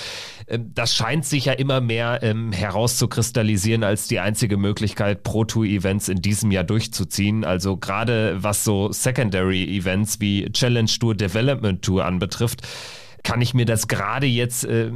Ähm, 0.50 0.72
das 0.74 0.94
scheint 0.94 1.24
sich 1.24 1.46
ja 1.46 1.54
immer 1.54 1.80
mehr 1.80 2.20
ähm, 2.24 2.52
herauszukristallisieren 2.52 3.86
als 3.86 4.10
die 4.10 4.20
einzige 4.20 4.49
Möglichkeit, 4.58 5.24
Pro 5.24 5.46
Tour 5.46 5.66
Events 5.66 6.10
in 6.10 6.22
diesem 6.22 6.52
Jahr 6.52 6.64
durchzuziehen. 6.64 7.44
Also 7.44 7.78
gerade 7.78 8.38
was 8.42 8.64
so 8.64 8.92
Secondary 8.92 9.64
Events 9.78 10.20
wie 10.20 10.52
Challenge 10.52 10.90
Tour, 11.00 11.16
Development 11.16 11.82
Tour 11.82 12.06
anbetrifft, 12.06 12.68
kann 13.24 13.42
ich 13.42 13.54
mir 13.54 13.66
das 13.66 13.88
gerade 13.88 14.26
jetzt 14.26 14.64
äh, 14.66 14.92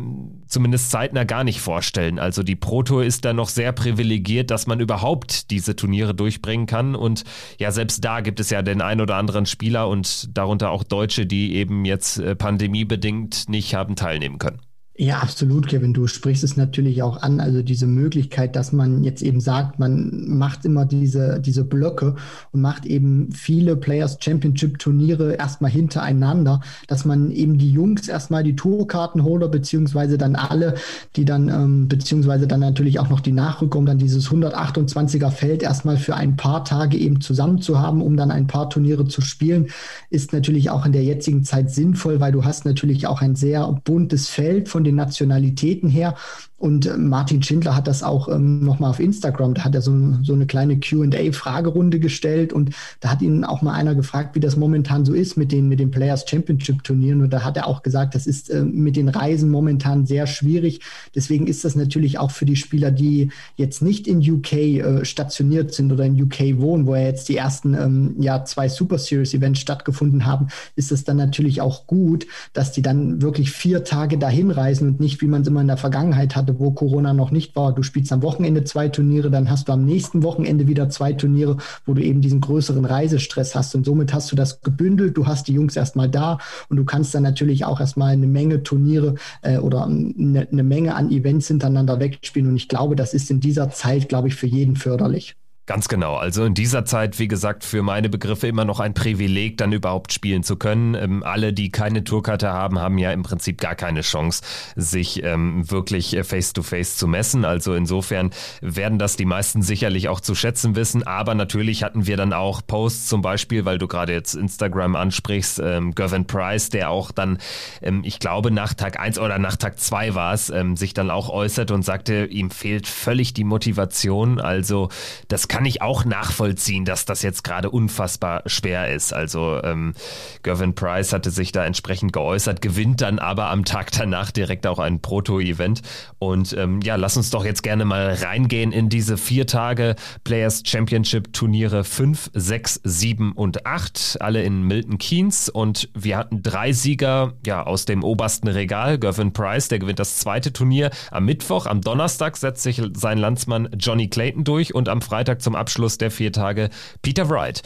zumindest 0.47 0.91
zeitnah 0.91 1.23
gar 1.23 1.43
nicht 1.43 1.59
vorstellen. 1.59 2.19
Also 2.19 2.43
die 2.43 2.55
Pro 2.55 2.83
Tour 2.83 3.03
ist 3.03 3.25
da 3.25 3.33
noch 3.33 3.49
sehr 3.49 3.71
privilegiert, 3.71 4.51
dass 4.51 4.67
man 4.67 4.79
überhaupt 4.79 5.51
diese 5.51 5.75
Turniere 5.75 6.13
durchbringen 6.13 6.65
kann. 6.65 6.95
Und 6.95 7.23
ja, 7.59 7.71
selbst 7.71 8.03
da 8.03 8.21
gibt 8.21 8.39
es 8.39 8.49
ja 8.49 8.61
den 8.61 8.81
ein 8.81 9.01
oder 9.01 9.15
anderen 9.15 9.45
Spieler 9.45 9.87
und 9.87 10.35
darunter 10.37 10.71
auch 10.71 10.83
Deutsche, 10.83 11.25
die 11.25 11.55
eben 11.55 11.85
jetzt 11.85 12.17
äh, 12.17 12.35
pandemiebedingt 12.35 13.49
nicht 13.49 13.75
haben 13.75 13.95
teilnehmen 13.95 14.37
können. 14.37 14.59
Ja, 14.95 15.21
absolut, 15.21 15.67
Kevin. 15.67 15.91
Du 15.91 16.05
sprichst 16.05 16.43
es 16.43 16.55
natürlich 16.55 17.01
auch 17.01 17.23
an. 17.23 17.39
Also 17.39 17.63
diese 17.63 17.87
Möglichkeit, 17.87 18.55
dass 18.55 18.71
man 18.71 19.03
jetzt 19.03 19.23
eben 19.23 19.41
sagt, 19.41 19.79
man 19.79 20.37
macht 20.37 20.65
immer 20.65 20.85
diese, 20.85 21.39
diese 21.39 21.63
Blöcke 21.63 22.15
und 22.51 22.61
macht 22.61 22.85
eben 22.85 23.31
viele 23.31 23.75
Players 23.75 24.19
Championship 24.21 24.77
Turniere 24.77 25.33
erstmal 25.33 25.71
hintereinander, 25.71 26.61
dass 26.87 27.05
man 27.05 27.31
eben 27.31 27.57
die 27.57 27.71
Jungs 27.71 28.07
erstmal 28.07 28.43
die 28.43 28.55
Tourkartenholder 28.55 29.47
beziehungsweise 29.47 30.19
dann 30.19 30.35
alle, 30.35 30.75
die 31.15 31.25
dann, 31.25 31.49
ähm, 31.49 31.87
beziehungsweise 31.87 32.45
dann 32.45 32.59
natürlich 32.59 32.99
auch 32.99 33.09
noch 33.09 33.19
die 33.21 33.31
Nachrücker, 33.31 33.79
um 33.79 33.87
dann 33.87 33.97
dieses 33.97 34.29
128er 34.29 35.31
Feld 35.31 35.63
erstmal 35.63 35.97
für 35.97 36.15
ein 36.15 36.35
paar 36.35 36.65
Tage 36.65 36.99
eben 36.99 37.19
zusammen 37.19 37.63
zu 37.63 37.79
haben, 37.79 38.03
um 38.03 38.15
dann 38.15 38.29
ein 38.29 38.45
paar 38.45 38.69
Turniere 38.69 39.07
zu 39.07 39.21
spielen, 39.21 39.69
ist 40.11 40.33
natürlich 40.33 40.69
auch 40.69 40.85
in 40.85 40.91
der 40.91 41.03
jetzigen 41.03 41.43
Zeit 41.43 41.71
sinnvoll, 41.71 42.19
weil 42.19 42.31
du 42.31 42.45
hast 42.45 42.63
natürlich 42.65 43.07
auch 43.07 43.21
ein 43.21 43.35
sehr 43.35 43.67
buntes 43.83 44.29
Feld 44.29 44.69
von 44.69 44.82
von 44.82 44.82
den 44.83 44.95
Nationalitäten 44.95 45.89
her 45.89 46.15
und 46.63 46.85
äh, 46.85 46.95
Martin 46.95 47.43
Schindler 47.43 47.75
hat 47.75 47.87
das 47.87 48.03
auch 48.03 48.29
ähm, 48.29 48.63
nochmal 48.63 48.91
auf 48.91 49.01
Instagram, 49.01 49.53
da 49.53 49.65
hat 49.65 49.75
er 49.75 49.81
so, 49.81 49.91
so 50.23 50.31
eine 50.31 50.45
kleine 50.45 50.79
QA-Fragerunde 50.79 51.99
gestellt 51.99 52.53
und 52.53 52.69
da 53.01 53.11
hat 53.11 53.21
ihn 53.21 53.43
auch 53.43 53.61
mal 53.61 53.73
einer 53.73 53.95
gefragt, 53.95 54.33
wie 54.33 54.39
das 54.39 54.55
momentan 54.55 55.03
so 55.03 55.13
ist 55.13 55.35
mit 55.35 55.51
den, 55.51 55.67
mit 55.67 55.81
den 55.81 55.91
Players 55.91 56.23
Championship 56.25 56.85
Turnieren. 56.85 57.21
Und 57.21 57.33
da 57.33 57.43
hat 57.43 57.57
er 57.57 57.67
auch 57.67 57.83
gesagt, 57.83 58.15
das 58.15 58.27
ist 58.27 58.49
äh, 58.49 58.63
mit 58.63 58.95
den 58.95 59.09
Reisen 59.09 59.51
momentan 59.51 60.05
sehr 60.05 60.25
schwierig. 60.25 60.79
Deswegen 61.13 61.47
ist 61.47 61.65
das 61.65 61.75
natürlich 61.75 62.17
auch 62.17 62.31
für 62.31 62.45
die 62.45 62.55
Spieler, 62.55 62.91
die 62.91 63.29
jetzt 63.57 63.81
nicht 63.81 64.07
in 64.07 64.19
UK 64.19 64.53
äh, 64.53 65.03
stationiert 65.03 65.73
sind 65.73 65.91
oder 65.91 66.05
in 66.05 66.21
UK 66.21 66.61
wohnen, 66.61 66.87
wo 66.87 66.95
ja 66.95 67.01
jetzt 67.01 67.27
die 67.27 67.35
ersten 67.35 67.73
ähm, 67.73 68.15
ja, 68.19 68.45
zwei 68.45 68.69
Super 68.69 68.99
Series 68.99 69.33
Events 69.33 69.59
stattgefunden 69.59 70.25
haben, 70.25 70.47
ist 70.77 70.93
es 70.93 71.03
dann 71.03 71.17
natürlich 71.17 71.59
auch 71.59 71.87
gut, 71.87 72.25
dass 72.53 72.71
die 72.71 72.81
dann 72.81 73.21
wirklich 73.21 73.51
vier 73.51 73.83
Tage 73.83 74.17
dahin 74.17 74.49
reisen 74.49 74.87
und 74.87 75.01
nicht, 75.01 75.19
wie 75.19 75.27
man 75.27 75.41
es 75.41 75.49
immer 75.49 75.59
in 75.59 75.67
der 75.67 75.75
Vergangenheit 75.75 76.37
hatte, 76.37 76.52
wo 76.59 76.71
Corona 76.71 77.13
noch 77.13 77.31
nicht 77.31 77.55
war. 77.55 77.73
Du 77.73 77.83
spielst 77.83 78.11
am 78.11 78.21
Wochenende 78.21 78.63
zwei 78.63 78.89
Turniere, 78.89 79.29
dann 79.29 79.49
hast 79.49 79.67
du 79.67 79.73
am 79.73 79.85
nächsten 79.85 80.23
Wochenende 80.23 80.67
wieder 80.67 80.89
zwei 80.89 81.13
Turniere, 81.13 81.57
wo 81.85 81.93
du 81.93 82.01
eben 82.01 82.21
diesen 82.21 82.41
größeren 82.41 82.85
Reisestress 82.85 83.55
hast. 83.55 83.75
Und 83.75 83.85
somit 83.85 84.13
hast 84.13 84.31
du 84.31 84.35
das 84.35 84.61
gebündelt. 84.61 85.17
Du 85.17 85.27
hast 85.27 85.47
die 85.47 85.53
Jungs 85.53 85.75
erstmal 85.75 86.09
da 86.09 86.37
und 86.69 86.77
du 86.77 86.85
kannst 86.85 87.13
dann 87.15 87.23
natürlich 87.23 87.65
auch 87.65 87.79
erstmal 87.79 88.13
eine 88.13 88.27
Menge 88.27 88.63
Turniere 88.63 89.15
äh, 89.41 89.57
oder 89.57 89.85
eine, 89.85 90.47
eine 90.51 90.63
Menge 90.63 90.95
an 90.95 91.11
Events 91.11 91.47
hintereinander 91.47 91.99
wegspielen. 91.99 92.49
Und 92.49 92.55
ich 92.55 92.67
glaube, 92.67 92.95
das 92.95 93.13
ist 93.13 93.29
in 93.31 93.39
dieser 93.39 93.69
Zeit, 93.69 94.09
glaube 94.09 94.27
ich, 94.27 94.35
für 94.35 94.47
jeden 94.47 94.75
förderlich. 94.75 95.35
Ganz 95.65 95.87
genau. 95.87 96.17
Also 96.17 96.43
in 96.43 96.55
dieser 96.55 96.83
Zeit, 96.83 97.19
wie 97.19 97.29
gesagt, 97.29 97.63
für 97.63 97.83
meine 97.83 98.09
Begriffe 98.09 98.47
immer 98.47 98.65
noch 98.65 98.81
ein 98.81 98.93
Privileg, 98.93 99.57
dann 99.57 99.71
überhaupt 99.71 100.11
spielen 100.11 100.43
zu 100.43 100.57
können. 100.57 100.93
Ähm, 100.93 101.23
alle, 101.23 101.53
die 101.53 101.71
keine 101.71 102.03
Tourkarte 102.03 102.51
haben, 102.51 102.79
haben 102.79 102.97
ja 102.97 103.13
im 103.13 103.23
Prinzip 103.23 103.61
gar 103.61 103.73
keine 103.73 104.01
Chance, 104.01 104.41
sich 104.75 105.23
ähm, 105.23 105.71
wirklich 105.71 106.17
face-to-face 106.21 106.95
-face 106.95 106.97
zu 106.97 107.07
messen. 107.07 107.45
Also 107.45 107.75
insofern 107.75 108.31
werden 108.59 108.99
das 108.99 109.15
die 109.15 109.23
meisten 109.23 109.61
sicherlich 109.61 110.09
auch 110.09 110.19
zu 110.19 110.35
schätzen 110.35 110.75
wissen. 110.75 111.07
Aber 111.07 111.33
natürlich 111.33 111.81
hatten 111.81 112.07
wir 112.07 112.17
dann 112.17 112.33
auch 112.33 112.61
Posts 112.67 113.07
zum 113.07 113.21
Beispiel, 113.21 113.63
weil 113.63 113.77
du 113.77 113.87
gerade 113.87 114.11
jetzt 114.11 114.33
Instagram 114.33 114.97
ansprichst, 114.97 115.61
ähm, 115.63 115.95
Gavin 115.95 116.27
Price, 116.27 116.71
der 116.71 116.89
auch 116.89 117.13
dann, 117.13 117.37
ähm, 117.81 118.01
ich 118.03 118.19
glaube, 118.19 118.51
nach 118.51 118.73
Tag 118.73 118.99
1 118.99 119.17
oder 119.17 119.39
nach 119.39 119.55
Tag 119.55 119.79
2 119.79 120.13
war 120.13 120.33
es, 120.33 120.51
sich 120.75 120.93
dann 120.93 121.09
auch 121.09 121.29
äußert 121.29 121.71
und 121.71 121.83
sagte, 121.83 122.25
ihm 122.25 122.51
fehlt 122.51 122.85
völlig 122.85 123.33
die 123.33 123.45
Motivation. 123.45 124.41
Also 124.41 124.89
das 125.29 125.47
kann 125.53 125.65
ich 125.65 125.83
auch 125.83 126.03
nachvollziehen, 126.03 126.83
dass 126.83 127.05
das 127.05 127.21
jetzt 127.21 127.43
gerade 127.43 127.69
unfassbar 127.69 128.41
schwer 128.47 128.91
ist. 128.91 129.13
Also 129.13 129.61
ähm, 129.63 129.93
Gervin 130.41 130.73
Price 130.73 131.13
hatte 131.13 131.29
sich 131.29 131.51
da 131.51 131.63
entsprechend 131.63 132.11
geäußert, 132.11 132.59
gewinnt 132.59 133.01
dann 133.01 133.19
aber 133.19 133.51
am 133.51 133.63
Tag 133.63 133.91
danach 133.91 134.31
direkt 134.31 134.65
auch 134.65 134.79
ein 134.79 134.99
Proto-Event. 134.99 135.83
Und 136.17 136.53
ähm, 136.53 136.81
ja, 136.81 136.95
lass 136.95 137.17
uns 137.17 137.29
doch 137.29 137.45
jetzt 137.45 137.61
gerne 137.61 137.85
mal 137.85 138.15
reingehen 138.15 138.71
in 138.71 138.89
diese 138.89 139.15
vier 139.15 139.45
Tage 139.45 139.95
Players 140.23 140.63
Championship 140.65 141.33
Turniere 141.33 141.83
5, 141.83 142.31
6, 142.33 142.81
7 142.83 143.33
und 143.33 143.67
8, 143.67 144.17
alle 144.21 144.41
in 144.41 144.63
Milton 144.63 144.97
Keynes. 144.97 145.49
Und 145.49 145.87
wir 145.93 146.17
hatten 146.17 146.41
drei 146.41 146.73
Sieger 146.73 147.33
ja 147.45 147.61
aus 147.61 147.85
dem 147.85 148.03
obersten 148.03 148.47
Regal. 148.47 148.97
Gervin 148.97 149.33
Price, 149.33 149.67
der 149.67 149.77
gewinnt 149.77 149.99
das 149.99 150.17
zweite 150.17 150.51
Turnier 150.51 150.89
am 151.11 151.25
Mittwoch. 151.25 151.67
Am 151.67 151.81
Donnerstag 151.81 152.37
setzt 152.37 152.63
sich 152.63 152.81
sein 152.95 153.19
Landsmann 153.19 153.69
Johnny 153.77 154.07
Clayton 154.07 154.43
durch 154.43 154.73
und 154.73 154.89
am 154.89 155.03
Freitag 155.03 155.42
zum 155.43 155.55
Abschluss 155.55 155.97
der 155.97 156.09
vier 156.09 156.31
Tage 156.31 156.69
Peter 157.01 157.29
Wright. 157.29 157.61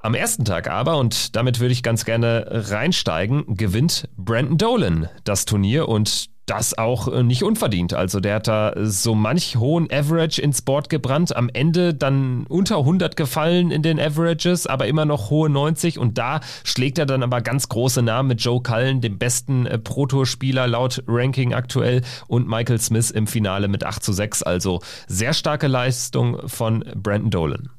Am 0.00 0.14
ersten 0.14 0.44
Tag 0.44 0.68
aber, 0.68 0.98
und 0.98 1.36
damit 1.36 1.60
würde 1.60 1.72
ich 1.72 1.84
ganz 1.84 2.04
gerne 2.04 2.46
reinsteigen, 2.50 3.56
gewinnt 3.56 4.08
Brandon 4.16 4.58
Dolan 4.58 5.08
das 5.22 5.44
Turnier 5.44 5.88
und 5.88 6.31
das 6.52 6.76
auch 6.76 7.08
äh, 7.08 7.22
nicht 7.22 7.42
unverdient. 7.44 7.94
Also 7.94 8.20
der 8.20 8.34
hat 8.34 8.46
da 8.46 8.74
so 8.76 9.14
manch 9.14 9.56
hohen 9.56 9.90
Average 9.90 10.42
ins 10.42 10.60
Board 10.60 10.90
gebrannt, 10.90 11.34
am 11.34 11.48
Ende 11.50 11.94
dann 11.94 12.44
unter 12.46 12.78
100 12.78 13.16
gefallen 13.16 13.70
in 13.70 13.80
den 13.80 13.98
Averages, 13.98 14.66
aber 14.66 14.86
immer 14.86 15.06
noch 15.06 15.30
hohe 15.30 15.48
90 15.48 15.98
und 15.98 16.18
da 16.18 16.40
schlägt 16.62 16.98
er 16.98 17.06
dann 17.06 17.22
aber 17.22 17.40
ganz 17.40 17.70
große 17.70 18.02
Namen 18.02 18.28
mit 18.28 18.42
Joe 18.42 18.62
Cullen, 18.62 19.00
dem 19.00 19.18
besten 19.18 19.64
äh, 19.64 19.78
Pro-Tour-Spieler 19.78 20.66
laut 20.66 21.02
Ranking 21.06 21.54
aktuell 21.54 22.02
und 22.28 22.46
Michael 22.46 22.80
Smith 22.80 23.10
im 23.10 23.26
Finale 23.26 23.68
mit 23.68 23.84
8 23.84 24.02
zu 24.04 24.12
6. 24.12 24.42
Also 24.42 24.80
sehr 25.06 25.32
starke 25.32 25.68
Leistung 25.68 26.48
von 26.48 26.84
Brandon 26.94 27.30
Dolan. 27.30 27.70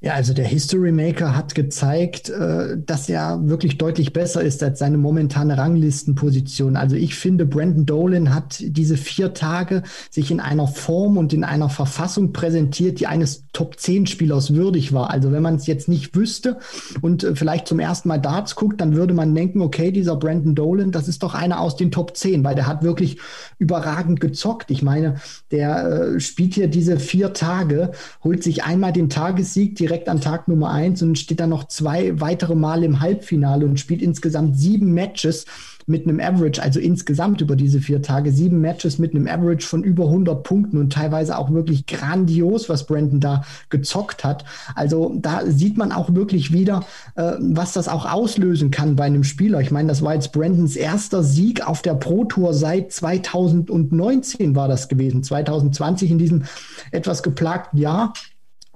Ja, 0.00 0.12
also 0.12 0.32
der 0.32 0.44
History 0.46 0.92
Maker 0.92 1.34
hat 1.34 1.56
gezeigt, 1.56 2.28
äh, 2.28 2.76
dass 2.78 3.08
er 3.08 3.48
wirklich 3.48 3.78
deutlich 3.78 4.12
besser 4.12 4.42
ist 4.42 4.62
als 4.62 4.78
seine 4.78 4.96
momentane 4.96 5.58
Ranglistenposition. 5.58 6.76
Also 6.76 6.94
ich 6.94 7.16
finde, 7.16 7.46
Brandon 7.46 7.84
Dolan 7.84 8.32
hat 8.32 8.58
diese 8.60 8.96
vier 8.96 9.34
Tage 9.34 9.82
sich 10.08 10.30
in 10.30 10.38
einer 10.38 10.68
Form 10.68 11.16
und 11.16 11.32
in 11.32 11.42
einer 11.42 11.68
Verfassung 11.68 12.32
präsentiert, 12.32 13.00
die 13.00 13.08
eines 13.08 13.46
Top-10-Spielers 13.52 14.54
würdig 14.54 14.92
war. 14.92 15.10
Also 15.10 15.32
wenn 15.32 15.42
man 15.42 15.56
es 15.56 15.66
jetzt 15.66 15.88
nicht 15.88 16.14
wüsste 16.14 16.58
und 17.00 17.24
äh, 17.24 17.34
vielleicht 17.34 17.66
zum 17.66 17.80
ersten 17.80 18.06
Mal 18.06 18.18
Darts 18.18 18.54
guckt, 18.54 18.80
dann 18.80 18.94
würde 18.94 19.14
man 19.14 19.34
denken, 19.34 19.60
okay, 19.62 19.90
dieser 19.90 20.14
Brandon 20.14 20.54
Dolan, 20.54 20.92
das 20.92 21.08
ist 21.08 21.24
doch 21.24 21.34
einer 21.34 21.58
aus 21.58 21.74
den 21.74 21.90
Top 21.90 22.16
10, 22.16 22.44
weil 22.44 22.54
der 22.54 22.68
hat 22.68 22.84
wirklich 22.84 23.18
überragend 23.58 24.20
gezockt. 24.20 24.70
Ich 24.70 24.82
meine, 24.82 25.16
der 25.50 26.14
äh, 26.14 26.20
spielt 26.20 26.54
hier 26.54 26.68
diese 26.68 27.00
vier 27.00 27.32
Tage, 27.32 27.90
holt 28.22 28.44
sich 28.44 28.62
einmal 28.62 28.92
den 28.92 29.10
Tagessieg, 29.10 29.74
die 29.74 29.87
direkt 29.88 30.08
an 30.08 30.20
Tag 30.20 30.48
Nummer 30.48 30.70
eins 30.70 31.02
und 31.02 31.18
steht 31.18 31.40
dann 31.40 31.50
noch 31.50 31.64
zwei 31.64 32.20
weitere 32.20 32.54
Mal 32.54 32.84
im 32.84 33.00
Halbfinale 33.00 33.64
und 33.64 33.80
spielt 33.80 34.02
insgesamt 34.02 34.58
sieben 34.58 34.92
Matches 34.92 35.46
mit 35.88 36.06
einem 36.06 36.20
Average, 36.20 36.62
also 36.62 36.78
insgesamt 36.78 37.40
über 37.40 37.56
diese 37.56 37.80
vier 37.80 38.02
Tage, 38.02 38.30
sieben 38.30 38.60
Matches 38.60 38.98
mit 38.98 39.14
einem 39.14 39.26
Average 39.26 39.66
von 39.66 39.82
über 39.82 40.04
100 40.04 40.42
Punkten 40.42 40.76
und 40.76 40.92
teilweise 40.92 41.38
auch 41.38 41.50
wirklich 41.50 41.86
grandios, 41.86 42.68
was 42.68 42.86
Brandon 42.86 43.20
da 43.20 43.42
gezockt 43.70 44.22
hat. 44.22 44.44
Also 44.74 45.14
da 45.16 45.46
sieht 45.46 45.78
man 45.78 45.90
auch 45.90 46.14
wirklich 46.14 46.52
wieder, 46.52 46.84
äh, 47.16 47.32
was 47.38 47.72
das 47.72 47.88
auch 47.88 48.04
auslösen 48.04 48.70
kann 48.70 48.96
bei 48.96 49.04
einem 49.04 49.24
Spieler. 49.24 49.60
Ich 49.60 49.70
meine, 49.70 49.88
das 49.88 50.02
war 50.02 50.12
jetzt 50.14 50.32
Brandons 50.32 50.76
erster 50.76 51.22
Sieg 51.22 51.66
auf 51.66 51.80
der 51.80 51.94
Pro 51.94 52.24
Tour 52.26 52.52
seit 52.52 52.92
2019 52.92 54.54
war 54.54 54.68
das 54.68 54.88
gewesen. 54.88 55.22
2020 55.22 56.10
in 56.10 56.18
diesem 56.18 56.44
etwas 56.92 57.22
geplagten 57.22 57.78
Jahr 57.78 58.12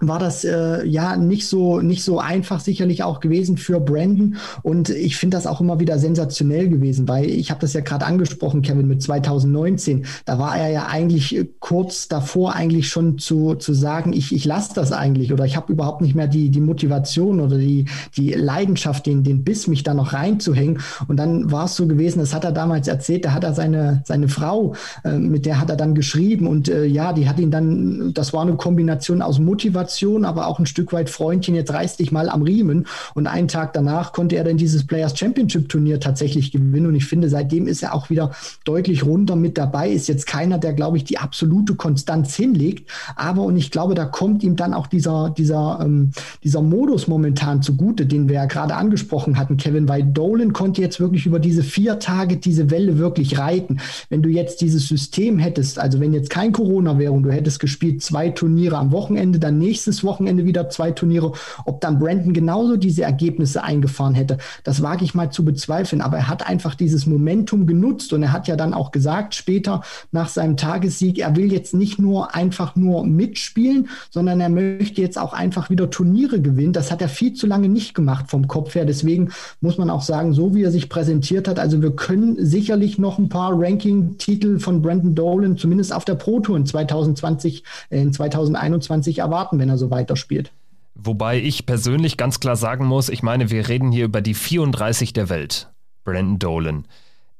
war 0.08 0.19
das 0.19 0.44
äh, 0.44 0.84
ja 0.84 1.16
nicht 1.16 1.46
so 1.46 1.81
nicht 1.81 2.02
so 2.02 2.19
einfach 2.19 2.60
sicherlich 2.60 3.04
auch 3.04 3.20
gewesen 3.20 3.56
für 3.56 3.81
Brandon. 3.81 4.37
Und 4.62 4.90
ich 4.90 5.16
finde 5.16 5.37
das 5.37 5.46
auch 5.46 5.60
immer 5.60 5.78
wieder 5.78 5.99
sensationell 5.99 6.69
gewesen, 6.69 7.06
weil 7.08 7.26
ich 7.26 7.50
habe 7.50 7.60
das 7.60 7.72
ja 7.72 7.81
gerade 7.81 8.04
angesprochen, 8.04 8.62
Kevin 8.62 8.88
mit 8.88 9.00
2019, 9.00 10.06
da 10.25 10.38
war 10.40 10.56
er 10.56 10.70
ja 10.70 10.87
eigentlich 10.87 11.37
äh, 11.37 11.49
kurz 11.60 12.08
davor 12.08 12.54
eigentlich 12.54 12.88
schon 12.88 13.19
zu 13.19 13.54
zu 13.54 13.75
sagen, 13.75 14.12
ich 14.12 14.34
ich 14.34 14.44
lasse 14.44 14.75
das 14.75 14.90
eigentlich 14.93 15.32
oder 15.32 15.44
ich 15.44 15.56
habe 15.56 15.72
überhaupt 15.72 16.00
nicht 16.00 16.16
mehr 16.16 16.26
die 16.26 16.50
die 16.50 16.60
Motivation 16.60 17.38
oder 17.40 17.56
die 17.56 17.87
die 18.16 18.31
Leidenschaft, 18.31 19.06
den 19.06 19.22
den 19.22 19.44
Biss 19.44 19.69
mich 19.69 19.84
da 19.84 19.94
noch 19.94 20.12
reinzuhängen. 20.12 20.81
Und 21.06 21.16
dann 21.16 21.52
war 21.52 21.66
es 21.66 21.76
so 21.76 21.87
gewesen, 21.87 22.19
das 22.19 22.34
hat 22.34 22.44
er 22.44 22.52
damals 22.52 22.88
erzählt, 22.88 23.25
da 23.25 23.32
hat 23.32 23.44
er 23.44 23.55
seine 23.55 24.02
seine 24.05 24.28
Frau 24.28 24.75
äh, 25.05 25.12
mit 25.12 25.46
der 25.46 25.60
hat 25.60 25.70
er 25.70 25.76
dann 25.76 25.94
geschrieben 25.94 26.48
und 26.48 26.69
äh, 26.69 26.87
ja, 26.87 27.12
die 27.12 27.28
hat 27.28 27.38
ihn 27.38 27.52
dann 27.52 28.12
das 28.14 28.32
war 28.32 28.43
eine 28.43 28.56
Kombination 28.56 29.22
aus 29.22 29.38
Motivation 29.38 29.92
Motivation, 29.93 30.25
aber 30.25 30.47
auch 30.47 30.59
ein 30.59 30.67
Stück 30.67 30.93
weit 30.93 31.11
Freundchen, 31.11 31.55
jetzt 31.55 31.73
reiß 31.73 31.97
dich 31.97 32.12
mal 32.12 32.29
am 32.29 32.43
Riemen. 32.43 32.87
Und 33.15 33.27
einen 33.27 33.49
Tag 33.49 33.73
danach 33.73 34.12
konnte 34.12 34.37
er 34.37 34.44
dann 34.44 34.56
dieses 34.56 34.87
Players 34.87 35.19
Championship 35.19 35.69
Turnier 35.69 36.00
tatsächlich 36.00 36.50
gewinnen. 36.53 36.87
Und 36.87 36.94
ich 36.94 37.05
finde, 37.05 37.29
seitdem 37.29 37.67
ist 37.67 37.83
er 37.83 37.94
auch 37.94 38.11
wieder 38.11 38.33
deutlich 38.65 39.05
runter 39.05 39.37
mit 39.37 39.59
dabei. 39.59 39.91
Ist 39.91 40.09
jetzt 40.09 40.27
keiner, 40.27 40.59
der, 40.59 40.73
glaube 40.73 40.97
ich, 40.97 41.05
die 41.05 41.19
absolute 41.19 41.75
Konstanz 41.75 42.35
hinlegt. 42.35 42.91
Aber, 43.17 43.43
und 43.43 43.56
ich 43.56 43.71
glaube, 43.71 43.94
da 43.94 44.05
kommt 44.05 44.43
ihm 44.43 44.56
dann 44.56 44.75
auch 44.75 44.87
dieser, 44.87 45.31
dieser, 45.37 45.81
ähm, 45.83 46.12
dieser 46.43 46.62
Modus 46.62 47.09
momentan 47.09 47.62
zugute, 47.62 48.06
den 48.06 48.29
wir 48.29 48.37
ja 48.37 48.47
gerade 48.47 48.75
angesprochen 48.75 49.39
hatten, 49.39 49.56
Kevin, 49.56 49.89
weil 49.89 50.03
Dolan 50.03 50.53
konnte 50.53 50.81
jetzt 50.81 51.00
wirklich 51.00 51.27
über 51.27 51.39
diese 51.39 51.62
vier 51.62 51.99
Tage 51.99 52.37
diese 52.37 52.71
Welle 52.71 52.99
wirklich 52.99 53.39
reiten. 53.39 53.79
Wenn 54.09 54.23
du 54.23 54.29
jetzt 54.29 54.61
dieses 54.61 54.89
System 54.89 55.39
hättest, 55.39 55.79
also 55.79 56.00
wenn 56.00 56.12
jetzt 56.12 56.31
kein 56.31 56.53
Corona 56.53 56.99
wäre 56.99 57.12
und 57.12 57.25
du 57.25 57.31
hättest 57.31 57.61
gespielt 57.61 58.03
zwei 58.03 58.31
Turniere 58.31 58.79
am 58.79 58.93
Wochenende, 58.93 59.39
dann 59.39 59.59
nächstes 59.59 59.81
nächstes 59.82 60.05
Wochenende 60.05 60.44
wieder 60.44 60.69
zwei 60.70 60.93
Turniere. 60.93 61.32
Ob 61.64 61.81
dann 61.81 61.99
Brandon 61.99 62.32
genauso 62.32 62.76
diese 62.76 63.02
Ergebnisse 63.02 63.64
eingefahren 63.64 64.14
hätte, 64.14 64.38
das 64.62 64.81
wage 64.81 65.05
ich 65.05 65.14
mal 65.14 65.31
zu 65.31 65.44
bezweifeln. 65.44 66.02
Aber 66.02 66.19
er 66.19 66.29
hat 66.29 66.46
einfach 66.46 66.76
dieses 66.76 67.06
Momentum 67.06 67.67
genutzt 67.67 68.12
und 68.12 68.23
er 68.23 68.32
hat 68.32 68.46
ja 68.46 68.55
dann 68.55 68.75
auch 68.75 68.93
gesagt, 68.93 69.34
später 69.34 69.82
nach 70.12 70.29
seinem 70.29 70.56
Tagessieg, 70.56 71.19
er 71.19 71.34
will 71.34 71.52
jetzt 71.52 71.75
nicht 71.75 71.99
nur 71.99 72.34
einfach 72.34 72.76
nur 72.76 73.05
mitspielen, 73.05 73.88
sondern 74.11 74.40
er 74.40 74.50
möchte 74.50 75.00
jetzt 75.00 75.19
auch 75.19 75.32
einfach 75.32 75.69
wieder 75.69 75.90
Turniere 75.90 76.40
gewinnen. 76.40 76.73
Das 76.73 76.93
hat 76.93 77.02
er 77.02 77.08
viel 77.08 77.32
zu 77.32 77.49
lange 77.49 77.69
nicht 77.69 77.94
gemacht 77.94 78.26
vom 78.31 78.46
Kopf 78.46 78.76
her. 78.76 78.84
Deswegen 78.84 79.31
muss 79.61 79.79
man 79.79 79.90
auch 79.90 80.02
sagen, 80.02 80.32
so 80.32 80.55
wie 80.55 80.62
er 80.62 80.70
sich 80.70 80.88
präsentiert 80.88 81.49
hat, 81.49 81.58
also 81.58 81.82
wir 81.82 81.90
können 81.96 82.37
sicherlich 82.38 82.99
noch 82.99 83.19
ein 83.19 83.29
paar 83.29 83.52
Ranking-Titel 83.52 84.61
von 84.61 84.81
Brandon 84.81 85.17
Dolan, 85.17 85.56
zumindest 85.56 85.93
auf 85.93 86.05
der 86.05 86.14
Pro 86.14 86.38
Tour 86.38 86.56
in 86.56 86.67
2020, 86.67 87.64
äh, 87.90 88.00
in 88.00 88.12
2021 88.12 89.19
erwarten, 89.19 89.58
wenn 89.58 89.69
er 89.69 89.71
er 89.72 89.78
so 89.78 89.90
weiterspielt. 89.90 90.52
Wobei 90.94 91.40
ich 91.40 91.66
persönlich 91.66 92.16
ganz 92.16 92.38
klar 92.38 92.56
sagen 92.56 92.86
muss, 92.86 93.08
ich 93.08 93.22
meine, 93.22 93.50
wir 93.50 93.69
reden 93.69 93.90
hier 93.92 94.04
über 94.04 94.20
die 94.20 94.34
34 94.34 95.12
der 95.12 95.28
Welt. 95.28 95.70
Brandon 96.04 96.38
Dolan. 96.38 96.84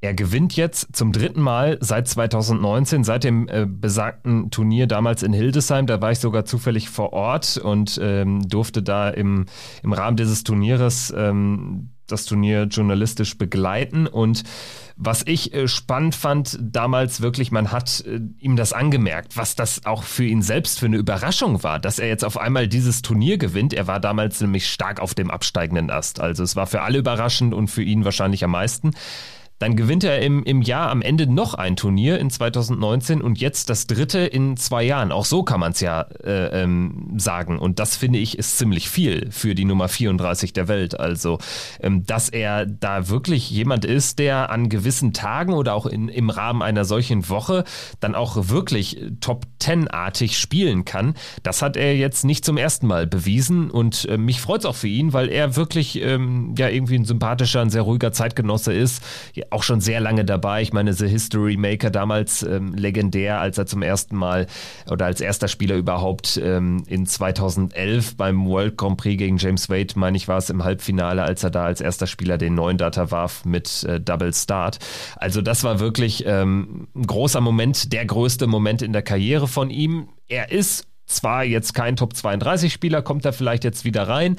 Er 0.01 0.13
gewinnt 0.13 0.57
jetzt 0.57 0.93
zum 0.93 1.13
dritten 1.13 1.39
Mal 1.39 1.77
seit 1.79 2.09
2019, 2.09 3.05
seit 3.05 3.23
dem 3.23 3.47
äh, 3.47 3.65
besagten 3.65 4.51
Turnier 4.51 4.85
damals 4.85 5.23
in 5.23 5.31
Hildesheim. 5.31 5.87
Da 5.87 6.01
war 6.01 6.11
ich 6.11 6.19
sogar 6.19 6.43
zufällig 6.43 6.89
vor 6.89 7.13
Ort 7.13 7.57
und 7.57 7.97
ähm, 8.03 8.45
durfte 8.49 8.83
da 8.83 9.09
im, 9.09 9.45
im 9.81 9.93
Rahmen 9.93 10.17
dieses 10.17 10.43
Turnieres 10.43 11.13
ähm, 11.15 11.89
das 12.13 12.25
Turnier 12.25 12.63
journalistisch 12.63 13.37
begleiten. 13.37 14.07
Und 14.07 14.43
was 14.95 15.23
ich 15.25 15.53
äh, 15.53 15.67
spannend 15.67 16.15
fand 16.15 16.57
damals 16.61 17.21
wirklich, 17.21 17.51
man 17.51 17.71
hat 17.71 18.03
äh, 18.07 18.19
ihm 18.39 18.55
das 18.55 18.73
angemerkt, 18.73 19.35
was 19.35 19.55
das 19.55 19.85
auch 19.85 20.03
für 20.03 20.25
ihn 20.25 20.41
selbst 20.41 20.79
für 20.79 20.85
eine 20.85 20.97
Überraschung 20.97 21.63
war, 21.63 21.79
dass 21.79 21.99
er 21.99 22.07
jetzt 22.07 22.23
auf 22.23 22.37
einmal 22.37 22.67
dieses 22.67 23.01
Turnier 23.01 23.37
gewinnt. 23.37 23.73
Er 23.73 23.87
war 23.87 23.99
damals 23.99 24.39
nämlich 24.39 24.69
stark 24.69 24.99
auf 24.99 25.13
dem 25.13 25.31
absteigenden 25.31 25.89
Ast. 25.89 26.19
Also 26.19 26.43
es 26.43 26.55
war 26.55 26.67
für 26.67 26.81
alle 26.81 26.99
überraschend 26.99 27.53
und 27.53 27.67
für 27.67 27.83
ihn 27.83 28.05
wahrscheinlich 28.05 28.43
am 28.43 28.51
meisten. 28.51 28.91
Dann 29.63 29.77
gewinnt 29.77 30.03
er 30.03 30.19
im, 30.19 30.43
im 30.43 30.61
Jahr 30.61 30.89
am 30.89 31.01
Ende 31.01 31.25
noch 31.25 31.53
ein 31.53 31.77
Turnier 31.77 32.19
in 32.19 32.29
2019 32.29 33.21
und 33.21 33.39
jetzt 33.39 33.69
das 33.69 33.87
dritte 33.87 34.19
in 34.19 34.57
zwei 34.57 34.83
Jahren. 34.83 35.13
Auch 35.13 35.23
so 35.23 35.43
kann 35.43 35.61
man 35.61 35.71
es 35.71 35.79
ja 35.79 36.01
äh, 36.21 36.63
ähm, 36.63 37.13
sagen. 37.15 37.59
Und 37.59 37.79
das 37.79 37.95
finde 37.95 38.19
ich 38.19 38.37
ist 38.37 38.57
ziemlich 38.57 38.89
viel 38.89 39.31
für 39.31 39.55
die 39.55 39.63
Nummer 39.63 39.87
34 39.87 40.51
der 40.51 40.67
Welt. 40.67 40.99
Also, 40.99 41.39
ähm, 41.79 42.05
dass 42.05 42.27
er 42.27 42.65
da 42.65 43.07
wirklich 43.07 43.49
jemand 43.51 43.85
ist, 43.85 44.19
der 44.19 44.49
an 44.49 44.67
gewissen 44.67 45.13
Tagen 45.13 45.53
oder 45.53 45.75
auch 45.75 45.85
in, 45.85 46.09
im 46.09 46.29
Rahmen 46.29 46.61
einer 46.61 46.83
solchen 46.83 47.29
Woche 47.29 47.63
dann 48.01 48.15
auch 48.15 48.49
wirklich 48.49 48.99
Top 49.21 49.45
Ten-artig 49.59 50.37
spielen 50.37 50.83
kann, 50.83 51.13
das 51.41 51.61
hat 51.61 51.77
er 51.77 51.95
jetzt 51.95 52.25
nicht 52.25 52.43
zum 52.43 52.57
ersten 52.57 52.87
Mal 52.87 53.07
bewiesen. 53.07 53.71
Und 53.71 54.09
äh, 54.09 54.17
mich 54.17 54.41
freut 54.41 54.59
es 54.59 54.65
auch 54.65 54.75
für 54.75 54.89
ihn, 54.89 55.13
weil 55.13 55.29
er 55.29 55.55
wirklich 55.55 56.01
ähm, 56.01 56.53
ja 56.57 56.67
irgendwie 56.67 56.95
ein 56.95 57.05
sympathischer, 57.05 57.61
ein 57.61 57.69
sehr 57.69 57.83
ruhiger 57.83 58.11
Zeitgenosse 58.11 58.73
ist. 58.73 59.01
Auch 59.53 59.63
schon 59.63 59.79
sehr 59.79 59.99
lange 59.99 60.25
dabei. 60.25 60.61
Ich 60.61 60.73
meine, 60.73 60.93
The 60.93 61.07
History 61.07 61.57
Maker 61.57 61.89
damals 61.89 62.43
ähm, 62.43 62.73
legendär, 62.73 63.39
als 63.39 63.57
er 63.57 63.65
zum 63.65 63.81
ersten 63.81 64.15
Mal 64.15 64.47
oder 64.89 65.05
als 65.05 65.21
erster 65.21 65.47
Spieler 65.47 65.75
überhaupt 65.75 66.39
ähm, 66.43 66.83
in 66.87 67.05
2011 67.05 68.17
beim 68.17 68.45
World 68.45 68.77
Grand 68.77 68.97
Prix 68.97 69.17
gegen 69.17 69.37
James 69.37 69.69
Wade, 69.69 69.93
meine 69.95 70.17
ich, 70.17 70.27
war 70.27 70.37
es 70.37 70.49
im 70.49 70.63
Halbfinale, 70.63 71.23
als 71.23 71.43
er 71.43 71.51
da 71.51 71.63
als 71.63 71.81
erster 71.81 72.07
Spieler 72.07 72.37
den 72.37 72.55
neuen 72.55 72.77
Data 72.77 73.11
warf 73.11 73.45
mit 73.45 73.83
äh, 73.83 74.01
Double 74.01 74.33
Start. 74.33 74.79
Also 75.15 75.41
das 75.41 75.63
war 75.63 75.79
wirklich 75.79 76.23
ähm, 76.25 76.87
ein 76.95 77.07
großer 77.07 77.41
Moment, 77.41 77.93
der 77.93 78.05
größte 78.05 78.47
Moment 78.47 78.81
in 78.81 78.93
der 78.93 79.03
Karriere 79.03 79.47
von 79.47 79.69
ihm. 79.69 80.09
Er 80.27 80.51
ist 80.51 80.87
zwar 81.05 81.43
jetzt 81.43 81.73
kein 81.73 81.95
Top 81.95 82.15
32 82.15 82.73
Spieler, 82.73 83.01
kommt 83.01 83.25
er 83.25 83.33
vielleicht 83.33 83.63
jetzt 83.63 83.85
wieder 83.85 84.07
rein, 84.07 84.37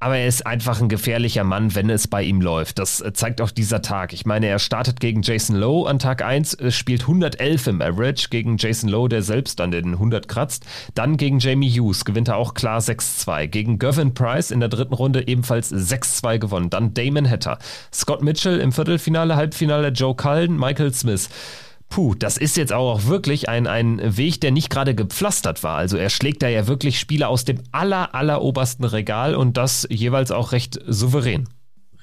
aber 0.00 0.18
er 0.18 0.26
ist 0.26 0.46
einfach 0.46 0.80
ein 0.80 0.88
gefährlicher 0.88 1.44
Mann, 1.44 1.74
wenn 1.74 1.88
es 1.88 2.08
bei 2.08 2.22
ihm 2.22 2.40
läuft. 2.40 2.78
Das 2.78 3.00
äh, 3.00 3.12
zeigt 3.12 3.40
auch 3.40 3.50
dieser 3.50 3.80
Tag. 3.80 4.12
Ich 4.12 4.26
meine, 4.26 4.46
er 4.46 4.58
startet 4.58 5.00
gegen 5.00 5.22
Jason 5.22 5.56
Lowe 5.56 5.88
an 5.88 5.98
Tag 5.98 6.22
1, 6.22 6.54
äh, 6.54 6.70
spielt 6.70 7.02
111 7.02 7.66
im 7.68 7.80
Average 7.80 8.28
gegen 8.28 8.56
Jason 8.58 8.90
Lowe, 8.90 9.08
der 9.08 9.22
selbst 9.22 9.60
an 9.60 9.70
den 9.70 9.92
100 9.92 10.28
kratzt. 10.28 10.66
Dann 10.94 11.16
gegen 11.16 11.38
Jamie 11.38 11.70
Hughes 11.70 12.04
gewinnt 12.04 12.28
er 12.28 12.36
auch 12.36 12.54
klar 12.54 12.80
6-2. 12.80 13.46
Gegen 13.46 13.78
Gavin 13.78 14.12
Price 14.12 14.50
in 14.50 14.60
der 14.60 14.68
dritten 14.68 14.94
Runde 14.94 15.26
ebenfalls 15.26 15.72
6-2 15.72 16.38
gewonnen. 16.38 16.70
Dann 16.70 16.92
Damon 16.92 17.28
Hatter. 17.28 17.58
Scott 17.92 18.22
Mitchell 18.22 18.60
im 18.60 18.72
Viertelfinale, 18.72 19.36
Halbfinale 19.36 19.88
Joe 19.88 20.14
Cullen, 20.14 20.58
Michael 20.58 20.92
Smith. 20.92 21.30
Puh, 21.88 22.14
das 22.14 22.38
ist 22.38 22.56
jetzt 22.56 22.72
auch 22.72 23.06
wirklich 23.06 23.48
ein, 23.48 23.66
ein 23.66 24.16
Weg, 24.16 24.40
der 24.40 24.50
nicht 24.50 24.68
gerade 24.68 24.94
gepflastert 24.94 25.62
war. 25.62 25.76
Also 25.76 25.96
er 25.96 26.10
schlägt 26.10 26.42
da 26.42 26.48
ja 26.48 26.66
wirklich 26.66 26.98
Spieler 26.98 27.28
aus 27.28 27.44
dem 27.44 27.62
aller, 27.70 28.14
aller 28.14 28.42
obersten 28.42 28.84
Regal 28.84 29.34
und 29.34 29.56
das 29.56 29.86
jeweils 29.90 30.30
auch 30.32 30.52
recht 30.52 30.80
souverän. 30.86 31.48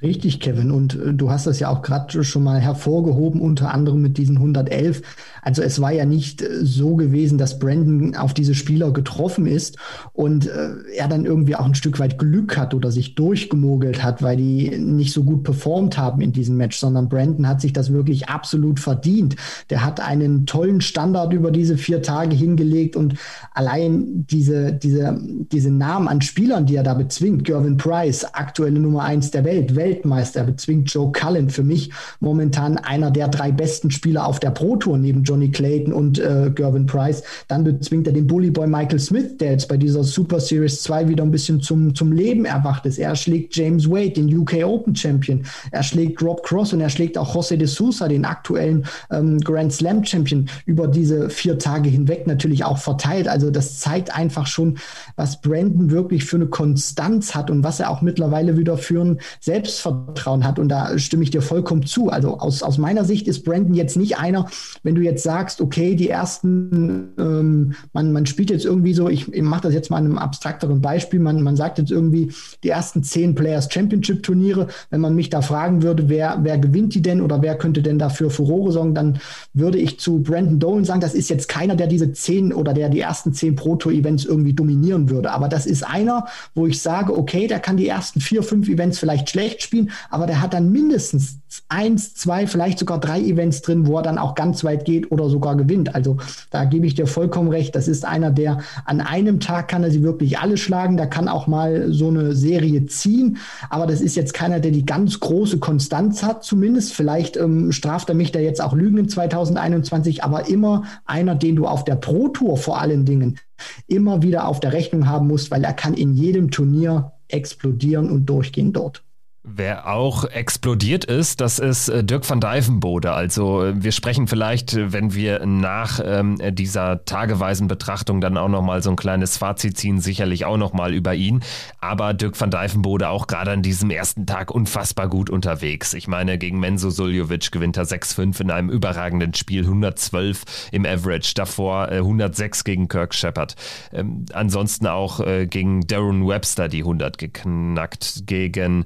Richtig, 0.02 0.40
Kevin. 0.40 0.72
Und 0.72 0.96
äh, 0.96 1.14
du 1.14 1.30
hast 1.30 1.46
das 1.46 1.60
ja 1.60 1.70
auch 1.70 1.84
gerade 1.84 2.24
schon 2.24 2.44
mal 2.44 2.60
hervorgehoben, 2.60 3.40
unter 3.40 3.72
anderem 3.72 4.02
mit 4.02 4.18
diesen 4.18 4.38
111. 4.38 5.04
Also 5.44 5.62
es 5.62 5.80
war 5.80 5.92
ja 5.92 6.06
nicht 6.06 6.42
äh, 6.42 6.66
so 6.66 6.96
gewesen, 6.96 7.38
dass 7.38 7.60
Brandon 7.60 8.16
auf 8.16 8.34
diese 8.34 8.56
Spieler 8.56 8.92
getroffen 8.92 9.46
ist 9.46 9.78
und 10.14 10.48
äh, 10.48 10.70
er 10.96 11.08
dann 11.08 11.26
irgendwie 11.26 11.56
auch 11.56 11.66
ein 11.66 11.76
Stück 11.76 12.00
weit 12.00 12.18
Glück 12.18 12.58
hat 12.58 12.74
oder 12.74 12.92
sich 12.92 13.14
durchgemogelt 13.14 14.04
hat, 14.04 14.24
weil 14.24 14.38
die 14.38 14.76
nicht 14.78 15.14
so 15.14 15.24
gut 15.24 15.44
performt 15.44 16.00
haben 16.00 16.22
in 16.22 16.32
diesem 16.32 16.58
Match, 16.58 16.78
sondern 16.78 17.08
Brandon 17.08 17.48
hat 17.48 17.62
sich 17.62 17.74
das 17.74 17.94
wirklich 17.94 18.28
absolut 18.28 18.80
verdient. 18.80 19.36
Der 19.70 19.86
hat 19.86 20.00
einen 20.00 20.48
tollen 20.48 20.82
Standard 20.82 21.32
über 21.32 21.52
diese 21.52 21.78
vier 21.78 22.02
Tage 22.02 22.36
hingelegt 22.36 22.96
und 22.96 23.16
allein 23.54 24.26
diese, 24.26 24.74
diese, 24.74 25.20
diese 25.22 25.70
Namen 25.70 26.08
an 26.08 26.22
Spielern, 26.22 26.66
die 26.66 26.76
er 26.76 26.84
da 26.84 26.96
bezwingt, 26.96 27.44
Gervin 27.44 27.78
Price, 27.78 28.26
aktuelle 28.26 28.80
Nummer 28.80 29.04
eins 29.04 29.30
der 29.30 29.44
Welt, 29.46 29.76
Welt 29.76 29.91
Weltmeister, 29.92 30.44
bezwingt 30.44 30.92
Joe 30.94 31.12
Cullen 31.12 31.50
für 31.50 31.64
mich 31.64 31.92
momentan 32.22 32.78
einer 32.78 33.12
der 33.12 33.28
drei 33.28 33.52
besten 33.52 33.92
Spieler 33.92 34.26
auf 34.26 34.40
der 34.40 34.52
Pro 34.52 34.78
Tour 34.78 34.98
neben 34.98 35.24
Johnny 35.24 35.52
Clayton 35.52 35.92
und 35.92 36.18
äh, 36.18 36.50
Gervin 36.54 36.86
Price. 36.86 37.24
Dann 37.50 37.66
bezwingt 37.66 38.08
er 38.08 38.14
den 38.14 38.28
Bully 38.28 38.52
Boy 38.52 38.68
Michael 38.68 39.00
Smith, 39.00 39.38
der 39.38 39.52
jetzt 39.52 39.68
bei 39.68 39.76
dieser 39.76 40.04
Super 40.04 40.40
Series 40.40 40.82
2 40.84 41.10
wieder 41.10 41.24
ein 41.24 41.32
bisschen 41.32 41.62
zum, 41.62 41.94
zum 41.94 42.14
Leben 42.14 42.46
erwacht 42.46 42.86
ist. 42.86 43.00
Er 43.00 43.16
schlägt 43.16 43.56
James 43.56 43.90
Wade, 43.90 44.12
den 44.12 44.34
UK 44.34 44.64
Open 44.64 44.96
Champion. 44.96 45.44
Er 45.72 45.84
schlägt 45.84 46.22
Rob 46.22 46.44
Cross 46.44 46.72
und 46.72 46.80
er 46.80 46.90
schlägt 46.90 47.18
auch 47.18 47.36
José 47.36 47.58
de 47.58 47.68
Sousa, 47.68 48.08
den 48.08 48.24
aktuellen 48.24 48.86
ähm, 49.12 49.40
Grand 49.40 49.74
Slam 49.74 50.06
Champion, 50.06 50.48
über 50.66 50.88
diese 50.88 51.30
vier 51.30 51.60
Tage 51.60 51.90
hinweg 51.90 52.28
natürlich 52.28 52.64
auch 52.64 52.78
verteilt. 52.78 53.28
Also 53.28 53.52
das 53.52 53.80
zeigt 53.80 54.16
einfach 54.16 54.48
schon, 54.48 54.78
was 55.18 55.42
Brandon 55.42 55.92
wirklich 55.92 56.24
für 56.24 56.38
eine 56.38 56.48
Konstanz 56.48 57.36
hat 57.36 57.52
und 57.52 57.64
was 57.64 57.82
er 57.82 57.90
auch 57.90 58.02
mittlerweile 58.02 58.58
wieder 58.58 58.78
für 58.78 59.02
ein 59.02 59.20
Selbst 59.42 59.81
Selbstvertrauen 59.82 60.46
hat. 60.46 60.60
Und 60.60 60.70
da 60.70 60.98
stimme 60.98 61.24
ich 61.24 61.32
dir 61.32 61.42
vollkommen 61.42 61.86
zu. 61.86 62.10
Also 62.10 62.38
aus, 62.38 62.64
aus 62.64 62.78
meiner 62.78 63.06
Sicht 63.06 63.28
ist 63.28 63.44
Brandon 63.44 63.74
jetzt 63.74 63.98
nicht 63.98 64.18
einer, 64.18 64.48
wenn 64.84 64.96
du 64.96 65.02
jetzt 65.02 65.24
sagst, 65.24 65.62
okay, 65.62 65.96
die 65.96 66.10
ersten, 66.10 67.10
ähm, 67.18 67.74
man, 67.94 68.12
man 68.12 68.26
spielt 68.26 68.50
jetzt 68.50 68.66
irgendwie 68.66 68.94
so, 68.94 69.10
ich, 69.10 69.32
ich 69.34 69.42
mache 69.42 69.64
das 69.64 69.74
jetzt 69.74 69.90
mal 69.90 70.00
in 70.00 70.06
einem 70.06 70.18
abstrakteren 70.18 70.82
Beispiel, 70.82 71.20
man, 71.20 71.42
man 71.42 71.56
sagt 71.56 71.78
jetzt 71.78 71.92
irgendwie 71.92 72.32
die 72.64 72.70
ersten 72.70 73.04
zehn 73.04 73.36
Players 73.36 73.72
Championship 73.72 74.24
Turniere. 74.24 74.68
Wenn 74.90 75.02
man 75.02 75.16
mich 75.16 75.30
da 75.30 75.42
fragen 75.42 75.82
würde, 75.82 76.10
wer, 76.10 76.40
wer 76.44 76.58
gewinnt 76.58 76.94
die 76.94 77.02
denn 77.02 77.22
oder 77.22 77.42
wer 77.42 77.58
könnte 77.58 77.82
denn 77.82 78.00
dafür 78.00 78.30
Furore 78.30 78.72
sorgen, 78.72 78.96
dann 78.96 79.20
würde 79.54 79.78
ich 79.78 80.00
zu 80.00 80.22
Brandon 80.22 80.60
Dolan 80.60 80.86
sagen, 80.86 81.02
das 81.02 81.14
ist 81.14 81.30
jetzt 81.30 81.48
keiner, 81.48 81.76
der 81.76 81.88
diese 81.88 82.12
zehn 82.12 82.54
oder 82.54 82.74
der 82.74 82.90
die 82.90 83.00
ersten 83.00 83.34
zehn 83.34 83.56
Pro 83.56 83.76
Tour 83.76 83.92
Events 83.92 84.26
irgendwie 84.26 84.54
dominieren 84.54 85.10
würde. 85.10 85.32
Aber 85.32 85.48
das 85.48 85.66
ist 85.66 85.84
einer, 85.84 86.26
wo 86.54 86.68
ich 86.68 86.82
sage, 86.82 87.18
okay, 87.18 87.48
der 87.48 87.60
kann 87.60 87.78
die 87.78 87.88
ersten 87.88 88.22
vier, 88.22 88.44
fünf 88.44 88.70
Events 88.70 89.00
vielleicht 89.00 89.30
schlecht 89.30 89.62
spielen 89.62 89.71
spielen, 89.72 89.92
aber 90.10 90.28
der 90.28 90.42
hat 90.42 90.54
dann 90.54 90.70
mindestens 90.70 91.40
eins, 91.70 92.14
zwei, 92.14 92.46
vielleicht 92.46 92.80
sogar 92.80 93.00
drei 93.00 93.22
Events 93.22 93.62
drin, 93.62 93.88
wo 93.88 93.98
er 93.98 94.04
dann 94.04 94.18
auch 94.18 94.36
ganz 94.36 94.64
weit 94.66 94.84
geht 94.84 95.12
oder 95.12 95.30
sogar 95.30 95.56
gewinnt. 95.56 95.96
Also 95.96 96.18
da 96.50 96.66
gebe 96.66 96.86
ich 96.86 96.96
dir 96.96 97.08
vollkommen 97.08 97.50
recht. 97.50 97.74
Das 97.76 97.88
ist 97.88 98.04
einer, 98.06 98.32
der 98.32 98.60
an 98.86 99.00
einem 99.00 99.40
Tag 99.40 99.70
kann 99.70 99.84
er 99.84 99.92
sie 99.92 100.04
wirklich 100.04 100.40
alle 100.40 100.58
schlagen. 100.58 100.98
Da 100.98 101.06
kann 101.06 101.30
auch 101.30 101.48
mal 101.48 101.92
so 101.92 102.10
eine 102.10 102.36
Serie 102.36 102.86
ziehen. 102.86 103.38
Aber 103.70 103.88
das 103.88 104.02
ist 104.02 104.16
jetzt 104.16 104.34
keiner, 104.34 104.60
der 104.60 104.72
die 104.72 104.86
ganz 104.86 105.20
große 105.20 105.60
Konstanz 105.60 106.24
hat, 106.24 106.44
zumindest. 106.44 106.94
Vielleicht 106.94 107.38
ähm, 107.38 107.72
straft 107.72 108.10
er 108.10 108.16
mich 108.16 108.32
da 108.32 108.40
jetzt 108.40 108.62
auch 108.62 108.74
Lügen 108.74 108.98
in 108.98 109.10
2021, 109.10 110.24
aber 110.24 110.50
immer 110.50 110.84
einer, 111.06 111.36
den 111.36 111.56
du 111.56 111.66
auf 111.68 111.86
der 111.86 111.96
Pro 111.96 112.28
Tour 112.30 112.58
vor 112.58 112.82
allen 112.82 113.06
Dingen 113.06 113.40
immer 113.88 114.22
wieder 114.22 114.48
auf 114.48 114.60
der 114.60 114.74
Rechnung 114.74 115.08
haben 115.08 115.28
musst, 115.28 115.52
weil 115.52 115.64
er 115.64 115.74
kann 115.74 115.94
in 115.94 116.14
jedem 116.14 116.52
Turnier 116.52 117.14
explodieren 117.28 118.10
und 118.10 118.26
durchgehen 118.26 118.74
dort. 118.74 119.04
Wer 119.44 119.88
auch 119.88 120.26
explodiert 120.26 121.04
ist, 121.04 121.42
das 121.42 121.58
ist 121.58 121.90
äh, 121.90 122.04
Dirk 122.04 122.30
van 122.30 122.40
Dijvenbode. 122.40 123.12
Also 123.12 123.64
äh, 123.64 123.84
wir 123.84 123.92
sprechen 123.92 124.28
vielleicht, 124.28 124.76
äh, 124.76 124.94
wenn 124.94 125.16
wir 125.16 125.44
nach 125.48 126.00
ähm, 126.06 126.38
dieser 126.52 127.06
tageweisen 127.06 127.68
Betrachtung 127.68 128.22
dann 128.22 128.38
auch 128.38 128.50
nochmal 128.50 128.84
so 128.84 128.92
ein 128.92 128.96
kleines 128.96 129.38
Fazit 129.38 129.78
ziehen, 129.78 130.00
sicherlich 130.00 130.46
auch 130.46 130.58
nochmal 130.58 130.94
über 130.94 131.16
ihn. 131.16 131.42
Aber 131.80 132.14
Dirk 132.14 132.40
van 132.40 132.52
Dijvenbode 132.52 133.10
auch 133.10 133.26
gerade 133.26 133.50
an 133.50 133.64
diesem 133.64 133.90
ersten 133.90 134.28
Tag 134.28 134.52
unfassbar 134.52 135.10
gut 135.10 135.32
unterwegs. 135.32 135.96
Ich 135.96 136.08
meine, 136.08 136.38
gegen 136.38 136.60
Menzo 136.60 136.92
Suljovic 136.92 137.52
gewinnt 137.52 137.78
er 137.78 137.86
6-5 137.86 138.42
in 138.42 138.52
einem 138.52 138.70
überragenden 138.70 139.34
Spiel, 139.34 139.64
112 139.64 140.70
im 140.72 140.86
Average, 140.86 141.34
davor 141.34 141.92
äh, 141.92 141.96
106 141.96 142.64
gegen 142.64 142.88
Kirk 142.88 143.16
Shepard. 143.16 143.56
Ähm, 143.92 144.26
ansonsten 144.34 144.86
auch 144.86 145.20
äh, 145.20 145.48
gegen 145.48 145.82
Darren 145.88 146.28
Webster 146.28 146.68
die 146.68 146.82
100 146.82 147.18
geknackt, 147.18 148.28
gegen 148.28 148.86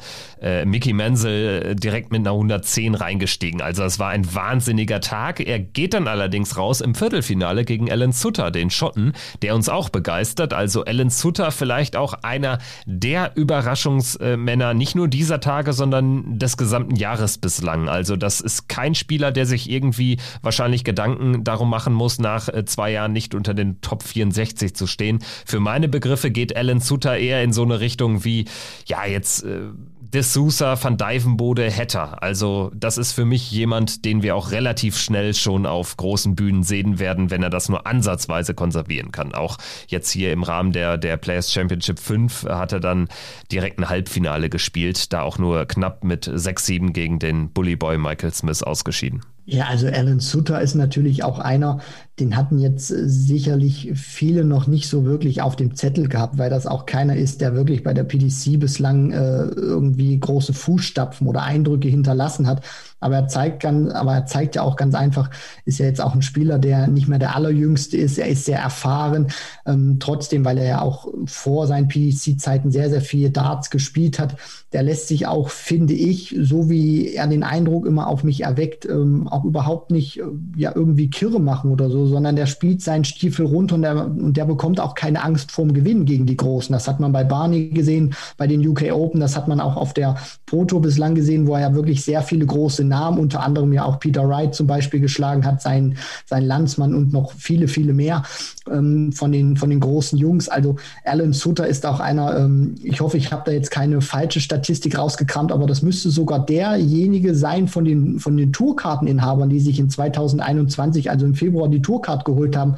Mickey 0.65 0.93
Menzel 0.93 1.61
äh, 1.71 1.75
direkt 1.75 2.11
mit 2.11 2.19
einer 2.19 2.31
110 2.31 2.93
reingestiegen. 2.93 3.61
Also 3.61 3.83
es 3.83 3.97
war 3.97 4.09
ein 4.09 4.33
wahnsinniger 4.33 5.01
Tag. 5.01 5.39
Er 5.39 5.59
geht 5.59 5.93
dann 5.93 6.07
allerdings 6.07 6.57
raus 6.57 6.81
im 6.81 6.93
Viertelfinale 6.93 7.65
gegen 7.65 7.91
Alan 7.91 8.11
Sutter, 8.11 8.51
den 8.51 8.69
Schotten, 8.69 9.13
der 9.41 9.55
uns 9.55 9.69
auch 9.69 9.89
begeistert. 9.89 10.53
Also 10.53 10.85
Alan 10.85 11.09
Sutter 11.09 11.51
vielleicht 11.51 11.95
auch 11.95 12.13
einer 12.21 12.59
der 12.85 13.31
Überraschungsmänner, 13.35 14.73
nicht 14.73 14.95
nur 14.95 15.07
dieser 15.07 15.39
Tage, 15.39 15.73
sondern 15.73 16.37
des 16.37 16.57
gesamten 16.57 16.95
Jahres 16.95 17.39
bislang. 17.39 17.89
Also 17.89 18.15
das 18.15 18.39
ist 18.39 18.69
kein 18.69 18.93
Spieler, 18.93 19.31
der 19.31 19.45
sich 19.45 19.69
irgendwie 19.69 20.17
wahrscheinlich 20.41 20.83
Gedanken 20.83 21.43
darum 21.43 21.69
machen 21.69 21.93
muss, 21.93 22.19
nach 22.19 22.49
äh, 22.49 22.65
zwei 22.65 22.91
Jahren 22.91 23.13
nicht 23.13 23.33
unter 23.33 23.53
den 23.53 23.81
Top 23.81 24.03
64 24.03 24.75
zu 24.75 24.85
stehen. 24.85 25.19
Für 25.45 25.59
meine 25.59 25.87
Begriffe 25.87 26.29
geht 26.29 26.55
Alan 26.55 26.79
Sutter 26.79 27.17
eher 27.17 27.43
in 27.43 27.51
so 27.51 27.63
eine 27.63 27.79
Richtung 27.79 28.23
wie, 28.23 28.45
ja, 28.85 29.05
jetzt 29.05 29.43
äh, 29.43 29.69
De 30.15 30.23
Sousa, 30.23 30.81
Van 30.81 30.95
Dijvenbode, 30.95 31.69
Hetter. 31.69 32.23
Also 32.23 32.71
das 32.73 32.97
ist 32.97 33.11
für 33.11 33.25
mich 33.25 33.51
jemand, 33.51 34.05
den 34.05 34.23
wir 34.23 34.37
auch 34.37 34.51
relativ 34.51 34.97
schnell 34.97 35.33
schon 35.33 35.65
auf 35.65 35.97
großen 35.97 36.35
Bühnen 36.35 36.63
sehen 36.63 36.99
werden, 36.99 37.31
wenn 37.31 37.43
er 37.43 37.49
das 37.49 37.67
nur 37.67 37.85
ansatzweise 37.85 38.53
konservieren 38.53 39.11
kann. 39.11 39.35
Auch 39.35 39.57
jetzt 39.87 40.09
hier 40.11 40.31
im 40.31 40.43
Rahmen 40.43 40.71
der, 40.71 40.97
der 40.97 41.17
Players 41.17 41.51
Championship 41.51 41.99
5 41.99 42.45
hat 42.45 42.71
er 42.71 42.79
dann 42.79 43.09
direkt 43.51 43.77
ein 43.77 43.89
Halbfinale 43.89 44.49
gespielt, 44.49 45.11
da 45.11 45.21
auch 45.21 45.37
nur 45.37 45.65
knapp 45.65 46.05
mit 46.05 46.29
6-7 46.29 46.93
gegen 46.93 47.19
den 47.19 47.51
Bully 47.51 47.75
Boy 47.75 47.97
Michael 47.97 48.33
Smith 48.33 48.63
ausgeschieden. 48.63 49.21
Ja, 49.47 49.65
also 49.67 49.85
Alan 49.87 50.19
Sutter 50.19 50.59
ist 50.59 50.73
natürlich 50.73 51.23
auch 51.23 51.37
einer, 51.37 51.79
den 52.19 52.35
hatten 52.35 52.57
jetzt 52.57 52.89
äh, 52.89 53.07
sicherlich 53.07 53.91
viele 53.93 54.43
noch 54.43 54.65
nicht 54.65 54.89
so 54.89 55.05
wirklich 55.05 55.43
auf 55.43 55.55
dem 55.55 55.75
Zettel 55.75 56.07
gehabt, 56.09 56.39
weil 56.39 56.49
das 56.49 56.65
auch 56.65 56.87
keiner 56.87 57.15
ist, 57.15 57.41
der 57.41 57.53
wirklich 57.53 57.83
bei 57.83 57.93
der 57.93 58.05
PDC 58.05 58.59
bislang 58.59 59.11
äh, 59.11 59.43
irgendwie 59.45 60.19
große 60.19 60.53
Fußstapfen 60.53 61.27
oder 61.27 61.43
Eindrücke 61.43 61.87
hinterlassen 61.87 62.47
hat. 62.47 62.63
Aber 63.05 63.17
er 63.17 63.27
zeigt 63.27 63.61
ganz, 63.61 63.93
aber 63.93 64.15
er 64.15 64.25
zeigt 64.25 64.55
ja 64.55 64.63
auch 64.63 64.75
ganz 64.75 64.95
einfach, 64.95 65.29
ist 65.65 65.77
ja 65.77 65.85
jetzt 65.85 66.01
auch 66.01 66.15
ein 66.15 66.23
Spieler, 66.23 66.57
der 66.57 66.87
nicht 66.87 67.07
mehr 67.07 67.19
der 67.19 67.35
allerjüngste 67.35 67.97
ist. 67.97 68.17
Er 68.17 68.27
ist 68.27 68.45
sehr 68.45 68.57
erfahren. 68.57 69.27
Ähm, 69.67 69.97
trotzdem, 69.99 70.43
weil 70.43 70.57
er 70.57 70.65
ja 70.65 70.81
auch 70.81 71.07
vor 71.27 71.67
seinen 71.67 71.87
PDC-Zeiten 71.87 72.71
sehr, 72.71 72.89
sehr 72.89 73.01
viele 73.01 73.29
Darts 73.29 73.69
gespielt 73.69 74.17
hat. 74.17 74.37
Der 74.73 74.81
lässt 74.81 75.07
sich 75.07 75.27
auch, 75.27 75.49
finde 75.49 75.93
ich, 75.93 76.35
so 76.39 76.67
wie 76.67 77.13
er 77.13 77.27
den 77.27 77.43
Eindruck 77.43 77.85
immer 77.85 78.07
auf 78.07 78.23
mich 78.23 78.41
erweckt, 78.41 78.87
ähm, 78.87 79.27
auch 79.27 79.45
überhaupt 79.45 79.91
nicht 79.91 80.19
äh, 80.19 80.23
ja 80.55 80.71
irgendwie 80.73 81.11
Kirre 81.11 81.39
machen 81.39 81.71
oder 81.71 81.91
so, 81.91 82.07
sondern 82.07 82.35
der 82.35 82.47
spielt 82.47 82.81
seinen 82.81 83.05
Stiefel 83.05 83.45
runter 83.45 83.75
und 83.75 83.83
der, 83.83 84.07
und 84.07 84.35
der 84.35 84.45
bekommt 84.45 84.79
auch 84.79 84.95
keine 84.95 85.23
Angst 85.23 85.51
vorm 85.51 85.73
Gewinn 85.75 86.05
gegen 86.05 86.25
die 86.25 86.37
Großen. 86.37 86.73
Das 86.73 86.87
hat 86.87 86.99
man 86.99 87.11
bei 87.11 87.23
Barney 87.23 87.69
gesehen, 87.69 88.15
bei 88.37 88.47
den 88.47 88.67
UK 88.67 88.91
Open, 88.93 89.19
das 89.19 89.37
hat 89.37 89.47
man 89.47 89.59
auch 89.59 89.75
auf 89.75 89.93
der 89.93 90.15
Proto 90.47 90.79
bislang 90.79 91.13
gesehen, 91.13 91.45
wo 91.45 91.53
er 91.53 91.61
ja 91.61 91.75
wirklich 91.75 92.03
sehr 92.03 92.21
viele 92.21 92.45
große 92.45 92.83
Namen, 92.95 93.19
unter 93.19 93.43
anderem 93.43 93.73
ja 93.73 93.83
auch 93.83 93.99
Peter 93.99 94.29
Wright 94.29 94.55
zum 94.55 94.67
Beispiel 94.67 95.01
geschlagen 95.01 95.45
hat, 95.45 95.61
sein, 95.61 95.97
sein 96.25 96.45
Landsmann 96.45 96.95
und 96.95 97.11
noch 97.11 97.33
viele, 97.33 97.67
viele 97.67 97.91
mehr 97.91 98.23
ähm, 98.71 99.11
von, 99.11 99.33
den, 99.33 99.57
von 99.57 99.69
den 99.69 99.81
großen 99.81 100.17
Jungs. 100.17 100.47
Also 100.47 100.77
Alan 101.03 101.33
Sutter 101.33 101.67
ist 101.67 101.85
auch 101.85 101.99
einer, 101.99 102.37
ähm, 102.37 102.75
ich 102.81 103.01
hoffe, 103.01 103.17
ich 103.17 103.33
habe 103.33 103.43
da 103.45 103.51
jetzt 103.51 103.69
keine 103.69 103.99
falsche 103.99 104.39
Statistik 104.39 104.97
rausgekramt, 104.97 105.51
aber 105.51 105.67
das 105.67 105.81
müsste 105.81 106.09
sogar 106.09 106.45
derjenige 106.45 107.35
sein 107.35 107.67
von 107.67 107.83
den, 107.83 108.19
von 108.19 108.37
den 108.37 108.53
Tourkarteninhabern, 108.53 109.49
die 109.49 109.59
sich 109.59 109.77
in 109.77 109.89
2021, 109.89 111.09
also 111.09 111.25
im 111.25 111.35
Februar, 111.35 111.67
die 111.67 111.81
Tourcard 111.81 112.23
geholt 112.23 112.55
haben, 112.55 112.75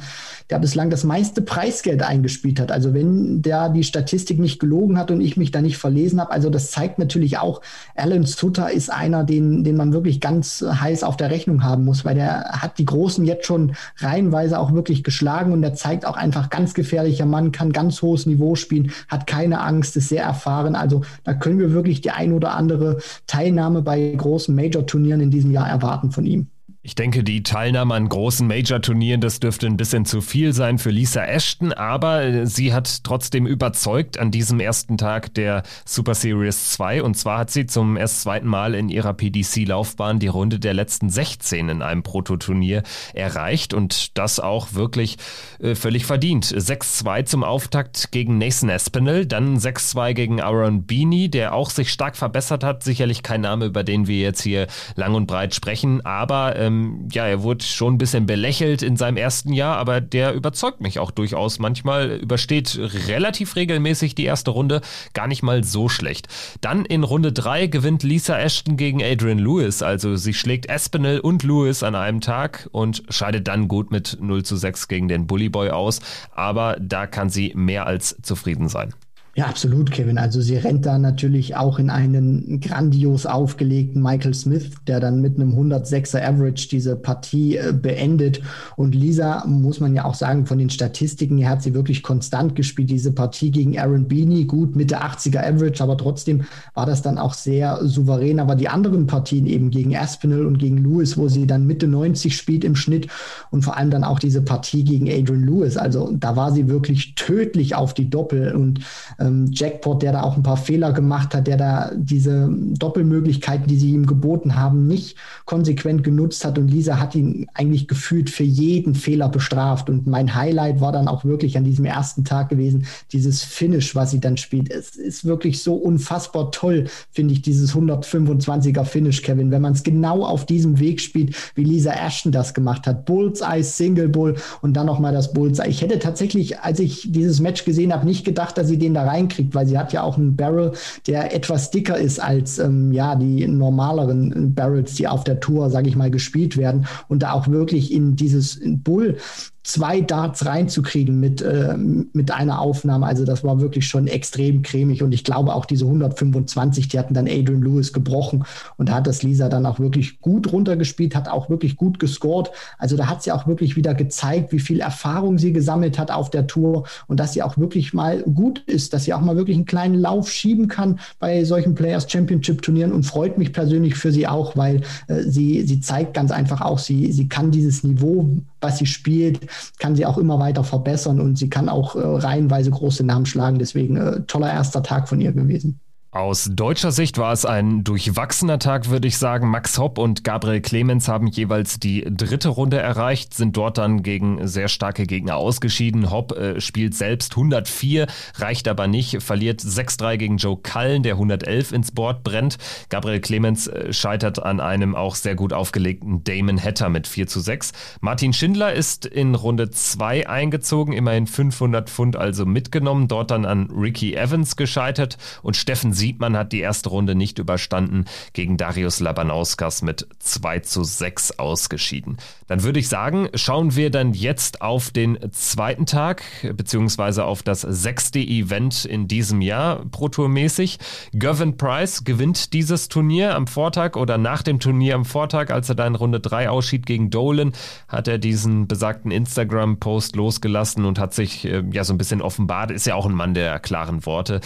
der 0.50 0.58
bislang 0.58 0.90
das 0.90 1.04
meiste 1.04 1.42
Preisgeld 1.42 2.02
eingespielt 2.02 2.58
hat. 2.60 2.72
Also 2.72 2.94
wenn 2.94 3.42
der 3.42 3.68
die 3.68 3.84
Statistik 3.84 4.38
nicht 4.38 4.58
gelogen 4.58 4.98
hat 4.98 5.10
und 5.10 5.20
ich 5.20 5.36
mich 5.36 5.50
da 5.50 5.60
nicht 5.60 5.76
verlesen 5.76 6.20
habe, 6.20 6.30
also 6.32 6.48
das 6.48 6.70
zeigt 6.70 6.98
natürlich 6.98 7.38
auch, 7.38 7.60
Alan 7.94 8.24
Sutter 8.24 8.70
ist 8.70 8.90
einer, 8.90 9.24
den, 9.24 9.62
den 9.64 9.76
man 9.76 9.92
wirklich 9.92 10.20
ganz 10.20 10.64
heiß 10.66 11.02
auf 11.02 11.16
der 11.16 11.30
Rechnung 11.30 11.62
haben 11.64 11.84
muss, 11.84 12.04
weil 12.04 12.14
der 12.14 12.44
hat 12.50 12.78
die 12.78 12.86
Großen 12.86 13.24
jetzt 13.24 13.46
schon 13.46 13.72
reihenweise 13.98 14.58
auch 14.58 14.72
wirklich 14.72 15.04
geschlagen 15.04 15.52
und 15.52 15.62
der 15.62 15.74
zeigt 15.74 16.06
auch 16.06 16.16
einfach 16.16 16.48
ganz 16.50 16.72
gefährlicher 16.74 17.26
Mann, 17.26 17.52
kann 17.52 17.72
ganz 17.72 18.00
hohes 18.00 18.26
Niveau 18.26 18.54
spielen, 18.54 18.92
hat 19.08 19.26
keine 19.26 19.60
Angst, 19.60 19.96
ist 19.96 20.08
sehr 20.08 20.22
erfahren. 20.22 20.74
Also 20.74 21.02
da 21.24 21.34
können 21.34 21.58
wir 21.58 21.72
wirklich 21.72 22.00
die 22.00 22.10
ein 22.10 22.32
oder 22.32 22.54
andere 22.54 22.98
Teilnahme 23.26 23.82
bei 23.82 24.14
großen 24.16 24.54
Major-Turnieren 24.54 25.20
in 25.20 25.30
diesem 25.30 25.50
Jahr 25.50 25.68
erwarten 25.68 26.10
von 26.10 26.24
ihm. 26.24 26.48
Ich 26.88 26.94
denke, 26.94 27.22
die 27.22 27.42
Teilnahme 27.42 27.94
an 27.94 28.08
großen 28.08 28.46
Major-Turnieren, 28.46 29.20
das 29.20 29.40
dürfte 29.40 29.66
ein 29.66 29.76
bisschen 29.76 30.06
zu 30.06 30.22
viel 30.22 30.54
sein 30.54 30.78
für 30.78 30.88
Lisa 30.88 31.22
Ashton, 31.22 31.74
aber 31.74 32.22
äh, 32.22 32.46
sie 32.46 32.72
hat 32.72 33.04
trotzdem 33.04 33.46
überzeugt 33.46 34.18
an 34.18 34.30
diesem 34.30 34.58
ersten 34.58 34.96
Tag 34.96 35.34
der 35.34 35.64
Super 35.84 36.14
Series 36.14 36.70
2 36.70 37.02
und 37.02 37.14
zwar 37.14 37.40
hat 37.40 37.50
sie 37.50 37.66
zum 37.66 37.98
erst 37.98 38.22
zweiten 38.22 38.46
Mal 38.46 38.74
in 38.74 38.88
ihrer 38.88 39.12
PDC-Laufbahn 39.12 40.18
die 40.18 40.28
Runde 40.28 40.58
der 40.58 40.72
letzten 40.72 41.10
16 41.10 41.68
in 41.68 41.82
einem 41.82 42.02
Prototurnier 42.02 42.82
erreicht 43.12 43.74
und 43.74 44.16
das 44.16 44.40
auch 44.40 44.72
wirklich 44.72 45.18
äh, 45.60 45.74
völlig 45.74 46.06
verdient. 46.06 46.46
6-2 46.46 47.26
zum 47.26 47.44
Auftakt 47.44 48.12
gegen 48.12 48.38
Nathan 48.38 48.70
Espinel, 48.70 49.26
dann 49.26 49.58
6-2 49.58 50.14
gegen 50.14 50.40
Aaron 50.40 50.86
Beanie, 50.86 51.28
der 51.28 51.52
auch 51.52 51.68
sich 51.68 51.92
stark 51.92 52.16
verbessert 52.16 52.64
hat, 52.64 52.82
sicherlich 52.82 53.22
kein 53.22 53.42
Name, 53.42 53.66
über 53.66 53.84
den 53.84 54.06
wir 54.06 54.20
jetzt 54.20 54.40
hier 54.40 54.68
lang 54.96 55.14
und 55.14 55.26
breit 55.26 55.54
sprechen, 55.54 56.02
aber 56.06 56.56
ähm, 56.56 56.77
ähm, 56.78 57.08
ja, 57.12 57.26
er 57.26 57.42
wurde 57.42 57.64
schon 57.64 57.94
ein 57.94 57.98
bisschen 57.98 58.26
belächelt 58.26 58.82
in 58.82 58.96
seinem 58.96 59.16
ersten 59.16 59.52
Jahr, 59.52 59.76
aber 59.76 60.00
der 60.00 60.34
überzeugt 60.34 60.80
mich 60.80 60.98
auch 60.98 61.10
durchaus. 61.10 61.58
Manchmal 61.58 62.10
übersteht 62.10 62.78
relativ 63.08 63.56
regelmäßig 63.56 64.14
die 64.14 64.24
erste 64.24 64.50
Runde, 64.50 64.80
gar 65.14 65.26
nicht 65.26 65.42
mal 65.42 65.64
so 65.64 65.88
schlecht. 65.88 66.28
Dann 66.60 66.84
in 66.84 67.04
Runde 67.04 67.32
3 67.32 67.66
gewinnt 67.66 68.02
Lisa 68.02 68.38
Ashton 68.38 68.76
gegen 68.76 69.02
Adrian 69.02 69.38
Lewis, 69.38 69.82
also 69.82 70.16
sie 70.16 70.34
schlägt 70.34 70.68
Espinel 70.68 71.20
und 71.20 71.42
Lewis 71.42 71.82
an 71.82 71.94
einem 71.94 72.20
Tag 72.20 72.68
und 72.72 73.02
scheidet 73.08 73.48
dann 73.48 73.68
gut 73.68 73.90
mit 73.90 74.18
0 74.20 74.44
zu 74.44 74.56
6 74.56 74.88
gegen 74.88 75.08
den 75.08 75.26
Bully 75.26 75.48
Boy 75.48 75.70
aus, 75.70 76.00
aber 76.34 76.76
da 76.80 77.06
kann 77.06 77.30
sie 77.30 77.52
mehr 77.54 77.86
als 77.86 78.16
zufrieden 78.22 78.68
sein. 78.68 78.94
Ja, 79.38 79.46
absolut, 79.46 79.92
Kevin. 79.92 80.18
Also 80.18 80.40
sie 80.40 80.56
rennt 80.56 80.84
da 80.84 80.98
natürlich 80.98 81.54
auch 81.54 81.78
in 81.78 81.90
einen 81.90 82.58
grandios 82.58 83.24
aufgelegten 83.24 84.02
Michael 84.02 84.34
Smith, 84.34 84.72
der 84.88 84.98
dann 84.98 85.20
mit 85.20 85.36
einem 85.36 85.52
106er 85.52 86.20
Average 86.20 86.66
diese 86.68 86.96
Partie 86.96 87.56
äh, 87.56 87.72
beendet. 87.72 88.40
Und 88.74 88.96
Lisa, 88.96 89.44
muss 89.46 89.78
man 89.78 89.94
ja 89.94 90.06
auch 90.06 90.16
sagen, 90.16 90.44
von 90.44 90.58
den 90.58 90.70
Statistiken 90.70 91.38
her 91.38 91.50
hat 91.50 91.62
sie 91.62 91.72
wirklich 91.72 92.02
konstant 92.02 92.56
gespielt. 92.56 92.90
Diese 92.90 93.12
Partie 93.12 93.52
gegen 93.52 93.78
Aaron 93.78 94.08
Beanie, 94.08 94.44
gut 94.44 94.74
Mitte 94.74 95.00
80er 95.00 95.38
Average, 95.38 95.84
aber 95.84 95.96
trotzdem 95.96 96.42
war 96.74 96.86
das 96.86 97.02
dann 97.02 97.16
auch 97.16 97.34
sehr 97.34 97.78
souverän. 97.86 98.40
Aber 98.40 98.56
die 98.56 98.68
anderen 98.68 99.06
Partien 99.06 99.46
eben 99.46 99.70
gegen 99.70 99.96
Aspinall 99.96 100.46
und 100.46 100.58
gegen 100.58 100.78
Lewis, 100.78 101.16
wo 101.16 101.28
sie 101.28 101.46
dann 101.46 101.64
Mitte 101.64 101.86
90 101.86 102.36
spielt 102.36 102.64
im 102.64 102.74
Schnitt 102.74 103.06
und 103.52 103.62
vor 103.62 103.76
allem 103.76 103.90
dann 103.90 104.02
auch 104.02 104.18
diese 104.18 104.42
Partie 104.42 104.82
gegen 104.82 105.08
Adrian 105.08 105.44
Lewis. 105.44 105.76
Also 105.76 106.10
da 106.12 106.34
war 106.34 106.50
sie 106.50 106.68
wirklich 106.68 107.14
tödlich 107.14 107.76
auf 107.76 107.94
die 107.94 108.10
Doppel 108.10 108.56
und 108.56 108.80
äh, 109.18 109.27
ähm, 109.28 109.50
Jackpot, 109.52 110.02
der 110.02 110.12
da 110.12 110.22
auch 110.22 110.36
ein 110.36 110.42
paar 110.42 110.56
Fehler 110.56 110.92
gemacht 110.92 111.34
hat, 111.34 111.46
der 111.46 111.56
da 111.56 111.92
diese 111.94 112.48
Doppelmöglichkeiten, 112.50 113.66
die 113.66 113.78
sie 113.78 113.92
ihm 113.92 114.06
geboten 114.06 114.56
haben, 114.56 114.86
nicht 114.86 115.16
konsequent 115.44 116.02
genutzt 116.02 116.44
hat. 116.44 116.58
Und 116.58 116.68
Lisa 116.68 116.98
hat 116.98 117.14
ihn 117.14 117.46
eigentlich 117.54 117.88
gefühlt 117.88 118.30
für 118.30 118.44
jeden 118.44 118.94
Fehler 118.94 119.28
bestraft. 119.28 119.90
Und 119.90 120.06
mein 120.06 120.34
Highlight 120.34 120.80
war 120.80 120.92
dann 120.92 121.08
auch 121.08 121.24
wirklich 121.24 121.56
an 121.56 121.64
diesem 121.64 121.84
ersten 121.84 122.24
Tag 122.24 122.48
gewesen, 122.48 122.86
dieses 123.12 123.42
Finish, 123.42 123.94
was 123.94 124.10
sie 124.10 124.20
dann 124.20 124.36
spielt. 124.36 124.70
Es 124.70 124.96
ist 124.96 125.24
wirklich 125.24 125.62
so 125.62 125.74
unfassbar 125.74 126.50
toll, 126.50 126.86
finde 127.10 127.34
ich, 127.34 127.42
dieses 127.42 127.74
125er 127.74 128.84
Finish, 128.84 129.22
Kevin, 129.22 129.50
wenn 129.50 129.62
man 129.62 129.72
es 129.72 129.82
genau 129.82 130.24
auf 130.24 130.46
diesem 130.46 130.78
Weg 130.78 131.00
spielt, 131.00 131.34
wie 131.54 131.64
Lisa 131.64 131.92
Ashton 131.92 132.32
das 132.32 132.54
gemacht 132.54 132.86
hat. 132.86 133.04
Bullseye, 133.04 133.62
Single 133.62 134.08
Bull 134.08 134.36
und 134.62 134.74
dann 134.74 134.86
nochmal 134.86 135.12
das 135.12 135.32
Bullseye. 135.32 135.68
Ich 135.68 135.82
hätte 135.82 135.98
tatsächlich, 135.98 136.60
als 136.60 136.80
ich 136.80 137.10
dieses 137.10 137.40
Match 137.40 137.64
gesehen 137.64 137.92
habe, 137.92 138.06
nicht 138.06 138.24
gedacht, 138.24 138.56
dass 138.58 138.68
sie 138.68 138.78
den 138.78 138.94
da 138.94 139.04
rein 139.04 139.17
reinkriegt, 139.18 139.54
weil 139.54 139.66
sie 139.66 139.78
hat 139.78 139.92
ja 139.92 140.02
auch 140.02 140.16
einen 140.16 140.36
Barrel, 140.36 140.72
der 141.06 141.34
etwas 141.34 141.70
dicker 141.70 141.98
ist 141.98 142.20
als 142.20 142.58
ähm, 142.58 142.92
ja 142.92 143.16
die 143.16 143.46
normaleren 143.46 144.54
Barrels, 144.54 144.94
die 144.94 145.08
auf 145.08 145.24
der 145.24 145.40
Tour, 145.40 145.70
sage 145.70 145.88
ich 145.88 145.96
mal, 145.96 146.10
gespielt 146.10 146.56
werden 146.56 146.86
und 147.08 147.22
da 147.22 147.32
auch 147.32 147.48
wirklich 147.48 147.92
in 147.92 148.16
dieses 148.16 148.60
Bull 148.64 149.16
zwei 149.62 150.00
Darts 150.00 150.46
reinzukriegen 150.46 151.20
mit, 151.20 151.42
äh, 151.42 151.76
mit 151.76 152.30
einer 152.30 152.60
Aufnahme. 152.60 153.06
Also 153.06 153.24
das 153.24 153.44
war 153.44 153.60
wirklich 153.60 153.86
schon 153.86 154.06
extrem 154.06 154.62
cremig 154.62 155.02
und 155.02 155.12
ich 155.12 155.24
glaube 155.24 155.54
auch 155.54 155.66
diese 155.66 155.84
125, 155.84 156.88
die 156.88 156.98
hatten 156.98 157.14
dann 157.14 157.26
Adrian 157.26 157.62
Lewis 157.62 157.92
gebrochen 157.92 158.44
und 158.76 158.90
hat 158.90 159.06
das 159.06 159.22
Lisa 159.22 159.48
dann 159.48 159.66
auch 159.66 159.78
wirklich 159.78 160.20
gut 160.20 160.52
runtergespielt, 160.52 161.14
hat 161.14 161.28
auch 161.28 161.50
wirklich 161.50 161.76
gut 161.76 161.98
gescored. 161.98 162.50
Also 162.78 162.96
da 162.96 163.08
hat 163.08 163.22
sie 163.22 163.32
auch 163.32 163.46
wirklich 163.46 163.76
wieder 163.76 163.94
gezeigt, 163.94 164.52
wie 164.52 164.60
viel 164.60 164.80
Erfahrung 164.80 165.38
sie 165.38 165.52
gesammelt 165.52 165.98
hat 165.98 166.10
auf 166.10 166.30
der 166.30 166.46
Tour 166.46 166.84
und 167.06 167.20
dass 167.20 167.34
sie 167.34 167.42
auch 167.42 167.58
wirklich 167.58 167.92
mal 167.92 168.22
gut 168.22 168.60
ist, 168.66 168.94
dass 168.94 169.04
sie 169.04 169.12
auch 169.12 169.20
mal 169.20 169.36
wirklich 169.36 169.56
einen 169.56 169.66
kleinen 169.66 170.00
Lauf 170.00 170.30
schieben 170.30 170.68
kann 170.68 170.98
bei 171.18 171.44
solchen 171.44 171.74
Players 171.74 172.10
Championship 172.10 172.62
Turnieren 172.62 172.92
und 172.92 173.04
freut 173.04 173.38
mich 173.38 173.52
persönlich 173.52 173.96
für 173.96 174.12
sie 174.12 174.26
auch, 174.26 174.56
weil 174.56 174.82
äh, 175.08 175.22
sie, 175.22 175.66
sie 175.66 175.80
zeigt 175.80 176.14
ganz 176.14 176.30
einfach 176.30 176.60
auch, 176.60 176.78
sie, 176.78 177.12
sie 177.12 177.28
kann 177.28 177.50
dieses 177.50 177.84
Niveau, 177.84 178.30
was 178.60 178.78
sie 178.78 178.86
spielt, 178.86 179.46
kann 179.78 179.96
sie 179.96 180.06
auch 180.06 180.18
immer 180.18 180.38
weiter 180.38 180.64
verbessern 180.64 181.20
und 181.20 181.36
sie 181.36 181.48
kann 181.48 181.68
auch 181.68 181.94
äh, 181.94 182.00
reihenweise 182.00 182.70
große 182.70 183.04
Namen 183.04 183.26
schlagen. 183.26 183.58
Deswegen 183.58 183.96
äh, 183.96 184.20
toller 184.26 184.52
erster 184.52 184.82
Tag 184.82 185.08
von 185.08 185.20
ihr 185.20 185.32
gewesen. 185.32 185.80
Aus 186.18 186.50
deutscher 186.52 186.90
Sicht 186.90 187.16
war 187.18 187.32
es 187.32 187.44
ein 187.46 187.84
durchwachsener 187.84 188.58
Tag, 188.58 188.88
würde 188.88 189.06
ich 189.06 189.18
sagen. 189.18 189.50
Max 189.50 189.78
Hopp 189.78 189.98
und 189.98 190.24
Gabriel 190.24 190.60
Clemens 190.60 191.06
haben 191.06 191.28
jeweils 191.28 191.78
die 191.78 192.04
dritte 192.10 192.48
Runde 192.48 192.76
erreicht, 192.76 193.34
sind 193.34 193.56
dort 193.56 193.78
dann 193.78 194.02
gegen 194.02 194.44
sehr 194.44 194.66
starke 194.66 195.06
Gegner 195.06 195.36
ausgeschieden. 195.36 196.10
Hopp 196.10 196.32
äh, 196.32 196.60
spielt 196.60 196.96
selbst 196.96 197.36
104, 197.36 198.08
reicht 198.34 198.66
aber 198.66 198.88
nicht, 198.88 199.22
verliert 199.22 199.60
6-3 199.60 200.16
gegen 200.16 200.36
Joe 200.38 200.56
Cullen, 200.60 201.04
der 201.04 201.12
111 201.12 201.70
ins 201.70 201.92
Board 201.92 202.24
brennt. 202.24 202.58
Gabriel 202.88 203.20
Clemens 203.20 203.68
äh, 203.68 203.92
scheitert 203.92 204.42
an 204.42 204.58
einem 204.58 204.96
auch 204.96 205.14
sehr 205.14 205.36
gut 205.36 205.52
aufgelegten 205.52 206.24
Damon 206.24 206.60
Hatter 206.60 206.88
mit 206.88 207.06
4 207.06 207.28
zu 207.28 207.38
6. 207.38 207.70
Martin 208.00 208.32
Schindler 208.32 208.72
ist 208.72 209.06
in 209.06 209.36
Runde 209.36 209.70
2 209.70 210.28
eingezogen, 210.28 210.94
immerhin 210.94 211.28
500 211.28 211.88
Pfund 211.88 212.16
also 212.16 212.44
mitgenommen, 212.44 213.06
dort 213.06 213.30
dann 213.30 213.44
an 213.44 213.70
Ricky 213.70 214.16
Evans 214.16 214.56
gescheitert 214.56 215.16
und 215.44 215.54
Steffen 215.54 215.92
Siebmann 216.08 216.38
hat 216.38 216.52
die 216.52 216.60
erste 216.60 216.88
Runde 216.88 217.14
nicht 217.14 217.38
überstanden, 217.38 218.06
gegen 218.32 218.56
Darius 218.56 218.98
Labanauskas 218.98 219.82
mit 219.82 220.08
2 220.20 220.60
zu 220.60 220.82
6 220.82 221.38
ausgeschieden. 221.38 222.16
Dann 222.46 222.62
würde 222.62 222.78
ich 222.78 222.88
sagen, 222.88 223.28
schauen 223.34 223.76
wir 223.76 223.90
dann 223.90 224.14
jetzt 224.14 224.62
auf 224.62 224.90
den 224.90 225.18
zweiten 225.32 225.84
Tag, 225.84 226.22
beziehungsweise 226.56 227.26
auf 227.26 227.42
das 227.42 227.60
sechste 227.60 228.20
Event 228.20 228.86
in 228.86 229.06
diesem 229.06 229.42
Jahr, 229.42 229.84
Pro 229.90 230.08
Tour 230.08 230.30
mäßig. 230.30 230.78
Gavin 231.18 231.58
Price 231.58 232.04
gewinnt 232.04 232.54
dieses 232.54 232.88
Turnier 232.88 233.34
am 233.34 233.46
Vortag 233.46 233.94
oder 233.96 234.16
nach 234.16 234.42
dem 234.42 234.60
Turnier 234.60 234.94
am 234.94 235.04
Vortag, 235.04 235.50
als 235.50 235.68
er 235.68 235.74
da 235.74 235.86
in 235.86 235.94
Runde 235.94 236.20
3 236.20 236.48
ausschied 236.48 236.86
gegen 236.86 237.10
Dolan, 237.10 237.52
hat 237.86 238.08
er 238.08 238.16
diesen 238.16 238.66
besagten 238.66 239.10
Instagram-Post 239.10 240.16
losgelassen 240.16 240.86
und 240.86 240.98
hat 240.98 241.12
sich 241.12 241.44
äh, 241.44 241.62
ja 241.70 241.84
so 241.84 241.92
ein 241.92 241.98
bisschen 241.98 242.22
offenbart, 242.22 242.70
ist 242.70 242.86
ja 242.86 242.94
auch 242.94 243.04
ein 243.04 243.12
Mann 243.14 243.34
der 243.34 243.60
klaren 243.60 244.06
Worte 244.06 244.40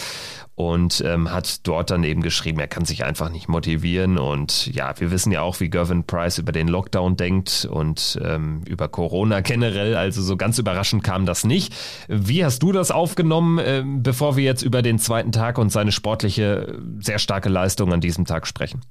und 0.55 1.01
ähm, 1.05 1.31
hat 1.31 1.67
dort 1.67 1.89
dann 1.89 2.03
eben 2.03 2.21
geschrieben, 2.21 2.59
er 2.59 2.67
kann 2.67 2.85
sich 2.85 3.03
einfach 3.03 3.29
nicht 3.29 3.47
motivieren. 3.47 4.19
Und 4.19 4.67
ja, 4.67 4.93
wir 4.99 5.09
wissen 5.11 5.31
ja 5.31 5.41
auch, 5.41 5.59
wie 5.59 5.69
Gervin 5.69 6.03
Price 6.03 6.37
über 6.37 6.51
den 6.51 6.67
Lockdown 6.67 7.17
denkt 7.17 7.67
und 7.69 8.19
ähm, 8.23 8.61
über 8.67 8.87
Corona 8.87 9.41
generell. 9.41 9.95
Also 9.95 10.21
so 10.21 10.37
ganz 10.37 10.59
überraschend 10.59 11.03
kam 11.03 11.25
das 11.25 11.43
nicht. 11.43 11.73
Wie 12.07 12.45
hast 12.45 12.61
du 12.61 12.71
das 12.71 12.91
aufgenommen, 12.91 13.57
äh, 13.57 13.83
bevor 13.85 14.37
wir 14.37 14.43
jetzt 14.43 14.61
über 14.61 14.81
den 14.81 14.99
zweiten 14.99 15.31
Tag 15.31 15.57
und 15.57 15.71
seine 15.71 15.91
sportliche, 15.91 16.79
sehr 16.99 17.19
starke 17.19 17.49
Leistung 17.49 17.91
an 17.91 18.01
diesem 18.01 18.25
Tag 18.25 18.45
sprechen? 18.45 18.81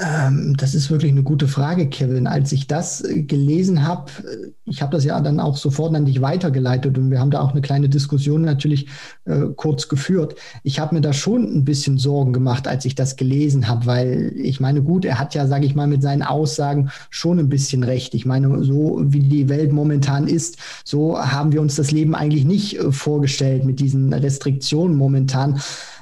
Ähm, 0.00 0.56
das 0.56 0.74
ist 0.74 0.90
wirklich 0.90 1.10
eine 1.10 1.24
gute 1.24 1.48
Frage, 1.48 1.88
Kevin. 1.88 2.28
Als 2.28 2.52
ich 2.52 2.68
das 2.68 3.02
äh, 3.02 3.22
gelesen 3.22 3.84
habe, 3.84 4.10
äh, 4.22 4.52
ich 4.64 4.80
habe 4.80 4.92
das 4.92 5.04
ja 5.04 5.20
dann 5.20 5.40
auch 5.40 5.56
sofort 5.56 5.94
an 5.96 6.04
dich 6.04 6.20
weitergeleitet 6.20 6.96
und 6.96 7.10
wir 7.10 7.18
haben 7.18 7.32
da 7.32 7.40
auch 7.40 7.50
eine 7.50 7.62
kleine 7.62 7.88
Diskussion 7.88 8.42
natürlich 8.42 8.86
äh, 9.24 9.46
kurz 9.56 9.88
geführt. 9.88 10.36
Ich 10.62 10.78
habe 10.78 10.94
mir 10.94 11.00
da 11.00 11.12
schon 11.12 11.44
ein 11.44 11.64
bisschen 11.64 11.98
Sorgen 11.98 12.32
gemacht, 12.32 12.68
als 12.68 12.84
ich 12.84 12.94
das 12.94 13.16
gelesen 13.16 13.66
habe, 13.66 13.86
weil 13.86 14.32
ich 14.36 14.60
meine, 14.60 14.82
gut, 14.82 15.04
er 15.04 15.18
hat 15.18 15.34
ja, 15.34 15.48
sage 15.48 15.66
ich 15.66 15.74
mal, 15.74 15.88
mit 15.88 16.02
seinen 16.02 16.22
Aussagen 16.22 16.90
schon 17.10 17.40
ein 17.40 17.48
bisschen 17.48 17.82
recht. 17.82 18.14
Ich 18.14 18.24
meine, 18.24 18.62
so 18.62 19.00
wie 19.02 19.24
die 19.24 19.48
Welt 19.48 19.72
momentan 19.72 20.28
ist, 20.28 20.58
so 20.84 21.18
haben 21.18 21.50
wir 21.50 21.60
uns 21.60 21.74
das 21.74 21.90
Leben 21.90 22.14
eigentlich 22.14 22.44
nicht 22.44 22.78
äh, 22.78 22.92
vorgestellt 22.92 23.64
mit 23.64 23.80
diesen 23.80 24.12
Restriktionen 24.12 24.96
momentan. 24.96 25.60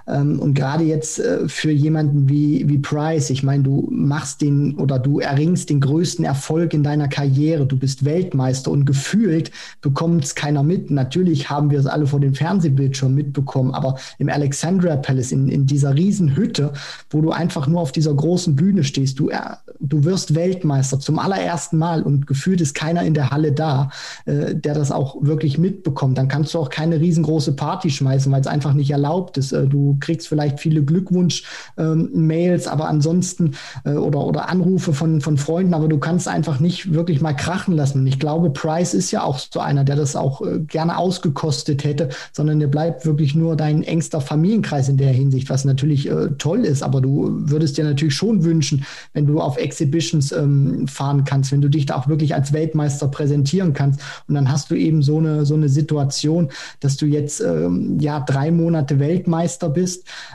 Ähm, 0.08 0.38
und 0.38 0.54
gerade 0.54 0.84
jetzt 0.84 1.18
äh, 1.18 1.48
für 1.48 1.70
jemanden 1.70 2.28
wie, 2.28 2.68
wie 2.68 2.78
Price, 2.78 3.30
ich 3.30 3.42
meine, 3.42 3.62
du 3.64 3.88
machst 3.90 4.40
den 4.40 4.76
oder 4.76 4.98
du 4.98 5.20
erringst 5.20 5.70
den 5.70 5.80
größten 5.80 6.24
Erfolg 6.24 6.74
in 6.74 6.82
deiner 6.82 7.08
Karriere, 7.08 7.66
du 7.66 7.76
bist 7.76 8.04
Weltmeister 8.04 8.70
und 8.70 8.84
gefühlt 8.84 9.50
bekommt 9.80 10.24
es 10.24 10.34
keiner 10.34 10.62
mit. 10.62 10.90
Natürlich 10.90 11.50
haben 11.50 11.70
wir 11.70 11.78
es 11.78 11.86
alle 11.86 12.06
vor 12.06 12.20
dem 12.20 12.34
Fernsehbildschirm 12.34 13.14
mitbekommen, 13.14 13.72
aber 13.72 13.96
im 14.18 14.28
Alexandria 14.28 14.96
Palace, 14.96 15.32
in, 15.32 15.48
in 15.48 15.66
dieser 15.66 15.94
Riesenhütte, 15.94 16.72
wo 17.10 17.20
du 17.20 17.30
einfach 17.30 17.66
nur 17.66 17.80
auf 17.80 17.92
dieser 17.92 18.14
großen 18.14 18.54
Bühne 18.54 18.84
stehst, 18.84 19.18
du 19.18 19.28
er, 19.28 19.58
du 19.80 20.04
wirst 20.04 20.34
Weltmeister 20.34 21.00
zum 21.00 21.18
allerersten 21.18 21.78
Mal 21.78 22.02
und 22.02 22.26
gefühlt 22.26 22.60
ist 22.60 22.74
keiner 22.74 23.02
in 23.02 23.14
der 23.14 23.30
Halle 23.30 23.52
da, 23.52 23.90
äh, 24.24 24.54
der 24.54 24.74
das 24.74 24.92
auch 24.92 25.16
wirklich 25.20 25.58
mitbekommt. 25.58 26.16
Dann 26.18 26.28
kannst 26.28 26.54
du 26.54 26.58
auch 26.58 26.70
keine 26.70 27.00
riesengroße 27.00 27.52
Party 27.52 27.90
schmeißen, 27.90 28.30
weil 28.30 28.40
es 28.40 28.46
einfach 28.46 28.72
nicht 28.72 28.90
erlaubt 28.90 29.36
ist. 29.38 29.52
Äh, 29.52 29.66
kriegst 30.00 30.28
vielleicht 30.28 30.60
viele 30.60 30.82
Glückwunsch-Mails, 30.82 32.66
ähm, 32.66 32.72
aber 32.72 32.88
ansonsten 32.88 33.52
äh, 33.84 33.92
oder, 33.92 34.20
oder 34.20 34.48
Anrufe 34.48 34.92
von, 34.92 35.20
von 35.20 35.36
Freunden, 35.36 35.74
aber 35.74 35.88
du 35.88 35.98
kannst 35.98 36.28
einfach 36.28 36.60
nicht 36.60 36.92
wirklich 36.92 37.20
mal 37.20 37.34
krachen 37.34 37.74
lassen. 37.74 38.00
Und 38.00 38.06
ich 38.06 38.18
glaube, 38.18 38.50
Price 38.50 38.94
ist 38.94 39.10
ja 39.10 39.22
auch 39.22 39.38
so 39.38 39.60
einer, 39.60 39.84
der 39.84 39.96
das 39.96 40.16
auch 40.16 40.42
äh, 40.42 40.60
gerne 40.60 40.98
ausgekostet 40.98 41.84
hätte, 41.84 42.08
sondern 42.32 42.60
der 42.60 42.68
bleibt 42.68 43.06
wirklich 43.06 43.34
nur 43.34 43.56
dein 43.56 43.82
engster 43.82 44.20
Familienkreis 44.20 44.88
in 44.88 44.96
der 44.96 45.12
Hinsicht, 45.12 45.50
was 45.50 45.64
natürlich 45.64 46.08
äh, 46.08 46.28
toll 46.38 46.64
ist. 46.64 46.82
Aber 46.82 47.00
du 47.00 47.30
würdest 47.30 47.78
dir 47.78 47.84
natürlich 47.84 48.14
schon 48.14 48.44
wünschen, 48.44 48.84
wenn 49.12 49.26
du 49.26 49.40
auf 49.40 49.56
Exhibitions 49.56 50.32
ähm, 50.32 50.86
fahren 50.88 51.24
kannst, 51.24 51.52
wenn 51.52 51.60
du 51.60 51.68
dich 51.68 51.86
da 51.86 51.96
auch 51.96 52.08
wirklich 52.08 52.34
als 52.34 52.52
Weltmeister 52.52 53.08
präsentieren 53.08 53.72
kannst. 53.72 54.00
Und 54.28 54.34
dann 54.34 54.50
hast 54.50 54.70
du 54.70 54.74
eben 54.74 55.02
so 55.02 55.18
eine, 55.18 55.46
so 55.46 55.54
eine 55.54 55.68
Situation, 55.68 56.50
dass 56.80 56.96
du 56.96 57.06
jetzt 57.06 57.40
ähm, 57.40 57.98
ja 58.00 58.20
drei 58.20 58.50
Monate 58.50 58.98
Weltmeister 58.98 59.68
bist, 59.68 59.85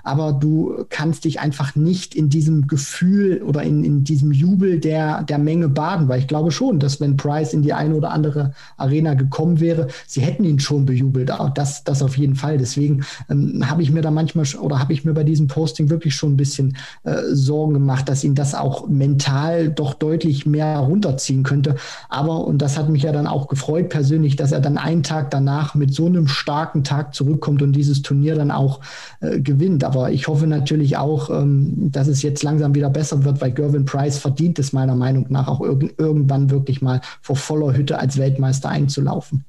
aber 0.03 0.33
du 0.33 0.85
kannst 0.89 1.25
dich 1.25 1.39
einfach 1.39 1.75
nicht 1.75 2.15
in 2.15 2.29
diesem 2.29 2.67
Gefühl 2.67 3.41
oder 3.43 3.63
in, 3.63 3.83
in 3.83 4.03
diesem 4.03 4.31
Jubel 4.31 4.79
der, 4.79 5.23
der 5.23 5.37
Menge 5.37 5.69
baden, 5.69 6.07
weil 6.07 6.19
ich 6.19 6.27
glaube 6.27 6.51
schon, 6.51 6.79
dass 6.79 6.99
wenn 6.99 7.17
Price 7.17 7.53
in 7.53 7.61
die 7.61 7.73
eine 7.73 7.95
oder 7.95 8.11
andere 8.11 8.53
Arena 8.77 9.13
gekommen 9.13 9.59
wäre, 9.59 9.87
sie 10.07 10.21
hätten 10.21 10.43
ihn 10.43 10.59
schon 10.59 10.85
bejubelt. 10.85 11.31
Auch 11.31 11.49
das, 11.49 11.83
das 11.83 12.01
auf 12.01 12.17
jeden 12.17 12.35
Fall. 12.35 12.57
Deswegen 12.57 13.03
ähm, 13.29 13.69
habe 13.69 13.83
ich 13.83 13.91
mir 13.91 14.01
da 14.01 14.11
manchmal 14.11 14.45
oder 14.59 14.79
habe 14.79 14.93
ich 14.93 15.05
mir 15.05 15.13
bei 15.13 15.23
diesem 15.23 15.47
Posting 15.47 15.89
wirklich 15.89 16.15
schon 16.15 16.33
ein 16.33 16.37
bisschen 16.37 16.77
äh, 17.03 17.17
Sorgen 17.31 17.73
gemacht, 17.73 18.09
dass 18.09 18.23
ihn 18.23 18.35
das 18.35 18.55
auch 18.55 18.87
mental 18.87 19.69
doch 19.69 19.93
deutlich 19.93 20.45
mehr 20.45 20.77
runterziehen 20.77 21.43
könnte. 21.43 21.75
Aber, 22.09 22.45
und 22.45 22.61
das 22.61 22.77
hat 22.77 22.89
mich 22.89 23.03
ja 23.03 23.11
dann 23.11 23.27
auch 23.27 23.47
gefreut 23.47 23.89
persönlich, 23.89 24.35
dass 24.35 24.51
er 24.51 24.61
dann 24.61 24.77
einen 24.77 25.03
Tag 25.03 25.31
danach 25.31 25.75
mit 25.75 25.93
so 25.93 26.05
einem 26.05 26.27
starken 26.27 26.83
Tag 26.83 27.13
zurückkommt 27.13 27.61
und 27.61 27.73
dieses 27.73 28.01
Turnier 28.01 28.35
dann 28.35 28.51
auch 28.51 28.79
äh, 29.19 29.40
gewinnt. 29.43 29.83
Aber 29.83 30.11
ich 30.11 30.27
hoffe 30.27 30.47
natürlich 30.47 30.97
auch, 30.97 31.29
ähm, 31.29 31.91
dass 31.91 32.07
es 32.07 32.21
jetzt 32.21 32.43
langsam 32.43 32.75
wieder 32.75 32.89
besser 32.89 33.23
wird, 33.23 33.41
weil 33.41 33.51
Gervin 33.51 33.85
Price 33.85 34.17
verdient 34.17 34.59
es 34.59 34.73
meiner 34.73 34.95
Meinung 34.95 35.25
nach 35.29 35.47
auch 35.47 35.61
irg 35.61 35.93
irgendwann 35.97 36.49
wirklich 36.49 36.81
mal 36.81 37.01
vor 37.21 37.35
voller 37.35 37.75
Hütte 37.75 37.99
als 37.99 38.17
Weltmeister 38.17 38.69
einzulaufen. 38.69 39.45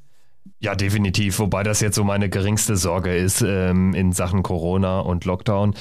Ja, 0.63 0.77
definitiv. 0.77 1.41
Wobei 1.41 1.65
das 1.65 1.81
jetzt 1.81 1.97
so 1.97 2.05
meine 2.05 2.29
geringste 2.29 2.77
Sorge 2.77 3.17
ist 3.17 3.43
ähm, 3.45 3.95
in 3.95 4.13
Sachen 4.13 4.45
Corona 4.45 5.01
und 5.01 5.25
Lockdown. 5.25 5.75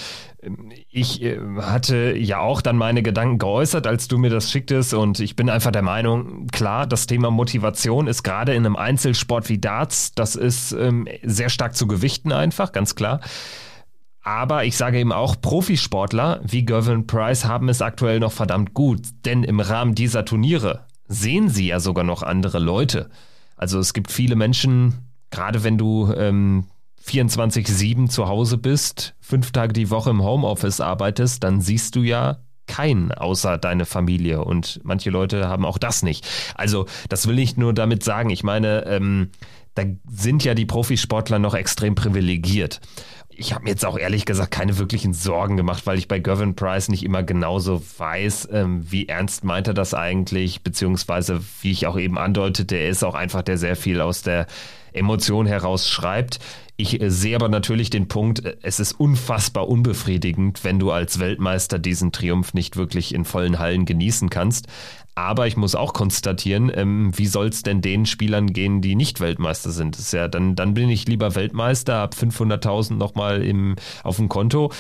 Ich 0.90 1.22
äh, 1.22 1.38
hatte 1.60 2.18
ja 2.18 2.40
auch 2.40 2.64
dann 2.64 2.78
meine 2.78 3.04
Gedanken 3.04 3.38
geäußert, 3.38 3.86
als 3.86 4.08
du 4.08 4.18
mir 4.18 4.32
das 4.32 4.50
schicktest 4.50 4.96
und 4.96 5.20
ich 5.20 5.36
bin 5.36 5.52
einfach 5.52 5.70
der 5.70 5.84
Meinung, 5.84 6.48
klar, 6.48 6.88
das 6.88 7.06
Thema 7.06 7.30
Motivation 7.30 8.08
ist 8.08 8.24
gerade 8.24 8.56
in 8.56 8.66
einem 8.66 8.76
Einzelsport 8.76 9.50
wie 9.50 9.60
Darts, 9.60 10.16
das 10.16 10.36
ist 10.36 10.72
ähm, 10.72 11.08
sehr 11.22 11.50
stark 11.50 11.76
zu 11.76 11.86
gewichten 11.86 12.32
einfach, 12.32 12.72
ganz 12.72 12.96
klar. 12.96 13.20
Aber 14.24 14.66
ich 14.66 14.78
sage 14.78 15.00
eben 15.00 15.12
auch, 15.12 15.42
Profisportler 15.42 16.42
wie 16.44 16.64
Gervin 16.64 17.08
Price 17.08 17.46
haben 17.46 17.70
es 17.70 17.82
aktuell 17.82 18.20
noch 18.20 18.32
verdammt 18.32 18.74
gut, 18.74 19.02
denn 19.26 19.44
im 19.44 19.60
Rahmen 19.60 19.96
dieser 19.96 20.26
Turniere 20.26 20.86
sehen 21.08 21.50
sie 21.50 21.68
ja 21.68 21.80
sogar 21.80 22.04
noch 22.04 22.22
andere 22.22 22.60
Leute. 22.60 23.10
Also 23.56 23.80
es 23.80 23.94
gibt 23.94 24.12
viele 24.12 24.36
Menschen, 24.36 25.10
gerade 25.32 25.64
wenn 25.64 25.78
du 25.78 26.14
ähm, 26.14 26.66
24-7 27.06 28.10
zu 28.10 28.28
Hause 28.28 28.58
bist, 28.58 29.16
fünf 29.20 29.52
Tage 29.52 29.74
die 29.74 29.90
Woche 29.90 30.12
im 30.12 30.24
Homeoffice 30.24 30.82
arbeitest, 30.82 31.44
dann 31.44 31.62
siehst 31.62 31.96
du 31.96 32.04
ja 32.04 32.38
keinen 32.68 33.12
außer 33.12 33.58
deine 33.58 33.86
Familie. 33.86 34.44
Und 34.44 34.80
manche 34.84 35.10
Leute 35.10 35.48
haben 35.48 35.66
auch 35.66 35.78
das 35.78 36.04
nicht. 36.04 36.28
Also 36.56 36.86
das 37.10 37.28
will 37.28 37.40
ich 37.40 37.58
nur 37.58 37.74
damit 37.74 38.04
sagen. 38.04 38.30
Ich 38.30 38.44
meine, 38.44 38.86
ähm, 38.86 39.32
da 39.74 39.84
sind 40.10 40.44
ja 40.44 40.54
die 40.54 40.66
Profisportler 40.66 41.40
noch 41.40 41.54
extrem 41.54 41.96
privilegiert 41.96 42.82
ich 43.36 43.54
habe 43.54 43.64
mir 43.64 43.72
jetzt 43.72 43.86
auch 43.86 43.98
ehrlich 43.98 44.26
gesagt 44.26 44.52
keine 44.52 44.78
wirklichen 44.78 45.14
Sorgen 45.14 45.58
gemacht, 45.58 45.86
weil 45.86 45.98
ich 45.98 46.08
bei 46.08 46.20
Gavin 46.20 46.56
Price 46.56 46.90
nicht 46.90 47.04
immer 47.04 47.24
genauso 47.24 47.82
weiß, 47.98 48.50
ähm, 48.52 48.86
wie 48.90 49.08
ernst 49.08 49.44
meint 49.44 49.68
er 49.68 49.74
das 49.74 49.94
eigentlich, 49.94 50.62
beziehungsweise 50.62 51.42
wie 51.62 51.72
ich 51.72 51.88
auch 51.88 51.98
eben 51.98 52.18
andeutete, 52.18 52.76
er 52.76 52.90
ist 52.90 53.04
auch 53.04 53.16
einfach 53.16 53.42
der 53.42 53.58
sehr 53.58 53.76
viel 53.76 54.02
aus 54.02 54.22
der 54.22 54.48
Emotion 54.94 55.46
heraus 55.46 55.88
schreibt. 55.88 56.40
Ich 56.78 57.00
äh, 57.00 57.10
sehe 57.10 57.36
aber 57.36 57.48
natürlich 57.50 57.90
den 57.90 58.08
Punkt, 58.08 58.44
äh, 58.44 58.58
es 58.62 58.80
ist 58.80 58.94
unfassbar 58.94 59.68
unbefriedigend, 59.68 60.64
wenn 60.64 60.80
du 60.80 60.92
als 60.92 61.20
Weltmeister 61.20 61.80
diesen 61.80 62.12
Triumph 62.12 62.54
nicht 62.54 62.76
wirklich 62.76 63.14
in 63.14 63.26
vollen 63.26 63.60
Hallen 63.60 63.86
genießen 63.86 64.30
kannst. 64.30 64.68
Aber 65.16 65.46
ich 65.46 65.58
muss 65.58 65.76
auch 65.76 65.94
konstatieren, 65.94 66.72
ähm, 66.74 67.12
wie 67.18 67.28
soll 67.28 67.48
es 67.48 67.64
denn 67.64 67.82
den 67.82 68.06
Spielern 68.06 68.54
gehen, 68.54 68.82
die 68.82 68.96
nicht 68.96 69.20
Weltmeister 69.20 69.72
sind? 69.72 69.96
Das 69.96 70.06
ist 70.06 70.14
ja, 70.14 70.30
dann, 70.30 70.56
dann 70.56 70.74
bin 70.74 70.90
ich 70.90 71.06
lieber 71.06 71.36
Weltmeister, 71.36 71.96
habe 71.96 72.16
500.000 72.16 72.94
nochmal 72.94 73.44
im, 73.44 73.76
auf 74.04 74.16
dem 74.16 74.30
Konto 74.30 74.72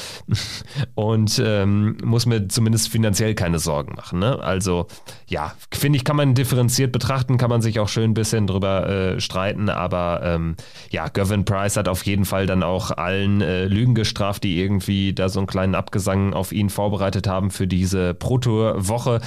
und 0.95 1.41
ähm, 1.45 1.97
muss 2.03 2.25
mir 2.25 2.47
zumindest 2.47 2.87
finanziell 2.87 3.35
keine 3.35 3.59
Sorgen 3.59 3.93
machen. 3.95 4.19
Ne? 4.19 4.39
Also 4.39 4.87
ja, 5.27 5.53
finde 5.69 5.97
ich, 5.97 6.05
kann 6.05 6.15
man 6.15 6.33
differenziert 6.33 6.93
betrachten, 6.93 7.37
kann 7.37 7.49
man 7.49 7.61
sich 7.61 7.79
auch 7.81 7.89
schön 7.89 8.11
ein 8.11 8.13
bisschen 8.13 8.47
drüber 8.47 8.87
äh, 8.87 9.19
streiten, 9.19 9.67
aber 9.67 10.21
ähm, 10.23 10.55
ja, 10.91 11.09
Gavin 11.09 11.43
Price 11.43 11.75
hat 11.75 11.89
auf 11.89 12.05
jeden 12.05 12.23
Fall 12.23 12.45
dann 12.45 12.63
auch 12.63 12.91
allen 12.91 13.41
äh, 13.41 13.65
Lügen 13.65 13.95
gestraft, 13.95 14.45
die 14.45 14.61
irgendwie 14.61 15.13
da 15.13 15.27
so 15.27 15.41
einen 15.41 15.47
kleinen 15.47 15.75
Abgesang 15.75 16.33
auf 16.33 16.53
ihn 16.53 16.69
vorbereitet 16.69 17.27
haben 17.27 17.51
für 17.51 17.67
diese 17.67 18.13
Proto-Woche. 18.13 19.19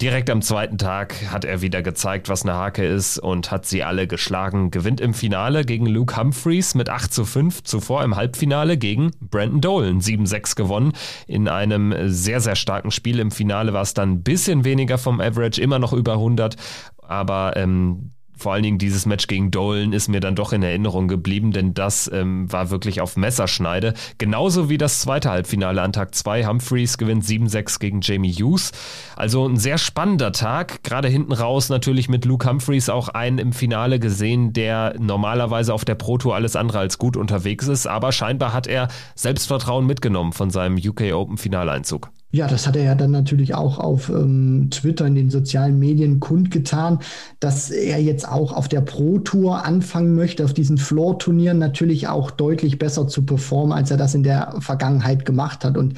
Direkt 0.00 0.30
am 0.30 0.42
zweiten 0.42 0.78
Tag 0.78 1.32
hat 1.32 1.44
er 1.44 1.60
wieder 1.60 1.82
gezeigt, 1.82 2.28
was 2.28 2.44
eine 2.44 2.54
Hake 2.54 2.86
ist 2.86 3.18
und 3.18 3.50
hat 3.50 3.66
sie 3.66 3.82
alle 3.82 4.06
geschlagen. 4.06 4.70
Gewinnt 4.70 5.00
im 5.00 5.12
Finale 5.12 5.64
gegen 5.64 5.86
Luke 5.86 6.16
Humphreys 6.16 6.76
mit 6.76 6.88
8 6.88 7.12
zu 7.12 7.24
5. 7.24 7.64
Zuvor 7.64 8.04
im 8.04 8.14
Halbfinale 8.14 8.76
gegen 8.76 9.10
Brandon 9.20 9.60
Dolan 9.60 10.00
7-6 10.00 10.54
gewonnen. 10.54 10.92
In 11.26 11.48
einem 11.48 11.92
sehr, 12.08 12.40
sehr 12.40 12.54
starken 12.54 12.92
Spiel. 12.92 13.18
Im 13.18 13.32
Finale 13.32 13.72
war 13.72 13.82
es 13.82 13.92
dann 13.92 14.12
ein 14.12 14.22
bisschen 14.22 14.64
weniger 14.64 14.98
vom 14.98 15.20
Average, 15.20 15.60
immer 15.60 15.80
noch 15.80 15.92
über 15.92 16.12
100. 16.12 16.54
Aber 17.02 17.56
ähm, 17.56 18.12
vor 18.38 18.52
allen 18.52 18.62
Dingen 18.62 18.78
dieses 18.78 19.04
Match 19.04 19.26
gegen 19.26 19.50
Dolan 19.50 19.92
ist 19.92 20.08
mir 20.08 20.20
dann 20.20 20.36
doch 20.36 20.52
in 20.52 20.62
Erinnerung 20.62 21.08
geblieben, 21.08 21.52
denn 21.52 21.74
das 21.74 22.10
ähm, 22.12 22.50
war 22.52 22.70
wirklich 22.70 23.00
auf 23.00 23.16
Messerschneide. 23.16 23.94
Genauso 24.18 24.68
wie 24.68 24.78
das 24.78 25.00
zweite 25.00 25.30
Halbfinale 25.30 25.82
an 25.82 25.92
Tag 25.92 26.14
2. 26.14 26.46
Humphreys 26.46 26.98
gewinnt 26.98 27.24
7-6 27.24 27.80
gegen 27.80 28.00
Jamie 28.00 28.32
Hughes. 28.32 28.72
Also 29.16 29.46
ein 29.46 29.56
sehr 29.56 29.78
spannender 29.78 30.32
Tag. 30.32 30.82
Gerade 30.84 31.08
hinten 31.08 31.32
raus 31.32 31.68
natürlich 31.68 32.08
mit 32.08 32.24
Luke 32.24 32.48
Humphreys 32.48 32.88
auch 32.88 33.08
einen 33.08 33.38
im 33.38 33.52
Finale 33.52 33.98
gesehen, 33.98 34.52
der 34.52 34.94
normalerweise 34.98 35.74
auf 35.74 35.84
der 35.84 35.96
Pro 35.96 36.18
Tour 36.18 36.34
alles 36.34 36.56
andere 36.56 36.78
als 36.78 36.98
gut 36.98 37.16
unterwegs 37.16 37.66
ist. 37.66 37.86
Aber 37.86 38.12
scheinbar 38.12 38.52
hat 38.52 38.66
er 38.66 38.88
Selbstvertrauen 39.14 39.86
mitgenommen 39.86 40.32
von 40.32 40.50
seinem 40.50 40.76
UK 40.76 41.12
Open 41.12 41.38
Finaleinzug. 41.38 42.10
Ja, 42.30 42.46
das 42.46 42.66
hat 42.66 42.76
er 42.76 42.82
ja 42.82 42.94
dann 42.94 43.10
natürlich 43.10 43.54
auch 43.54 43.78
auf 43.78 44.10
ähm, 44.10 44.68
Twitter 44.70 45.06
in 45.06 45.14
den 45.14 45.30
sozialen 45.30 45.78
Medien 45.78 46.20
kundgetan, 46.20 46.98
dass 47.40 47.70
er 47.70 48.02
jetzt 48.02 48.28
auch 48.28 48.52
auf 48.52 48.68
der 48.68 48.82
Pro 48.82 49.18
Tour 49.18 49.64
anfangen 49.64 50.14
möchte, 50.14 50.44
auf 50.44 50.52
diesen 50.52 50.76
Floor-Turnieren 50.76 51.58
natürlich 51.58 52.06
auch 52.08 52.30
deutlich 52.30 52.78
besser 52.78 53.08
zu 53.08 53.24
performen, 53.24 53.72
als 53.72 53.90
er 53.90 53.96
das 53.96 54.14
in 54.14 54.24
der 54.24 54.56
Vergangenheit 54.60 55.24
gemacht 55.24 55.64
hat. 55.64 55.78
Und 55.78 55.94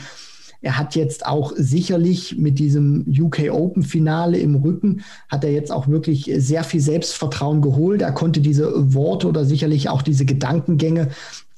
er 0.63 0.79
hat 0.79 0.95
jetzt 0.95 1.27
auch 1.27 1.53
sicherlich 1.57 2.37
mit 2.39 2.59
diesem 2.59 3.07
UK 3.09 3.51
Open 3.51 3.83
Finale 3.83 4.39
im 4.39 4.55
Rücken, 4.55 5.03
hat 5.29 5.43
er 5.43 5.51
jetzt 5.51 5.73
auch 5.73 5.89
wirklich 5.89 6.31
sehr 6.37 6.65
viel 6.65 6.81
Selbstvertrauen 6.81 7.63
geholt. 7.63 8.03
Er 8.03 8.13
konnte 8.13 8.41
diese 8.41 8.95
Worte 8.95 9.27
oder 9.27 9.45
sicherlich 9.45 9.89
auch 9.89 10.03
diese 10.03 10.27
Gedankengänge 10.27 11.09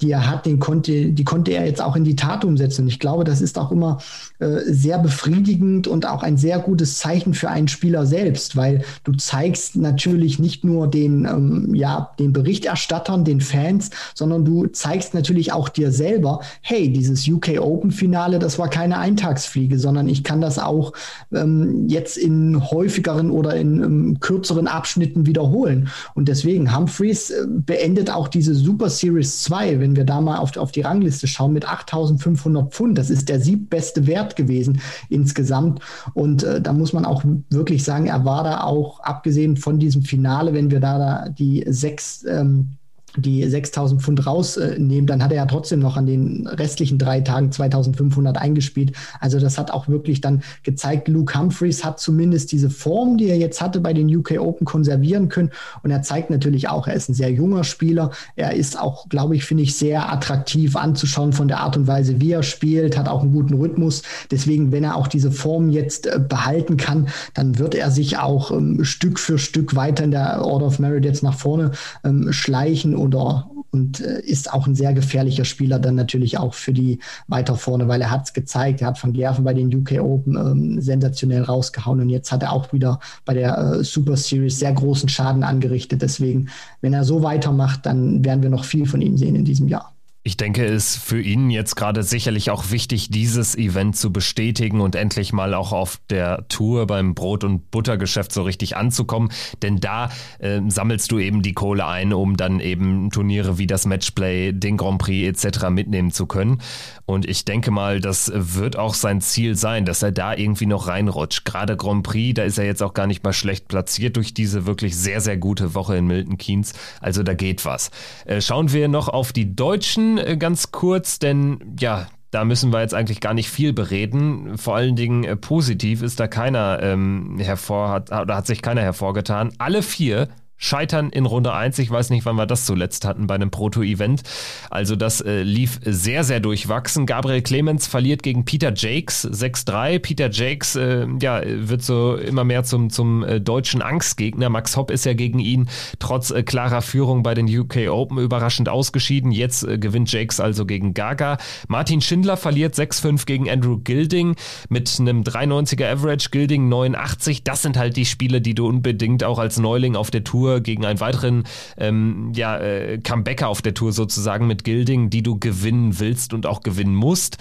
die 0.03 0.11
er 0.11 0.29
hat, 0.29 0.45
den 0.45 0.59
konnte, 0.59 1.11
die 1.11 1.23
konnte 1.23 1.51
er 1.51 1.65
jetzt 1.65 1.81
auch 1.81 1.95
in 1.95 2.03
die 2.03 2.15
Tat 2.15 2.43
umsetzen. 2.43 2.83
Und 2.83 2.87
ich 2.89 2.99
glaube, 2.99 3.23
das 3.23 3.41
ist 3.41 3.57
auch 3.57 3.71
immer 3.71 3.99
äh, 4.39 4.59
sehr 4.65 4.99
befriedigend 4.99 5.87
und 5.87 6.05
auch 6.05 6.23
ein 6.23 6.37
sehr 6.37 6.59
gutes 6.59 6.97
Zeichen 6.97 7.33
für 7.33 7.49
einen 7.49 7.67
Spieler 7.67 8.05
selbst, 8.05 8.55
weil 8.55 8.83
du 9.05 9.13
zeigst 9.13 9.75
natürlich 9.75 10.39
nicht 10.39 10.63
nur 10.63 10.87
den, 10.87 11.25
ähm, 11.25 11.73
ja, 11.73 12.11
den 12.19 12.33
Berichterstattern, 12.33 13.23
den 13.23 13.41
Fans, 13.41 13.89
sondern 14.13 14.43
du 14.43 14.67
zeigst 14.67 15.13
natürlich 15.13 15.53
auch 15.53 15.69
dir 15.69 15.91
selber, 15.91 16.41
hey, 16.61 16.91
dieses 16.91 17.27
UK 17.27 17.59
Open 17.59 17.91
Finale, 17.91 18.39
das 18.39 18.59
war 18.59 18.69
keine 18.69 18.97
Eintagsfliege, 18.97 19.79
sondern 19.79 20.09
ich 20.09 20.23
kann 20.23 20.41
das 20.41 20.59
auch 20.59 20.93
ähm, 21.31 21.87
jetzt 21.87 22.17
in 22.17 22.69
häufigeren 22.69 23.31
oder 23.31 23.55
in 23.55 23.81
ähm, 23.81 24.19
kürzeren 24.19 24.67
Abschnitten 24.67 25.25
wiederholen. 25.25 25.89
Und 26.13 26.27
deswegen 26.27 26.75
Humphreys 26.75 27.29
äh, 27.29 27.45
beendet 27.47 28.09
auch 28.09 28.27
diese 28.27 28.53
Super 28.53 28.89
Series 28.89 29.43
2, 29.43 29.79
wenn 29.79 29.92
wir 29.95 30.03
da 30.03 30.21
mal 30.21 30.37
auf, 30.37 30.55
auf 30.57 30.71
die 30.71 30.81
Rangliste 30.81 31.27
schauen, 31.27 31.53
mit 31.53 31.67
8.500 31.67 32.69
Pfund. 32.69 32.97
Das 32.97 33.09
ist 33.09 33.29
der 33.29 33.39
siebbeste 33.39 34.07
Wert 34.07 34.35
gewesen 34.35 34.81
insgesamt. 35.09 35.79
Und 36.13 36.43
äh, 36.43 36.61
da 36.61 36.73
muss 36.73 36.93
man 36.93 37.05
auch 37.05 37.23
wirklich 37.49 37.83
sagen, 37.83 38.07
er 38.07 38.25
war 38.25 38.43
da 38.43 38.63
auch, 38.63 38.99
abgesehen 39.01 39.57
von 39.57 39.79
diesem 39.79 40.03
Finale, 40.03 40.53
wenn 40.53 40.71
wir 40.71 40.79
da, 40.79 40.97
da 40.97 41.29
die 41.29 41.63
sechs 41.67 42.23
ähm, 42.25 42.77
die 43.17 43.47
6000 43.47 44.01
Pfund 44.01 44.25
rausnehmen, 44.25 45.07
dann 45.07 45.23
hat 45.23 45.31
er 45.31 45.37
ja 45.37 45.45
trotzdem 45.45 45.79
noch 45.79 45.97
an 45.97 46.05
den 46.05 46.47
restlichen 46.47 46.97
drei 46.97 47.21
Tagen 47.21 47.51
2500 47.51 48.37
eingespielt. 48.37 48.93
Also 49.19 49.39
das 49.39 49.57
hat 49.57 49.71
auch 49.71 49.87
wirklich 49.87 50.21
dann 50.21 50.43
gezeigt, 50.63 51.07
Luke 51.07 51.37
Humphreys 51.37 51.83
hat 51.83 51.99
zumindest 51.99 52.51
diese 52.51 52.69
Form, 52.69 53.17
die 53.17 53.29
er 53.29 53.37
jetzt 53.37 53.61
hatte 53.61 53.79
bei 53.79 53.93
den 53.93 54.13
UK 54.13 54.39
Open 54.39 54.65
konservieren 54.65 55.29
können. 55.29 55.51
Und 55.83 55.91
er 55.91 56.01
zeigt 56.01 56.29
natürlich 56.29 56.69
auch, 56.69 56.87
er 56.87 56.95
ist 56.95 57.09
ein 57.09 57.13
sehr 57.13 57.31
junger 57.31 57.63
Spieler. 57.63 58.11
Er 58.35 58.53
ist 58.55 58.79
auch, 58.79 59.09
glaube 59.09 59.35
ich, 59.35 59.45
finde 59.45 59.63
ich, 59.63 59.75
sehr 59.75 60.11
attraktiv 60.11 60.75
anzuschauen 60.75 61.33
von 61.33 61.47
der 61.47 61.59
Art 61.59 61.77
und 61.77 61.87
Weise, 61.87 62.19
wie 62.19 62.31
er 62.31 62.43
spielt, 62.43 62.97
hat 62.97 63.07
auch 63.07 63.21
einen 63.21 63.31
guten 63.31 63.55
Rhythmus. 63.55 64.03
Deswegen, 64.31 64.71
wenn 64.71 64.83
er 64.83 64.95
auch 64.95 65.07
diese 65.07 65.31
Form 65.31 65.69
jetzt 65.69 66.07
äh, 66.07 66.19
behalten 66.19 66.77
kann, 66.77 67.07
dann 67.33 67.59
wird 67.59 67.75
er 67.75 67.91
sich 67.91 68.17
auch 68.17 68.51
ähm, 68.51 68.83
Stück 68.83 69.19
für 69.19 69.37
Stück 69.37 69.75
weiter 69.75 70.03
in 70.03 70.11
der 70.11 70.43
Order 70.43 70.67
of 70.67 70.79
Merit 70.79 71.05
jetzt 71.05 71.23
nach 71.23 71.37
vorne 71.37 71.71
ähm, 72.03 72.31
schleichen 72.31 72.95
oder 73.03 73.49
und 73.71 73.99
äh, 73.99 74.21
ist 74.21 74.53
auch 74.53 74.67
ein 74.67 74.75
sehr 74.75 74.93
gefährlicher 74.93 75.45
Spieler 75.45 75.79
dann 75.79 75.95
natürlich 75.95 76.37
auch 76.37 76.53
für 76.53 76.73
die 76.73 76.99
weiter 77.27 77.55
vorne, 77.55 77.87
weil 77.87 78.01
er 78.01 78.11
hat 78.11 78.25
es 78.25 78.33
gezeigt, 78.33 78.81
er 78.81 78.87
hat 78.87 78.99
von 78.99 79.13
Gerven 79.13 79.43
bei 79.43 79.53
den 79.53 79.73
UK 79.75 79.99
Open 79.99 80.35
ähm, 80.35 80.81
sensationell 80.81 81.43
rausgehauen 81.43 81.99
und 81.99 82.09
jetzt 82.09 82.31
hat 82.31 82.43
er 82.43 82.53
auch 82.53 82.71
wieder 82.71 82.99
bei 83.25 83.33
der 83.33 83.57
äh, 83.57 83.83
Super 83.83 84.15
Series 84.15 84.59
sehr 84.59 84.73
großen 84.73 85.09
Schaden 85.09 85.43
angerichtet. 85.43 86.01
Deswegen, 86.01 86.49
wenn 86.81 86.93
er 86.93 87.03
so 87.03 87.23
weitermacht, 87.23 87.85
dann 87.85 88.23
werden 88.23 88.43
wir 88.43 88.49
noch 88.49 88.63
viel 88.63 88.85
von 88.85 89.01
ihm 89.01 89.17
sehen 89.17 89.35
in 89.35 89.45
diesem 89.45 89.67
Jahr. 89.67 89.92
Ich 90.25 90.37
denke, 90.37 90.63
es 90.63 90.95
ist 90.95 91.03
für 91.03 91.21
ihn 91.21 91.49
jetzt 91.49 91.75
gerade 91.75 92.01
sicherlich 92.01 92.49
auch 92.49 92.71
wichtig, 92.71 93.09
dieses 93.09 93.57
Event 93.57 93.97
zu 93.97 94.13
bestätigen 94.13 94.79
und 94.79 94.95
endlich 94.95 95.33
mal 95.33 95.53
auch 95.53 95.73
auf 95.73 95.99
der 96.09 96.47
Tour 96.47 96.87
beim 96.87 97.13
Brot- 97.13 97.43
und 97.43 97.69
Buttergeschäft 97.71 98.31
so 98.31 98.43
richtig 98.43 98.77
anzukommen. 98.77 99.33
Denn 99.61 99.81
da 99.81 100.09
äh, 100.39 100.61
sammelst 100.65 101.11
du 101.11 101.19
eben 101.19 101.41
die 101.41 101.51
Kohle 101.51 101.85
ein, 101.85 102.13
um 102.13 102.37
dann 102.37 102.61
eben 102.61 103.11
Turniere 103.11 103.57
wie 103.57 103.67
das 103.67 103.85
Matchplay, 103.85 104.53
den 104.53 104.77
Grand 104.77 104.99
Prix 104.99 105.45
etc. 105.45 105.67
mitnehmen 105.67 106.11
zu 106.11 106.25
können. 106.25 106.61
Und 107.05 107.27
ich 107.27 107.43
denke 107.43 107.71
mal, 107.71 107.99
das 107.99 108.31
wird 108.33 108.77
auch 108.77 108.93
sein 108.93 109.19
Ziel 109.19 109.55
sein, 109.55 109.83
dass 109.83 110.03
er 110.03 110.13
da 110.13 110.35
irgendwie 110.35 110.67
noch 110.67 110.87
reinrutscht. 110.87 111.43
Gerade 111.43 111.75
Grand 111.75 112.03
Prix, 112.03 112.35
da 112.35 112.43
ist 112.43 112.57
er 112.57 112.65
jetzt 112.65 112.81
auch 112.81 112.93
gar 112.93 113.07
nicht 113.07 113.25
mal 113.25 113.33
schlecht 113.33 113.67
platziert 113.67 114.15
durch 114.15 114.33
diese 114.33 114.65
wirklich 114.65 114.95
sehr, 114.95 115.19
sehr 115.19 115.35
gute 115.35 115.75
Woche 115.75 115.97
in 115.97 116.07
Milton 116.07 116.37
Keynes. 116.37 116.71
Also 117.01 117.23
da 117.23 117.33
geht 117.33 117.65
was. 117.65 117.91
Äh, 118.23 118.39
schauen 118.39 118.71
wir 118.71 118.87
noch 118.87 119.09
auf 119.09 119.33
die 119.33 119.53
Deutschen 119.53 120.12
äh, 120.17 120.37
ganz 120.37 120.71
kurz, 120.71 121.19
denn 121.19 121.75
ja, 121.79 122.07
da 122.31 122.45
müssen 122.45 122.73
wir 122.73 122.81
jetzt 122.81 122.93
eigentlich 122.93 123.21
gar 123.21 123.33
nicht 123.33 123.49
viel 123.49 123.73
bereden. 123.73 124.57
Vor 124.57 124.75
allen 124.75 124.95
Dingen 124.95 125.23
äh, 125.23 125.35
positiv 125.35 126.01
ist 126.01 126.19
da 126.19 126.27
keiner 126.27 126.79
ähm, 126.81 127.37
hervor, 127.39 127.89
hat, 127.89 128.11
oder 128.11 128.35
hat 128.35 128.47
sich 128.47 128.61
keiner 128.61 128.81
hervorgetan. 128.81 129.53
Alle 129.59 129.83
vier 129.83 130.29
Scheitern 130.63 131.09
in 131.09 131.25
Runde 131.25 131.53
1. 131.53 131.77
Ich 131.79 131.91
weiß 131.91 132.09
nicht, 132.09 132.25
wann 132.25 132.37
wir 132.37 132.45
das 132.45 132.65
zuletzt 132.65 133.03
hatten 133.03 133.27
bei 133.27 133.35
einem 133.35 133.51
Proto-Event. 133.51 134.21
Also 134.69 134.95
das 134.95 135.19
äh, 135.19 135.43
lief 135.43 135.77
sehr, 135.83 136.23
sehr 136.23 136.39
durchwachsen. 136.39 137.05
Gabriel 137.05 137.41
Clemens 137.41 137.85
verliert 137.85 138.23
gegen 138.23 138.45
Peter 138.45 138.71
Jakes 138.73 139.27
6-3. 139.27 139.99
Peter 139.99 140.31
Jakes 140.31 140.77
äh, 140.77 141.05
ja, 141.21 141.41
wird 141.45 141.83
so 141.83 142.15
immer 142.15 142.45
mehr 142.45 142.63
zum, 142.63 142.89
zum 142.89 143.23
äh, 143.25 143.41
deutschen 143.41 143.81
Angstgegner. 143.81 144.47
Max 144.47 144.77
Hopp 144.77 144.89
ist 144.89 145.03
ja 145.03 145.13
gegen 145.13 145.39
ihn 145.39 145.67
trotz 145.99 146.31
äh, 146.31 146.43
klarer 146.43 146.81
Führung 146.81 147.23
bei 147.23 147.33
den 147.33 147.47
UK 147.47 147.89
Open 147.89 148.17
überraschend 148.17 148.69
ausgeschieden. 148.69 149.33
Jetzt 149.33 149.63
äh, 149.63 149.77
gewinnt 149.77 150.13
Jakes 150.13 150.39
also 150.39 150.65
gegen 150.65 150.93
Gaga. 150.93 151.39
Martin 151.67 151.99
Schindler 151.99 152.37
verliert 152.37 152.75
6-5 152.75 153.25
gegen 153.25 153.49
Andrew 153.49 153.79
Gilding 153.83 154.35
mit 154.69 154.95
einem 154.97 155.23
93er 155.23 155.91
Average. 155.91 156.29
Gilding 156.31 156.69
89. 156.69 157.43
Das 157.43 157.61
sind 157.61 157.75
halt 157.75 157.97
die 157.97 158.05
Spiele, 158.05 158.39
die 158.39 158.55
du 158.55 158.65
unbedingt 158.65 159.25
auch 159.25 159.39
als 159.39 159.59
Neuling 159.59 159.97
auf 159.97 160.09
der 160.09 160.23
Tour 160.23 160.52
gegen 160.61 160.85
einen 160.85 160.99
weiteren 160.99 161.43
ähm, 161.77 162.31
ja, 162.35 162.57
äh, 162.57 162.99
Comebacker 162.99 163.47
auf 163.47 163.61
der 163.61 163.73
Tour 163.73 163.91
sozusagen 163.93 164.47
mit 164.47 164.63
Gilding, 164.63 165.09
die 165.09 165.23
du 165.23 165.39
gewinnen 165.39 165.99
willst 165.99 166.33
und 166.33 166.45
auch 166.45 166.61
gewinnen 166.61 166.95
musst. 166.95 167.37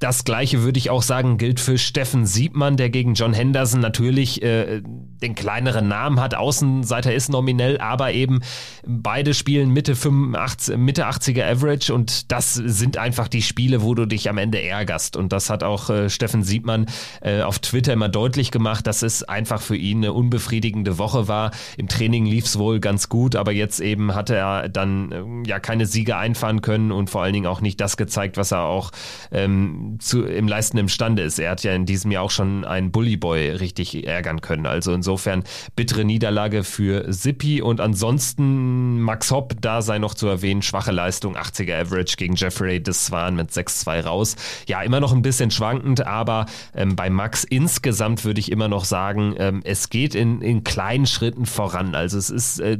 Das 0.00 0.24
gleiche 0.24 0.62
würde 0.62 0.78
ich 0.78 0.88
auch 0.88 1.02
sagen, 1.02 1.36
gilt 1.36 1.60
für 1.60 1.76
Steffen 1.76 2.24
Siebmann, 2.24 2.78
der 2.78 2.88
gegen 2.88 3.12
John 3.12 3.34
Henderson 3.34 3.80
natürlich 3.80 4.42
äh, 4.42 4.80
den 4.82 5.34
kleineren 5.34 5.88
Namen 5.88 6.20
hat. 6.20 6.34
Außenseiter 6.34 7.12
ist 7.12 7.28
nominell, 7.28 7.78
aber 7.78 8.12
eben 8.12 8.40
beide 8.86 9.34
spielen 9.34 9.68
Mitte 9.74 9.94
85, 9.94 10.78
Mitte 10.78 11.06
80er 11.06 11.44
Average 11.44 11.92
und 11.92 12.32
das 12.32 12.54
sind 12.54 12.96
einfach 12.96 13.28
die 13.28 13.42
Spiele, 13.42 13.82
wo 13.82 13.94
du 13.94 14.06
dich 14.06 14.30
am 14.30 14.38
Ende 14.38 14.62
ärgerst. 14.62 15.18
Und 15.18 15.34
das 15.34 15.50
hat 15.50 15.62
auch 15.62 15.90
äh, 15.90 16.08
Steffen 16.08 16.44
Siebmann 16.44 16.86
äh, 17.20 17.42
auf 17.42 17.58
Twitter 17.58 17.92
immer 17.92 18.08
deutlich 18.08 18.50
gemacht, 18.50 18.86
dass 18.86 19.02
es 19.02 19.22
einfach 19.22 19.60
für 19.60 19.76
ihn 19.76 19.98
eine 19.98 20.14
unbefriedigende 20.14 20.96
Woche 20.96 21.28
war. 21.28 21.50
Im 21.76 21.88
Training 21.88 22.24
lief 22.24 22.46
es 22.46 22.58
wohl 22.58 22.80
ganz 22.80 23.10
gut, 23.10 23.36
aber 23.36 23.52
jetzt 23.52 23.80
eben 23.80 24.14
hatte 24.14 24.34
er 24.34 24.70
dann 24.70 25.12
äh, 25.12 25.48
ja 25.48 25.60
keine 25.60 25.84
Siege 25.84 26.16
einfahren 26.16 26.62
können 26.62 26.90
und 26.90 27.10
vor 27.10 27.22
allen 27.22 27.34
Dingen 27.34 27.46
auch 27.46 27.60
nicht 27.60 27.82
das 27.82 27.98
gezeigt, 27.98 28.38
was 28.38 28.50
er 28.50 28.62
auch 28.62 28.92
ähm, 29.30 29.89
zu, 29.98 30.24
im 30.24 30.48
Leisten 30.48 30.78
imstande 30.78 31.22
ist. 31.22 31.38
Er 31.38 31.50
hat 31.50 31.62
ja 31.62 31.72
in 31.74 31.86
diesem 31.86 32.10
Jahr 32.10 32.22
auch 32.22 32.30
schon 32.30 32.64
einen 32.64 32.90
Bullyboy 32.92 33.50
richtig 33.50 34.06
ärgern 34.06 34.40
können. 34.40 34.66
Also 34.66 34.92
insofern 34.92 35.44
bittere 35.76 36.04
Niederlage 36.04 36.64
für 36.64 37.12
Sippi 37.12 37.62
und 37.62 37.80
ansonsten 37.80 39.00
Max 39.00 39.30
Hopp, 39.30 39.54
da 39.60 39.82
sei 39.82 39.98
noch 39.98 40.14
zu 40.14 40.26
erwähnen, 40.28 40.62
schwache 40.62 40.92
Leistung, 40.92 41.36
80er 41.36 41.80
Average 41.80 42.16
gegen 42.16 42.34
Jeffrey 42.34 42.82
Deswan 42.82 43.36
mit 43.36 43.50
6-2 43.50 44.04
raus. 44.04 44.36
Ja, 44.66 44.82
immer 44.82 45.00
noch 45.00 45.12
ein 45.12 45.22
bisschen 45.22 45.50
schwankend, 45.50 46.06
aber 46.06 46.46
ähm, 46.74 46.96
bei 46.96 47.10
Max 47.10 47.44
insgesamt 47.44 48.24
würde 48.24 48.40
ich 48.40 48.50
immer 48.50 48.68
noch 48.68 48.84
sagen, 48.84 49.34
ähm, 49.38 49.60
es 49.64 49.90
geht 49.90 50.14
in, 50.14 50.40
in 50.42 50.64
kleinen 50.64 51.06
Schritten 51.06 51.46
voran. 51.46 51.94
Also 51.94 52.18
es 52.18 52.30
ist 52.30 52.60
äh, 52.60 52.78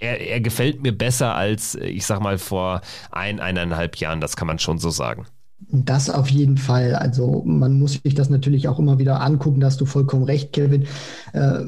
er, 0.00 0.20
er 0.20 0.40
gefällt 0.40 0.82
mir 0.82 0.96
besser 0.96 1.34
als, 1.34 1.74
ich 1.74 2.06
sag 2.06 2.20
mal, 2.20 2.38
vor 2.38 2.80
ein, 3.10 3.40
eineinhalb 3.40 3.96
Jahren, 3.96 4.20
das 4.20 4.36
kann 4.36 4.46
man 4.46 4.58
schon 4.58 4.78
so 4.78 4.90
sagen. 4.90 5.26
Das 5.60 6.08
auf 6.08 6.28
jeden 6.30 6.56
Fall. 6.56 6.94
Also 6.94 7.42
man 7.44 7.78
muss 7.78 8.00
sich 8.02 8.14
das 8.14 8.30
natürlich 8.30 8.68
auch 8.68 8.78
immer 8.78 8.98
wieder 8.98 9.20
angucken, 9.20 9.60
da 9.60 9.66
hast 9.66 9.80
du 9.80 9.86
vollkommen 9.86 10.22
recht, 10.24 10.52
Kevin. 10.52 10.86
Äh, 11.32 11.60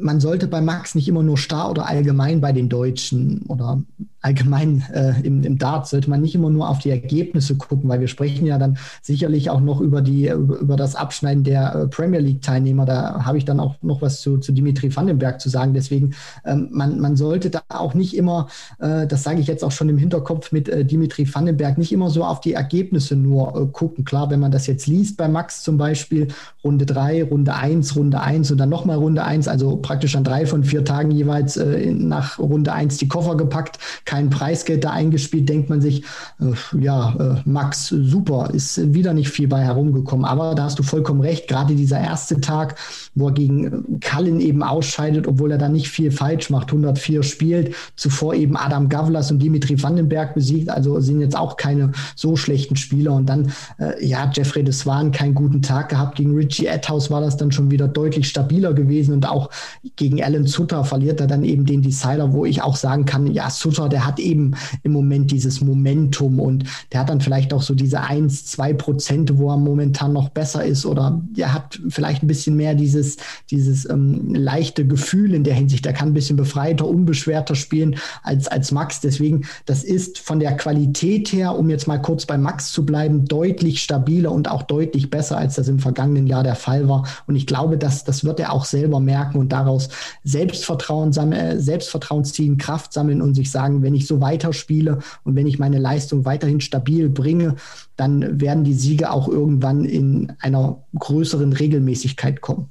man 0.00 0.20
sollte 0.20 0.46
bei 0.46 0.60
Max 0.60 0.94
nicht 0.94 1.08
immer 1.08 1.22
nur 1.22 1.38
starr 1.38 1.70
oder 1.70 1.86
allgemein 1.86 2.40
bei 2.40 2.52
den 2.52 2.68
Deutschen 2.68 3.42
oder 3.42 3.82
allgemein 4.26 4.82
äh, 4.92 5.14
im, 5.22 5.44
im 5.44 5.56
Dart 5.56 5.86
sollte 5.86 6.10
man 6.10 6.20
nicht 6.20 6.34
immer 6.34 6.50
nur 6.50 6.68
auf 6.68 6.80
die 6.80 6.90
Ergebnisse 6.90 7.56
gucken, 7.56 7.88
weil 7.88 8.00
wir 8.00 8.08
sprechen 8.08 8.44
ja 8.44 8.58
dann 8.58 8.76
sicherlich 9.00 9.50
auch 9.50 9.60
noch 9.60 9.80
über 9.80 10.02
die 10.02 10.28
über, 10.28 10.58
über 10.58 10.76
das 10.76 10.96
Abschneiden 10.96 11.44
der 11.44 11.74
äh, 11.74 11.86
Premier 11.86 12.18
League 12.18 12.42
Teilnehmer. 12.42 12.86
Da 12.86 13.24
habe 13.24 13.38
ich 13.38 13.44
dann 13.44 13.60
auch 13.60 13.76
noch 13.82 14.02
was 14.02 14.20
zu, 14.20 14.38
zu 14.38 14.50
Dimitri 14.50 14.94
Vandenberg 14.94 15.40
zu 15.40 15.48
sagen. 15.48 15.74
Deswegen 15.74 16.14
ähm, 16.44 16.68
man, 16.72 16.98
man 16.98 17.14
sollte 17.14 17.50
da 17.50 17.62
auch 17.68 17.94
nicht 17.94 18.16
immer, 18.16 18.48
äh, 18.80 19.06
das 19.06 19.22
sage 19.22 19.40
ich 19.40 19.46
jetzt 19.46 19.62
auch 19.62 19.70
schon 19.70 19.88
im 19.88 19.98
Hinterkopf 19.98 20.50
mit 20.50 20.68
äh, 20.68 20.84
Dimitri 20.84 21.32
Vandenberg, 21.32 21.78
nicht 21.78 21.92
immer 21.92 22.10
so 22.10 22.24
auf 22.24 22.40
die 22.40 22.54
Ergebnisse 22.54 23.14
nur 23.14 23.56
äh, 23.56 23.66
gucken. 23.66 24.04
Klar, 24.04 24.30
wenn 24.30 24.40
man 24.40 24.50
das 24.50 24.66
jetzt 24.66 24.88
liest 24.88 25.16
bei 25.16 25.28
Max 25.28 25.62
zum 25.62 25.78
Beispiel, 25.78 26.28
Runde 26.64 26.84
3, 26.84 27.22
Runde 27.24 27.54
1, 27.54 27.94
Runde 27.94 28.20
1 28.20 28.50
und 28.50 28.58
dann 28.58 28.70
nochmal 28.70 28.96
Runde 28.96 29.22
1, 29.22 29.46
also 29.46 29.76
praktisch 29.76 30.16
an 30.16 30.24
drei 30.24 30.46
von 30.46 30.64
vier 30.64 30.84
Tagen 30.84 31.12
jeweils 31.12 31.56
äh, 31.56 31.92
nach 31.92 32.40
Runde 32.40 32.72
1 32.72 32.96
die 32.96 33.06
Koffer 33.06 33.36
gepackt, 33.36 33.78
kein 34.16 34.30
Preisgeld 34.30 34.82
da 34.82 34.92
eingespielt, 34.92 35.46
denkt 35.46 35.68
man 35.68 35.82
sich, 35.82 36.02
äh, 36.40 36.80
ja, 36.80 37.14
äh, 37.18 37.42
Max, 37.44 37.88
super, 37.88 38.48
ist 38.54 38.94
wieder 38.94 39.12
nicht 39.12 39.28
viel 39.28 39.46
bei 39.46 39.62
herumgekommen. 39.62 40.24
Aber 40.24 40.54
da 40.54 40.64
hast 40.64 40.78
du 40.78 40.82
vollkommen 40.82 41.20
recht, 41.20 41.48
gerade 41.48 41.74
dieser 41.74 42.00
erste 42.00 42.40
Tag, 42.40 42.76
wo 43.14 43.28
er 43.28 43.34
gegen 43.34 44.00
Cullen 44.00 44.40
eben 44.40 44.62
ausscheidet, 44.62 45.28
obwohl 45.28 45.52
er 45.52 45.58
da 45.58 45.68
nicht 45.68 45.90
viel 45.90 46.10
falsch 46.10 46.48
macht, 46.48 46.68
104 46.68 47.22
spielt, 47.22 47.74
zuvor 47.96 48.34
eben 48.34 48.56
Adam 48.56 48.88
Gavlas 48.88 49.30
und 49.30 49.40
Dimitri 49.40 49.82
Vandenberg 49.82 50.34
besiegt, 50.34 50.70
also 50.70 50.98
sind 51.00 51.20
jetzt 51.20 51.36
auch 51.36 51.58
keine 51.58 51.92
so 52.14 52.36
schlechten 52.36 52.76
Spieler. 52.76 53.12
Und 53.12 53.26
dann, 53.26 53.52
äh, 53.78 54.02
ja, 54.02 54.30
Jeffrey 54.32 54.64
Deswan 54.64 55.12
keinen 55.12 55.34
guten 55.34 55.60
Tag 55.60 55.90
gehabt. 55.90 56.16
Gegen 56.16 56.34
Richie 56.34 56.66
Edhouse 56.66 57.10
war 57.10 57.20
das 57.20 57.36
dann 57.36 57.52
schon 57.52 57.70
wieder 57.70 57.86
deutlich 57.86 58.28
stabiler 58.28 58.72
gewesen 58.72 59.12
und 59.12 59.28
auch 59.28 59.50
gegen 59.96 60.22
Alan 60.22 60.46
Sutter 60.46 60.84
verliert 60.84 61.20
er 61.20 61.26
dann 61.26 61.44
eben 61.44 61.66
den 61.66 61.82
Decider, 61.82 62.32
wo 62.32 62.46
ich 62.46 62.62
auch 62.62 62.76
sagen 62.76 63.04
kann, 63.04 63.26
ja, 63.26 63.50
Sutter, 63.50 63.90
der 63.90 64.05
hat 64.06 64.18
eben 64.18 64.52
im 64.82 64.92
Moment 64.92 65.30
dieses 65.30 65.60
Momentum 65.60 66.40
und 66.40 66.64
der 66.92 67.00
hat 67.00 67.10
dann 67.10 67.20
vielleicht 67.20 67.52
auch 67.52 67.62
so 67.62 67.74
diese 67.74 68.00
1, 68.00 68.46
2 68.46 68.72
Prozent, 68.74 69.38
wo 69.38 69.50
er 69.50 69.56
momentan 69.56 70.12
noch 70.12 70.28
besser 70.28 70.64
ist 70.64 70.86
oder 70.86 71.20
er 71.36 71.52
hat 71.52 71.80
vielleicht 71.88 72.22
ein 72.22 72.26
bisschen 72.26 72.56
mehr 72.56 72.74
dieses, 72.74 73.16
dieses 73.50 73.88
ähm, 73.88 74.34
leichte 74.34 74.86
Gefühl 74.86 75.34
in 75.34 75.44
der 75.44 75.54
Hinsicht. 75.54 75.84
Der 75.84 75.92
kann 75.92 76.08
ein 76.08 76.14
bisschen 76.14 76.36
befreiter, 76.36 76.86
unbeschwerter 76.86 77.54
spielen 77.54 77.96
als, 78.22 78.48
als 78.48 78.72
Max. 78.72 79.00
Deswegen, 79.00 79.42
das 79.64 79.84
ist 79.84 80.18
von 80.18 80.40
der 80.40 80.56
Qualität 80.56 81.32
her, 81.32 81.56
um 81.56 81.70
jetzt 81.70 81.86
mal 81.86 81.98
kurz 81.98 82.26
bei 82.26 82.38
Max 82.38 82.72
zu 82.72 82.86
bleiben, 82.86 83.24
deutlich 83.24 83.82
stabiler 83.82 84.32
und 84.32 84.50
auch 84.50 84.62
deutlich 84.62 85.10
besser, 85.10 85.38
als 85.38 85.56
das 85.56 85.68
im 85.68 85.78
vergangenen 85.78 86.26
Jahr 86.26 86.42
der 86.42 86.54
Fall 86.54 86.88
war. 86.88 87.06
Und 87.26 87.36
ich 87.36 87.46
glaube, 87.46 87.78
dass, 87.78 88.04
das 88.04 88.24
wird 88.24 88.40
er 88.40 88.52
auch 88.52 88.64
selber 88.64 89.00
merken 89.00 89.38
und 89.38 89.50
daraus 89.50 89.88
Selbstvertrauen 90.24 91.12
sammeln, 91.12 91.60
Selbstvertrauen 91.60 92.24
ziehen, 92.24 92.58
Kraft 92.58 92.92
sammeln 92.92 93.22
und 93.22 93.34
sich 93.34 93.50
sagen, 93.50 93.82
wenn 93.86 93.94
ich 93.94 94.08
so 94.08 94.20
weiterspiele 94.20 94.98
und 95.22 95.36
wenn 95.36 95.46
ich 95.46 95.60
meine 95.60 95.78
Leistung 95.78 96.24
weiterhin 96.24 96.60
stabil 96.60 97.08
bringe, 97.08 97.54
dann 97.96 98.40
werden 98.40 98.64
die 98.64 98.74
Siege 98.74 99.12
auch 99.12 99.28
irgendwann 99.28 99.84
in 99.84 100.32
einer 100.40 100.82
größeren 100.98 101.52
Regelmäßigkeit 101.52 102.40
kommen. 102.40 102.68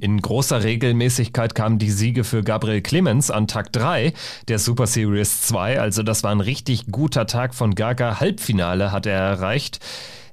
In 0.00 0.20
großer 0.20 0.64
Regelmäßigkeit 0.64 1.54
kamen 1.54 1.78
die 1.78 1.92
Siege 1.92 2.24
für 2.24 2.42
Gabriel 2.42 2.82
Clemens 2.82 3.30
an 3.30 3.46
Tag 3.46 3.72
3 3.72 4.12
der 4.48 4.58
Super 4.58 4.88
Series 4.88 5.42
2. 5.42 5.78
Also 5.78 6.02
das 6.02 6.24
war 6.24 6.32
ein 6.32 6.40
richtig 6.40 6.86
guter 6.90 7.28
Tag 7.28 7.54
von 7.54 7.76
Gaga. 7.76 8.18
Halbfinale 8.18 8.90
hat 8.90 9.06
er 9.06 9.12
erreicht. 9.12 9.78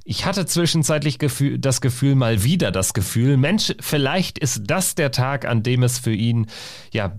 Ich 0.06 0.26
hatte 0.26 0.48
zwischenzeitlich 0.48 1.20
Gefühl, 1.20 1.60
das 1.60 1.82
Gefühl, 1.82 2.16
mal 2.16 2.44
wieder 2.44 2.72
das 2.72 2.96
Gefühl, 2.96 3.38
Mensch, 3.38 3.76
vielleicht 3.80 4.40
ist 4.40 4.64
das 4.66 4.96
der 4.96 5.12
Tag, 5.12 5.46
an 5.46 5.62
dem 5.62 5.84
es 5.84 6.00
für 6.00 6.16
ihn 6.16 6.48
ja 6.92 7.14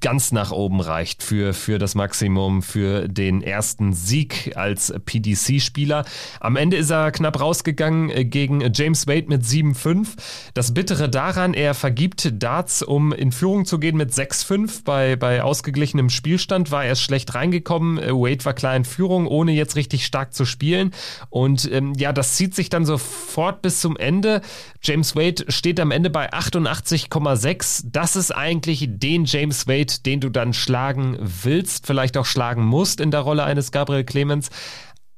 ganz 0.00 0.32
nach 0.32 0.50
oben 0.50 0.80
reicht 0.80 1.22
für, 1.22 1.52
für 1.52 1.78
das 1.78 1.94
Maximum, 1.94 2.62
für 2.62 3.08
den 3.08 3.42
ersten 3.42 3.92
Sieg 3.92 4.56
als 4.56 4.92
PDC-Spieler. 5.04 6.04
Am 6.40 6.56
Ende 6.56 6.76
ist 6.76 6.90
er 6.90 7.12
knapp 7.12 7.40
rausgegangen 7.40 8.10
äh, 8.10 8.24
gegen 8.24 8.62
James 8.72 9.06
Wade 9.06 9.26
mit 9.28 9.42
7-5. 9.42 10.08
Das 10.54 10.74
Bittere 10.74 11.08
daran, 11.08 11.54
er 11.54 11.74
vergibt 11.74 12.42
Darts, 12.42 12.82
um 12.82 13.12
in 13.12 13.32
Führung 13.32 13.64
zu 13.64 13.78
gehen 13.78 13.96
mit 13.96 14.12
6-5. 14.12 14.84
Bei, 14.84 15.16
bei 15.16 15.42
ausgeglichenem 15.42 16.10
Spielstand 16.10 16.70
war 16.70 16.84
er 16.84 16.96
schlecht 16.96 17.34
reingekommen. 17.34 17.98
Äh, 17.98 18.12
Wade 18.12 18.44
war 18.44 18.54
klar 18.54 18.76
in 18.76 18.84
Führung, 18.84 19.26
ohne 19.26 19.52
jetzt 19.52 19.76
richtig 19.76 20.06
stark 20.06 20.34
zu 20.34 20.44
spielen. 20.44 20.92
Und 21.28 21.70
ähm, 21.70 21.92
ja, 21.96 22.12
das 22.12 22.36
zieht 22.36 22.54
sich 22.54 22.70
dann 22.70 22.84
sofort 22.86 23.62
bis 23.62 23.80
zum 23.80 23.96
Ende. 23.96 24.40
James 24.82 25.14
Wade 25.14 25.44
steht 25.48 25.78
am 25.80 25.90
Ende 25.90 26.10
bei 26.10 26.32
88,6. 26.32 27.84
Das 27.92 28.16
ist 28.16 28.30
eigentlich 28.34 28.88
den 28.88 29.24
James 29.24 29.66
Wade, 29.66 29.89
Schritt, 29.90 30.06
den 30.06 30.20
du 30.20 30.28
dann 30.28 30.52
schlagen 30.52 31.16
willst, 31.20 31.86
vielleicht 31.86 32.16
auch 32.16 32.26
schlagen 32.26 32.64
musst 32.64 33.00
in 33.00 33.10
der 33.10 33.20
Rolle 33.20 33.44
eines 33.44 33.72
Gabriel 33.72 34.04
Clemens. 34.04 34.50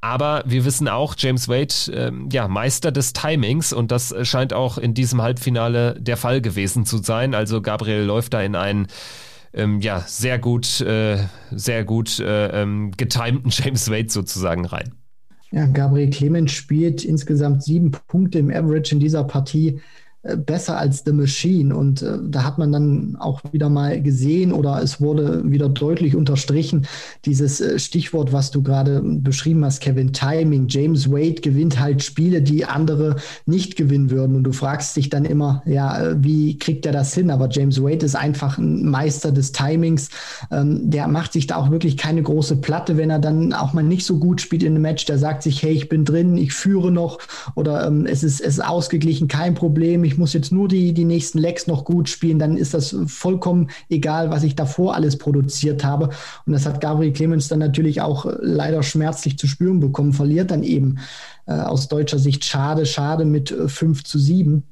Aber 0.00 0.42
wir 0.46 0.64
wissen 0.64 0.88
auch, 0.88 1.14
James 1.16 1.48
Wade, 1.48 1.74
äh, 1.92 2.12
ja, 2.32 2.48
Meister 2.48 2.90
des 2.90 3.12
Timings 3.12 3.72
und 3.72 3.92
das 3.92 4.14
scheint 4.22 4.52
auch 4.52 4.76
in 4.78 4.94
diesem 4.94 5.22
Halbfinale 5.22 5.96
der 6.00 6.16
Fall 6.16 6.40
gewesen 6.40 6.84
zu 6.84 6.98
sein. 6.98 7.34
Also 7.34 7.62
Gabriel 7.62 8.02
läuft 8.02 8.34
da 8.34 8.42
in 8.42 8.56
einen 8.56 8.88
ähm, 9.54 9.80
ja, 9.80 10.02
sehr 10.06 10.38
gut, 10.38 10.80
äh, 10.80 11.18
sehr 11.50 11.84
gut 11.84 12.18
äh, 12.18 12.62
ähm, 12.62 12.90
getimten 12.96 13.50
James 13.50 13.90
Wade 13.90 14.10
sozusagen 14.10 14.64
rein. 14.64 14.92
Ja, 15.52 15.66
Gabriel 15.66 16.10
Clemens 16.10 16.52
spielt 16.52 17.04
insgesamt 17.04 17.62
sieben 17.62 17.92
Punkte 18.08 18.38
im 18.38 18.50
Average 18.50 18.94
in 18.94 19.00
dieser 19.00 19.22
Partie. 19.22 19.80
Äh, 20.24 20.36
besser 20.36 20.78
als 20.78 21.02
The 21.04 21.12
Machine. 21.12 21.74
Und 21.74 22.02
äh, 22.02 22.18
da 22.24 22.44
hat 22.44 22.56
man 22.56 22.70
dann 22.70 23.16
auch 23.18 23.40
wieder 23.50 23.68
mal 23.68 24.00
gesehen 24.00 24.52
oder 24.52 24.80
es 24.80 25.00
wurde 25.00 25.42
wieder 25.50 25.68
deutlich 25.68 26.14
unterstrichen, 26.14 26.86
dieses 27.24 27.60
äh, 27.60 27.76
Stichwort, 27.80 28.32
was 28.32 28.52
du 28.52 28.62
gerade 28.62 29.02
beschrieben 29.02 29.64
hast, 29.64 29.80
Kevin 29.80 30.12
Timing. 30.12 30.68
James 30.68 31.10
Wade 31.10 31.40
gewinnt 31.40 31.80
halt 31.80 32.04
Spiele, 32.04 32.40
die 32.40 32.64
andere 32.64 33.16
nicht 33.46 33.74
gewinnen 33.74 34.10
würden. 34.10 34.36
Und 34.36 34.44
du 34.44 34.52
fragst 34.52 34.96
dich 34.96 35.10
dann 35.10 35.24
immer, 35.24 35.64
ja, 35.66 36.00
äh, 36.00 36.22
wie 36.22 36.56
kriegt 36.56 36.86
er 36.86 36.92
das 36.92 37.12
hin? 37.14 37.28
Aber 37.28 37.48
James 37.50 37.82
Wade 37.82 38.06
ist 38.06 38.14
einfach 38.14 38.58
ein 38.58 38.88
Meister 38.88 39.32
des 39.32 39.50
Timings. 39.50 40.08
Ähm, 40.52 40.88
der 40.88 41.08
macht 41.08 41.32
sich 41.32 41.48
da 41.48 41.56
auch 41.56 41.72
wirklich 41.72 41.96
keine 41.96 42.22
große 42.22 42.58
Platte, 42.58 42.96
wenn 42.96 43.10
er 43.10 43.18
dann 43.18 43.52
auch 43.52 43.72
mal 43.72 43.82
nicht 43.82 44.06
so 44.06 44.20
gut 44.20 44.40
spielt 44.40 44.62
in 44.62 44.74
einem 44.74 44.82
Match. 44.82 45.04
Der 45.06 45.18
sagt 45.18 45.42
sich, 45.42 45.60
hey, 45.64 45.72
ich 45.72 45.88
bin 45.88 46.04
drin, 46.04 46.36
ich 46.36 46.52
führe 46.52 46.92
noch 46.92 47.18
oder 47.56 47.88
ähm, 47.88 48.06
es, 48.06 48.22
ist, 48.22 48.40
es 48.40 48.58
ist 48.58 48.64
ausgeglichen, 48.64 49.26
kein 49.26 49.54
Problem. 49.54 50.04
Ich 50.04 50.11
ich 50.12 50.18
muss 50.18 50.34
jetzt 50.34 50.52
nur 50.52 50.68
die, 50.68 50.92
die 50.92 51.06
nächsten 51.06 51.38
Lecks 51.38 51.66
noch 51.66 51.84
gut 51.84 52.08
spielen, 52.08 52.38
dann 52.38 52.56
ist 52.56 52.74
das 52.74 52.94
vollkommen 53.06 53.70
egal, 53.88 54.30
was 54.30 54.42
ich 54.42 54.54
davor 54.54 54.94
alles 54.94 55.16
produziert 55.16 55.84
habe. 55.84 56.10
Und 56.46 56.52
das 56.52 56.66
hat 56.66 56.80
Gabriel 56.80 57.12
Clemens 57.12 57.48
dann 57.48 57.60
natürlich 57.60 58.02
auch 58.02 58.26
äh, 58.26 58.36
leider 58.40 58.82
schmerzlich 58.82 59.38
zu 59.38 59.46
spüren 59.46 59.80
bekommen, 59.80 60.12
verliert 60.12 60.50
dann 60.50 60.62
eben 60.62 60.98
äh, 61.46 61.52
aus 61.52 61.88
deutscher 61.88 62.18
Sicht 62.18 62.44
schade, 62.44 62.84
schade 62.84 63.24
mit 63.24 63.50
äh, 63.50 63.68
5 63.68 64.04
zu 64.04 64.18
7. 64.18 64.64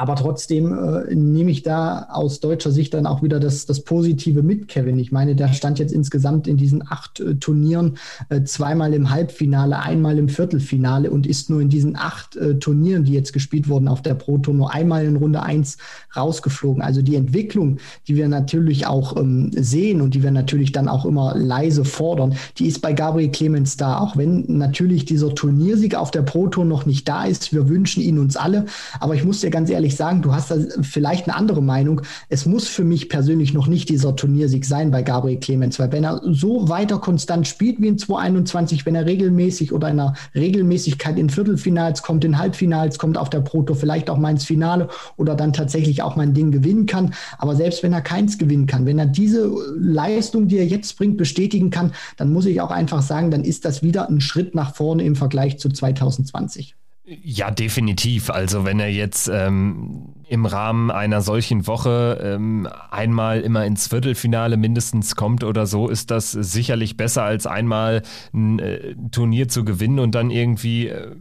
Aber 0.00 0.14
trotzdem 0.14 0.72
äh, 0.72 1.14
nehme 1.14 1.50
ich 1.50 1.62
da 1.62 2.08
aus 2.10 2.40
deutscher 2.40 2.70
Sicht 2.70 2.94
dann 2.94 3.04
auch 3.04 3.22
wieder 3.22 3.38
das, 3.38 3.66
das 3.66 3.80
Positive 3.80 4.42
mit, 4.42 4.66
Kevin. 4.66 4.98
Ich 4.98 5.12
meine, 5.12 5.36
der 5.36 5.52
stand 5.52 5.78
jetzt 5.78 5.92
insgesamt 5.92 6.48
in 6.48 6.56
diesen 6.56 6.82
acht 6.88 7.20
äh, 7.20 7.34
Turnieren 7.34 7.98
äh, 8.30 8.42
zweimal 8.44 8.94
im 8.94 9.10
Halbfinale, 9.10 9.78
einmal 9.78 10.18
im 10.18 10.30
Viertelfinale 10.30 11.10
und 11.10 11.26
ist 11.26 11.50
nur 11.50 11.60
in 11.60 11.68
diesen 11.68 11.96
acht 11.96 12.34
äh, 12.36 12.58
Turnieren, 12.58 13.04
die 13.04 13.12
jetzt 13.12 13.34
gespielt 13.34 13.68
wurden 13.68 13.88
auf 13.88 14.00
der 14.00 14.14
Pro 14.14 14.38
Tour, 14.38 14.54
nur 14.54 14.72
einmal 14.72 15.04
in 15.04 15.16
Runde 15.16 15.42
eins 15.42 15.76
rausgeflogen. 16.16 16.82
Also 16.82 17.02
die 17.02 17.16
Entwicklung, 17.16 17.76
die 18.08 18.16
wir 18.16 18.28
natürlich 18.28 18.86
auch 18.86 19.18
ähm, 19.18 19.50
sehen 19.54 20.00
und 20.00 20.14
die 20.14 20.22
wir 20.22 20.30
natürlich 20.30 20.72
dann 20.72 20.88
auch 20.88 21.04
immer 21.04 21.34
leise 21.36 21.84
fordern, 21.84 22.36
die 22.56 22.68
ist 22.68 22.80
bei 22.80 22.94
Gabriel 22.94 23.30
Clemens 23.30 23.76
da. 23.76 23.98
Auch 23.98 24.16
wenn 24.16 24.46
natürlich 24.48 25.04
dieser 25.04 25.34
Turniersieg 25.34 25.94
auf 25.94 26.10
der 26.10 26.22
Pro 26.22 26.48
Tour 26.48 26.64
noch 26.64 26.86
nicht 26.86 27.06
da 27.06 27.24
ist. 27.24 27.52
Wir 27.52 27.68
wünschen 27.68 28.02
ihn 28.02 28.18
uns 28.18 28.38
alle. 28.38 28.64
Aber 28.98 29.14
ich 29.14 29.24
muss 29.24 29.42
dir 29.42 29.50
ganz 29.50 29.68
ehrlich 29.68 29.89
ehrlich 29.90 29.96
sagen, 29.96 30.22
du 30.22 30.32
hast 30.32 30.50
da 30.50 30.56
vielleicht 30.82 31.28
eine 31.28 31.36
andere 31.36 31.62
Meinung. 31.62 32.02
Es 32.28 32.46
muss 32.46 32.68
für 32.68 32.84
mich 32.84 33.08
persönlich 33.08 33.52
noch 33.52 33.66
nicht 33.66 33.88
dieser 33.88 34.14
Turniersieg 34.14 34.64
sein 34.64 34.90
bei 34.90 35.02
Gabriel 35.02 35.38
Clemens, 35.38 35.78
weil 35.78 35.90
wenn 35.90 36.04
er 36.04 36.20
so 36.24 36.68
weiter 36.68 36.98
konstant 36.98 37.48
spielt 37.48 37.80
wie 37.80 37.88
in 37.88 37.98
2021, 37.98 38.86
wenn 38.86 38.94
er 38.94 39.06
regelmäßig 39.06 39.72
oder 39.72 39.88
in 39.88 39.98
einer 39.98 40.14
Regelmäßigkeit 40.34 41.18
in 41.18 41.28
Viertelfinals 41.28 42.02
kommt, 42.02 42.24
in 42.24 42.38
Halbfinals 42.38 42.98
kommt 42.98 43.18
auf 43.18 43.30
der 43.30 43.40
Proto, 43.40 43.74
vielleicht 43.74 44.10
auch 44.10 44.18
mal 44.18 44.30
ins 44.30 44.44
Finale 44.44 44.88
oder 45.16 45.34
dann 45.34 45.52
tatsächlich 45.52 46.02
auch 46.02 46.14
mal 46.14 46.22
ein 46.22 46.34
Ding 46.34 46.52
gewinnen 46.52 46.86
kann. 46.86 47.14
Aber 47.38 47.56
selbst 47.56 47.82
wenn 47.82 47.92
er 47.92 48.02
keins 48.02 48.38
gewinnen 48.38 48.66
kann, 48.66 48.86
wenn 48.86 48.98
er 48.98 49.06
diese 49.06 49.50
Leistung, 49.76 50.46
die 50.46 50.58
er 50.58 50.66
jetzt 50.66 50.96
bringt, 50.98 51.16
bestätigen 51.16 51.70
kann, 51.70 51.92
dann 52.16 52.32
muss 52.32 52.46
ich 52.46 52.60
auch 52.60 52.70
einfach 52.70 53.02
sagen, 53.02 53.30
dann 53.30 53.44
ist 53.44 53.64
das 53.64 53.82
wieder 53.82 54.08
ein 54.08 54.20
Schritt 54.20 54.54
nach 54.54 54.74
vorne 54.74 55.02
im 55.02 55.16
Vergleich 55.16 55.58
zu 55.58 55.68
2020. 55.68 56.76
Ja, 57.12 57.50
definitiv. 57.50 58.30
Also 58.30 58.64
wenn 58.64 58.78
er 58.78 58.90
jetzt 58.92 59.28
ähm, 59.28 60.14
im 60.28 60.46
Rahmen 60.46 60.92
einer 60.92 61.22
solchen 61.22 61.66
Woche 61.66 62.20
ähm, 62.22 62.68
einmal 62.92 63.40
immer 63.40 63.64
ins 63.66 63.88
Viertelfinale 63.88 64.56
mindestens 64.56 65.16
kommt 65.16 65.42
oder 65.42 65.66
so, 65.66 65.88
ist 65.88 66.12
das 66.12 66.30
sicherlich 66.30 66.96
besser 66.96 67.24
als 67.24 67.48
einmal 67.48 68.02
ein 68.32 68.60
äh, 68.60 68.94
Turnier 69.10 69.48
zu 69.48 69.64
gewinnen 69.64 69.98
und 69.98 70.14
dann 70.14 70.30
irgendwie 70.30 70.86
äh, 70.86 71.16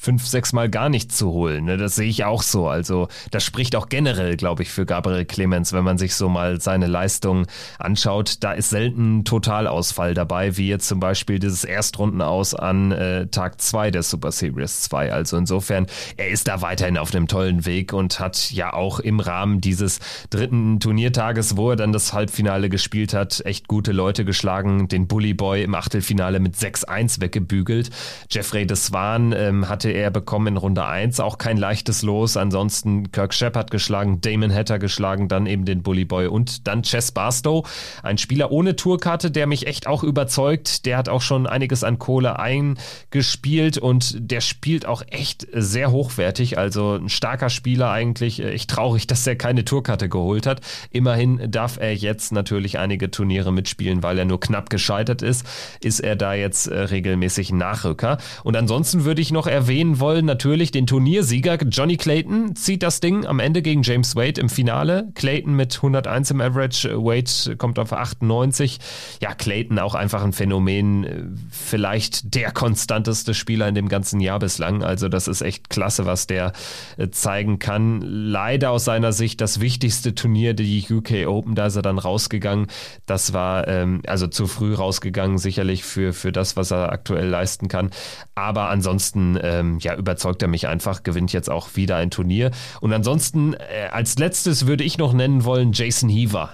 fünf, 0.00 0.26
sechs 0.26 0.54
Mal 0.54 0.70
gar 0.70 0.88
nichts 0.88 1.18
zu 1.18 1.30
holen. 1.30 1.66
Ne? 1.66 1.76
Das 1.76 1.94
sehe 1.94 2.08
ich 2.08 2.24
auch 2.24 2.42
so. 2.42 2.68
Also 2.68 3.08
das 3.30 3.44
spricht 3.44 3.76
auch 3.76 3.90
generell, 3.90 4.38
glaube 4.38 4.62
ich, 4.62 4.70
für 4.70 4.86
Gabriel 4.86 5.26
Clemens, 5.26 5.74
wenn 5.74 5.84
man 5.84 5.98
sich 5.98 6.14
so 6.14 6.30
mal 6.30 6.58
seine 6.58 6.86
Leistung 6.86 7.46
anschaut. 7.78 8.36
Da 8.40 8.52
ist 8.52 8.70
selten 8.70 9.24
Totalausfall 9.24 10.14
dabei, 10.14 10.56
wie 10.56 10.68
jetzt 10.68 10.88
zum 10.88 11.00
Beispiel 11.00 11.38
dieses 11.38 11.64
Erstrundenaus 11.64 12.54
an 12.54 12.92
äh, 12.92 13.26
Tag 13.26 13.60
zwei 13.60 13.90
der 13.90 14.02
Super 14.02 14.32
Series 14.32 14.80
2. 14.82 15.12
Also 15.12 15.36
insofern, 15.36 15.86
er 16.16 16.30
ist 16.30 16.48
da 16.48 16.62
weiterhin 16.62 16.96
auf 16.96 17.14
einem 17.14 17.28
tollen 17.28 17.66
Weg 17.66 17.92
und 17.92 18.20
hat 18.20 18.50
ja 18.52 18.72
auch 18.72 19.00
im 19.00 19.20
Rahmen 19.20 19.60
dieses 19.60 19.98
dritten 20.30 20.80
Turniertages, 20.80 21.58
wo 21.58 21.70
er 21.70 21.76
dann 21.76 21.92
das 21.92 22.14
Halbfinale 22.14 22.70
gespielt 22.70 23.12
hat, 23.12 23.42
echt 23.44 23.68
gute 23.68 23.92
Leute 23.92 24.24
geschlagen. 24.24 24.88
Den 24.88 25.08
Bully 25.08 25.34
Boy 25.34 25.62
im 25.62 25.74
Achtelfinale 25.74 26.40
mit 26.40 26.54
6-1 26.54 27.20
weggebügelt. 27.20 27.90
Jeffrey 28.30 28.66
de 28.66 28.78
Swan 28.78 29.34
ähm, 29.36 29.68
hatte 29.68 29.89
hatte 29.90 29.98
er 29.98 30.10
bekommen 30.12 30.46
in 30.48 30.56
Runde 30.56 30.84
1. 30.84 31.18
Auch 31.18 31.36
kein 31.36 31.56
leichtes 31.56 32.02
Los. 32.02 32.36
Ansonsten 32.36 33.10
Kirk 33.10 33.34
Shepard 33.34 33.70
geschlagen, 33.72 34.20
Damon 34.20 34.54
Hatter 34.54 34.78
geschlagen, 34.78 35.26
dann 35.26 35.46
eben 35.46 35.64
den 35.64 35.82
Bully 35.82 36.04
Boy 36.04 36.28
und 36.28 36.68
dann 36.68 36.82
Chess 36.82 37.10
Barstow. 37.10 37.66
Ein 38.02 38.16
Spieler 38.16 38.52
ohne 38.52 38.76
Tourkarte, 38.76 39.32
der 39.32 39.48
mich 39.48 39.66
echt 39.66 39.88
auch 39.88 40.04
überzeugt. 40.04 40.86
Der 40.86 40.96
hat 40.96 41.08
auch 41.08 41.22
schon 41.22 41.48
einiges 41.48 41.82
an 41.82 41.98
Kohle 41.98 42.38
eingespielt 42.38 43.78
und 43.78 44.16
der 44.30 44.40
spielt 44.40 44.86
auch 44.86 45.02
echt 45.08 45.48
sehr 45.52 45.90
hochwertig. 45.90 46.56
Also 46.56 46.94
ein 46.94 47.08
starker 47.08 47.50
Spieler 47.50 47.90
eigentlich. 47.90 48.40
Echt 48.40 48.70
traurig, 48.70 49.06
dass 49.08 49.26
er 49.26 49.34
keine 49.34 49.64
Tourkarte 49.64 50.08
geholt 50.08 50.46
hat. 50.46 50.60
Immerhin 50.92 51.50
darf 51.50 51.78
er 51.78 51.94
jetzt 51.94 52.30
natürlich 52.30 52.78
einige 52.78 53.10
Turniere 53.10 53.52
mitspielen, 53.52 54.04
weil 54.04 54.18
er 54.18 54.24
nur 54.24 54.38
knapp 54.38 54.70
gescheitert 54.70 55.22
ist. 55.22 55.44
Ist 55.82 55.98
er 55.98 56.14
da 56.14 56.34
jetzt 56.34 56.68
äh, 56.68 56.78
regelmäßig 56.78 57.52
Nachrücker. 57.52 58.18
Und 58.44 58.56
ansonsten 58.56 59.04
würde 59.04 59.20
ich 59.20 59.32
noch 59.32 59.48
erwähnen, 59.48 59.79
erwähnen 59.80 59.98
wollen, 59.98 60.26
natürlich 60.26 60.72
den 60.72 60.86
Turniersieger 60.86 61.56
Johnny 61.70 61.96
Clayton 61.96 62.54
zieht 62.54 62.82
das 62.82 63.00
Ding 63.00 63.24
am 63.24 63.38
Ende 63.40 63.62
gegen 63.62 63.82
James 63.82 64.14
Wade 64.14 64.38
im 64.38 64.50
Finale. 64.50 65.08
Clayton 65.14 65.54
mit 65.54 65.74
101 65.76 66.32
im 66.32 66.42
Average, 66.42 66.90
Wade 67.02 67.56
kommt 67.56 67.78
auf 67.78 67.94
98. 67.94 68.78
Ja, 69.22 69.34
Clayton 69.34 69.78
auch 69.78 69.94
einfach 69.94 70.22
ein 70.22 70.34
Phänomen, 70.34 71.38
vielleicht 71.50 72.34
der 72.34 72.50
konstanteste 72.52 73.32
Spieler 73.32 73.68
in 73.68 73.74
dem 73.74 73.88
ganzen 73.88 74.20
Jahr 74.20 74.38
bislang. 74.38 74.82
Also 74.82 75.08
das 75.08 75.28
ist 75.28 75.40
echt 75.40 75.70
klasse, 75.70 76.04
was 76.04 76.26
der 76.26 76.52
äh, 76.98 77.08
zeigen 77.08 77.58
kann. 77.58 78.02
Leider 78.02 78.72
aus 78.72 78.84
seiner 78.84 79.12
Sicht 79.12 79.40
das 79.40 79.60
wichtigste 79.60 80.14
Turnier, 80.14 80.52
die 80.52 80.84
UK 80.90 81.26
Open, 81.26 81.54
da 81.54 81.66
ist 81.66 81.76
er 81.76 81.82
dann 81.82 81.98
rausgegangen. 81.98 82.66
Das 83.06 83.32
war 83.32 83.66
ähm, 83.66 84.02
also 84.06 84.26
zu 84.26 84.46
früh 84.46 84.74
rausgegangen, 84.74 85.38
sicherlich 85.38 85.84
für, 85.84 86.12
für 86.12 86.32
das, 86.32 86.58
was 86.58 86.70
er 86.70 86.92
aktuell 86.92 87.28
leisten 87.28 87.68
kann. 87.68 87.90
Aber 88.34 88.68
ansonsten 88.68 89.38
ähm, 89.42 89.69
ähm, 89.70 89.78
ja, 89.80 89.96
überzeugt 89.96 90.42
er 90.42 90.48
mich 90.48 90.68
einfach, 90.68 91.02
gewinnt 91.02 91.32
jetzt 91.32 91.50
auch 91.50 91.76
wieder 91.76 91.96
ein 91.96 92.10
Turnier. 92.10 92.50
Und 92.80 92.92
ansonsten, 92.92 93.54
äh, 93.54 93.88
als 93.90 94.18
letztes 94.18 94.66
würde 94.66 94.84
ich 94.84 94.98
noch 94.98 95.12
nennen 95.12 95.44
wollen 95.44 95.72
Jason 95.72 96.08
Heaver. 96.08 96.50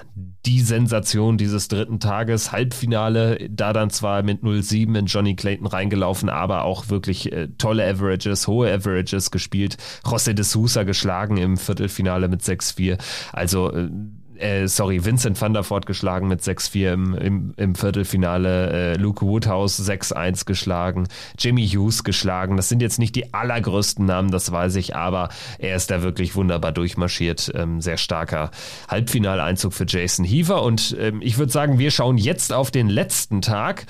die 0.46 0.61
Sensation 0.61 1.38
dieses 1.38 1.66
dritten 1.66 1.98
Tages. 1.98 2.52
Halbfinale, 2.52 3.48
da 3.50 3.72
dann 3.72 3.90
zwar 3.90 4.22
mit 4.22 4.44
0-7 4.44 4.96
in 4.96 5.07
Johnny 5.07 5.35
Clayton 5.35 5.66
reingelaufen, 5.66 6.29
aber 6.29 6.62
auch 6.62 6.88
wirklich 6.88 7.33
äh, 7.33 7.48
tolle 7.59 7.85
Averages, 7.85 8.46
hohe 8.46 8.72
Averages 8.72 9.33
gespielt. 9.33 9.76
José 10.05 10.35
de 10.35 10.44
Sousa 10.44 10.85
geschlagen 10.85 11.37
im 11.37 11.57
Viertelfinale 11.57 12.29
mit 12.29 12.42
6-4. 12.42 12.96
Also 13.33 13.72
äh, 13.72 13.90
äh, 14.38 14.66
sorry, 14.68 15.05
Vincent 15.05 15.40
van 15.40 15.53
der 15.53 15.68
Voort 15.68 15.87
geschlagen 15.87 16.29
mit 16.29 16.40
6-4 16.40 16.92
im, 16.92 17.14
im, 17.14 17.55
im, 17.57 17.75
Viertelfinale, 17.75 18.70
äh, 18.70 18.96
Luke 18.96 19.25
Woodhouse 19.25 19.81
6-1 19.81 20.44
geschlagen, 20.44 21.09
Jimmy 21.38 21.66
Hughes 21.66 22.05
geschlagen. 22.05 22.57
Das 22.57 22.68
sind 22.68 22.83
jetzt 22.83 22.99
nicht 22.99 23.14
die 23.16 23.33
allergrößten 23.35 24.05
Namen, 24.05 24.31
das 24.31 24.51
weiß 24.51 24.77
ich, 24.77 24.96
aber 24.96 25.29
er 25.59 25.77
ist 25.77 25.90
da 25.90 26.03
wirklich 26.03 26.35
wunderbar 26.35 26.72
durchmarschiert. 26.72 27.53
Ähm, 27.55 27.81
sehr 27.81 27.96
starker 27.96 28.51
Halbfinaleinzug 28.88 29.72
für 29.72 29.87
Jason 29.87 30.25
Heaver 30.25 30.62
und 30.62 30.96
ähm, 30.99 31.20
ich 31.22 31.38
würde 31.38 31.53
sagen, 31.53 31.79
wir 31.79 31.90
schauen 31.90 32.18
jetzt 32.18 32.53
auf 32.53 32.70
den 32.70 32.88
letzten 32.88 33.42
Tag. 33.42 33.87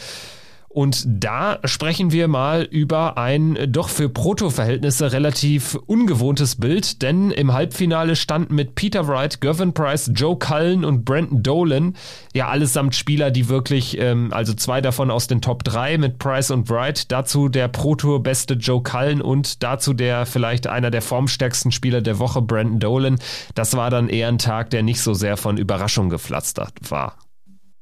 Und 0.77 1.05
da 1.07 1.59
sprechen 1.65 2.13
wir 2.13 2.29
mal 2.29 2.65
über 2.65 3.17
ein 3.17 3.57
doch 3.67 3.89
für 3.89 4.11
Proto-Verhältnisse 4.11 5.11
relativ 5.11 5.75
ungewohntes 5.87 6.57
Bild, 6.57 7.01
denn 7.01 7.31
im 7.31 7.55
Halbfinale 7.55 8.15
standen 8.15 8.55
mit 8.55 8.75
Peter 8.75 9.09
Wright, 9.09 9.41
Gervin 9.41 9.73
Price, 9.73 10.11
Joe 10.15 10.39
Cullen 10.39 10.85
und 10.85 11.07
Brandon 11.07 11.43
Dolan 11.43 11.95
ja 12.35 12.49
allesamt 12.49 12.95
Spieler, 12.95 13.31
die 13.31 13.49
wirklich, 13.49 13.97
ähm, 13.99 14.35
also 14.35 14.53
zwei 14.53 14.83
davon 14.83 15.11
aus 15.11 15.29
den 15.29 15.41
Top 15.41 15.65
3 15.65 15.97
mit 15.97 16.19
Price 16.19 16.51
und 16.51 16.69
Wright, 16.69 17.11
dazu 17.11 17.49
der 17.49 17.69
Pro-Tour-beste 17.69 18.53
Joe 18.53 18.83
Cullen 18.83 19.23
und 19.23 19.63
dazu 19.63 19.95
der 19.95 20.27
vielleicht 20.27 20.67
einer 20.67 20.91
der 20.91 21.01
formstärksten 21.01 21.73
Spieler 21.73 22.03
der 22.03 22.19
Woche, 22.19 22.43
Brandon 22.43 22.81
Dolan. 22.81 23.19
Das 23.55 23.79
war 23.79 23.89
dann 23.89 24.11
eher 24.11 24.29
ein 24.29 24.37
Tag, 24.37 24.69
der 24.69 24.83
nicht 24.83 25.01
so 25.01 25.15
sehr 25.15 25.39
von 25.39 25.57
Überraschung 25.57 26.11
gepflastert 26.11 26.75
war. 26.91 27.17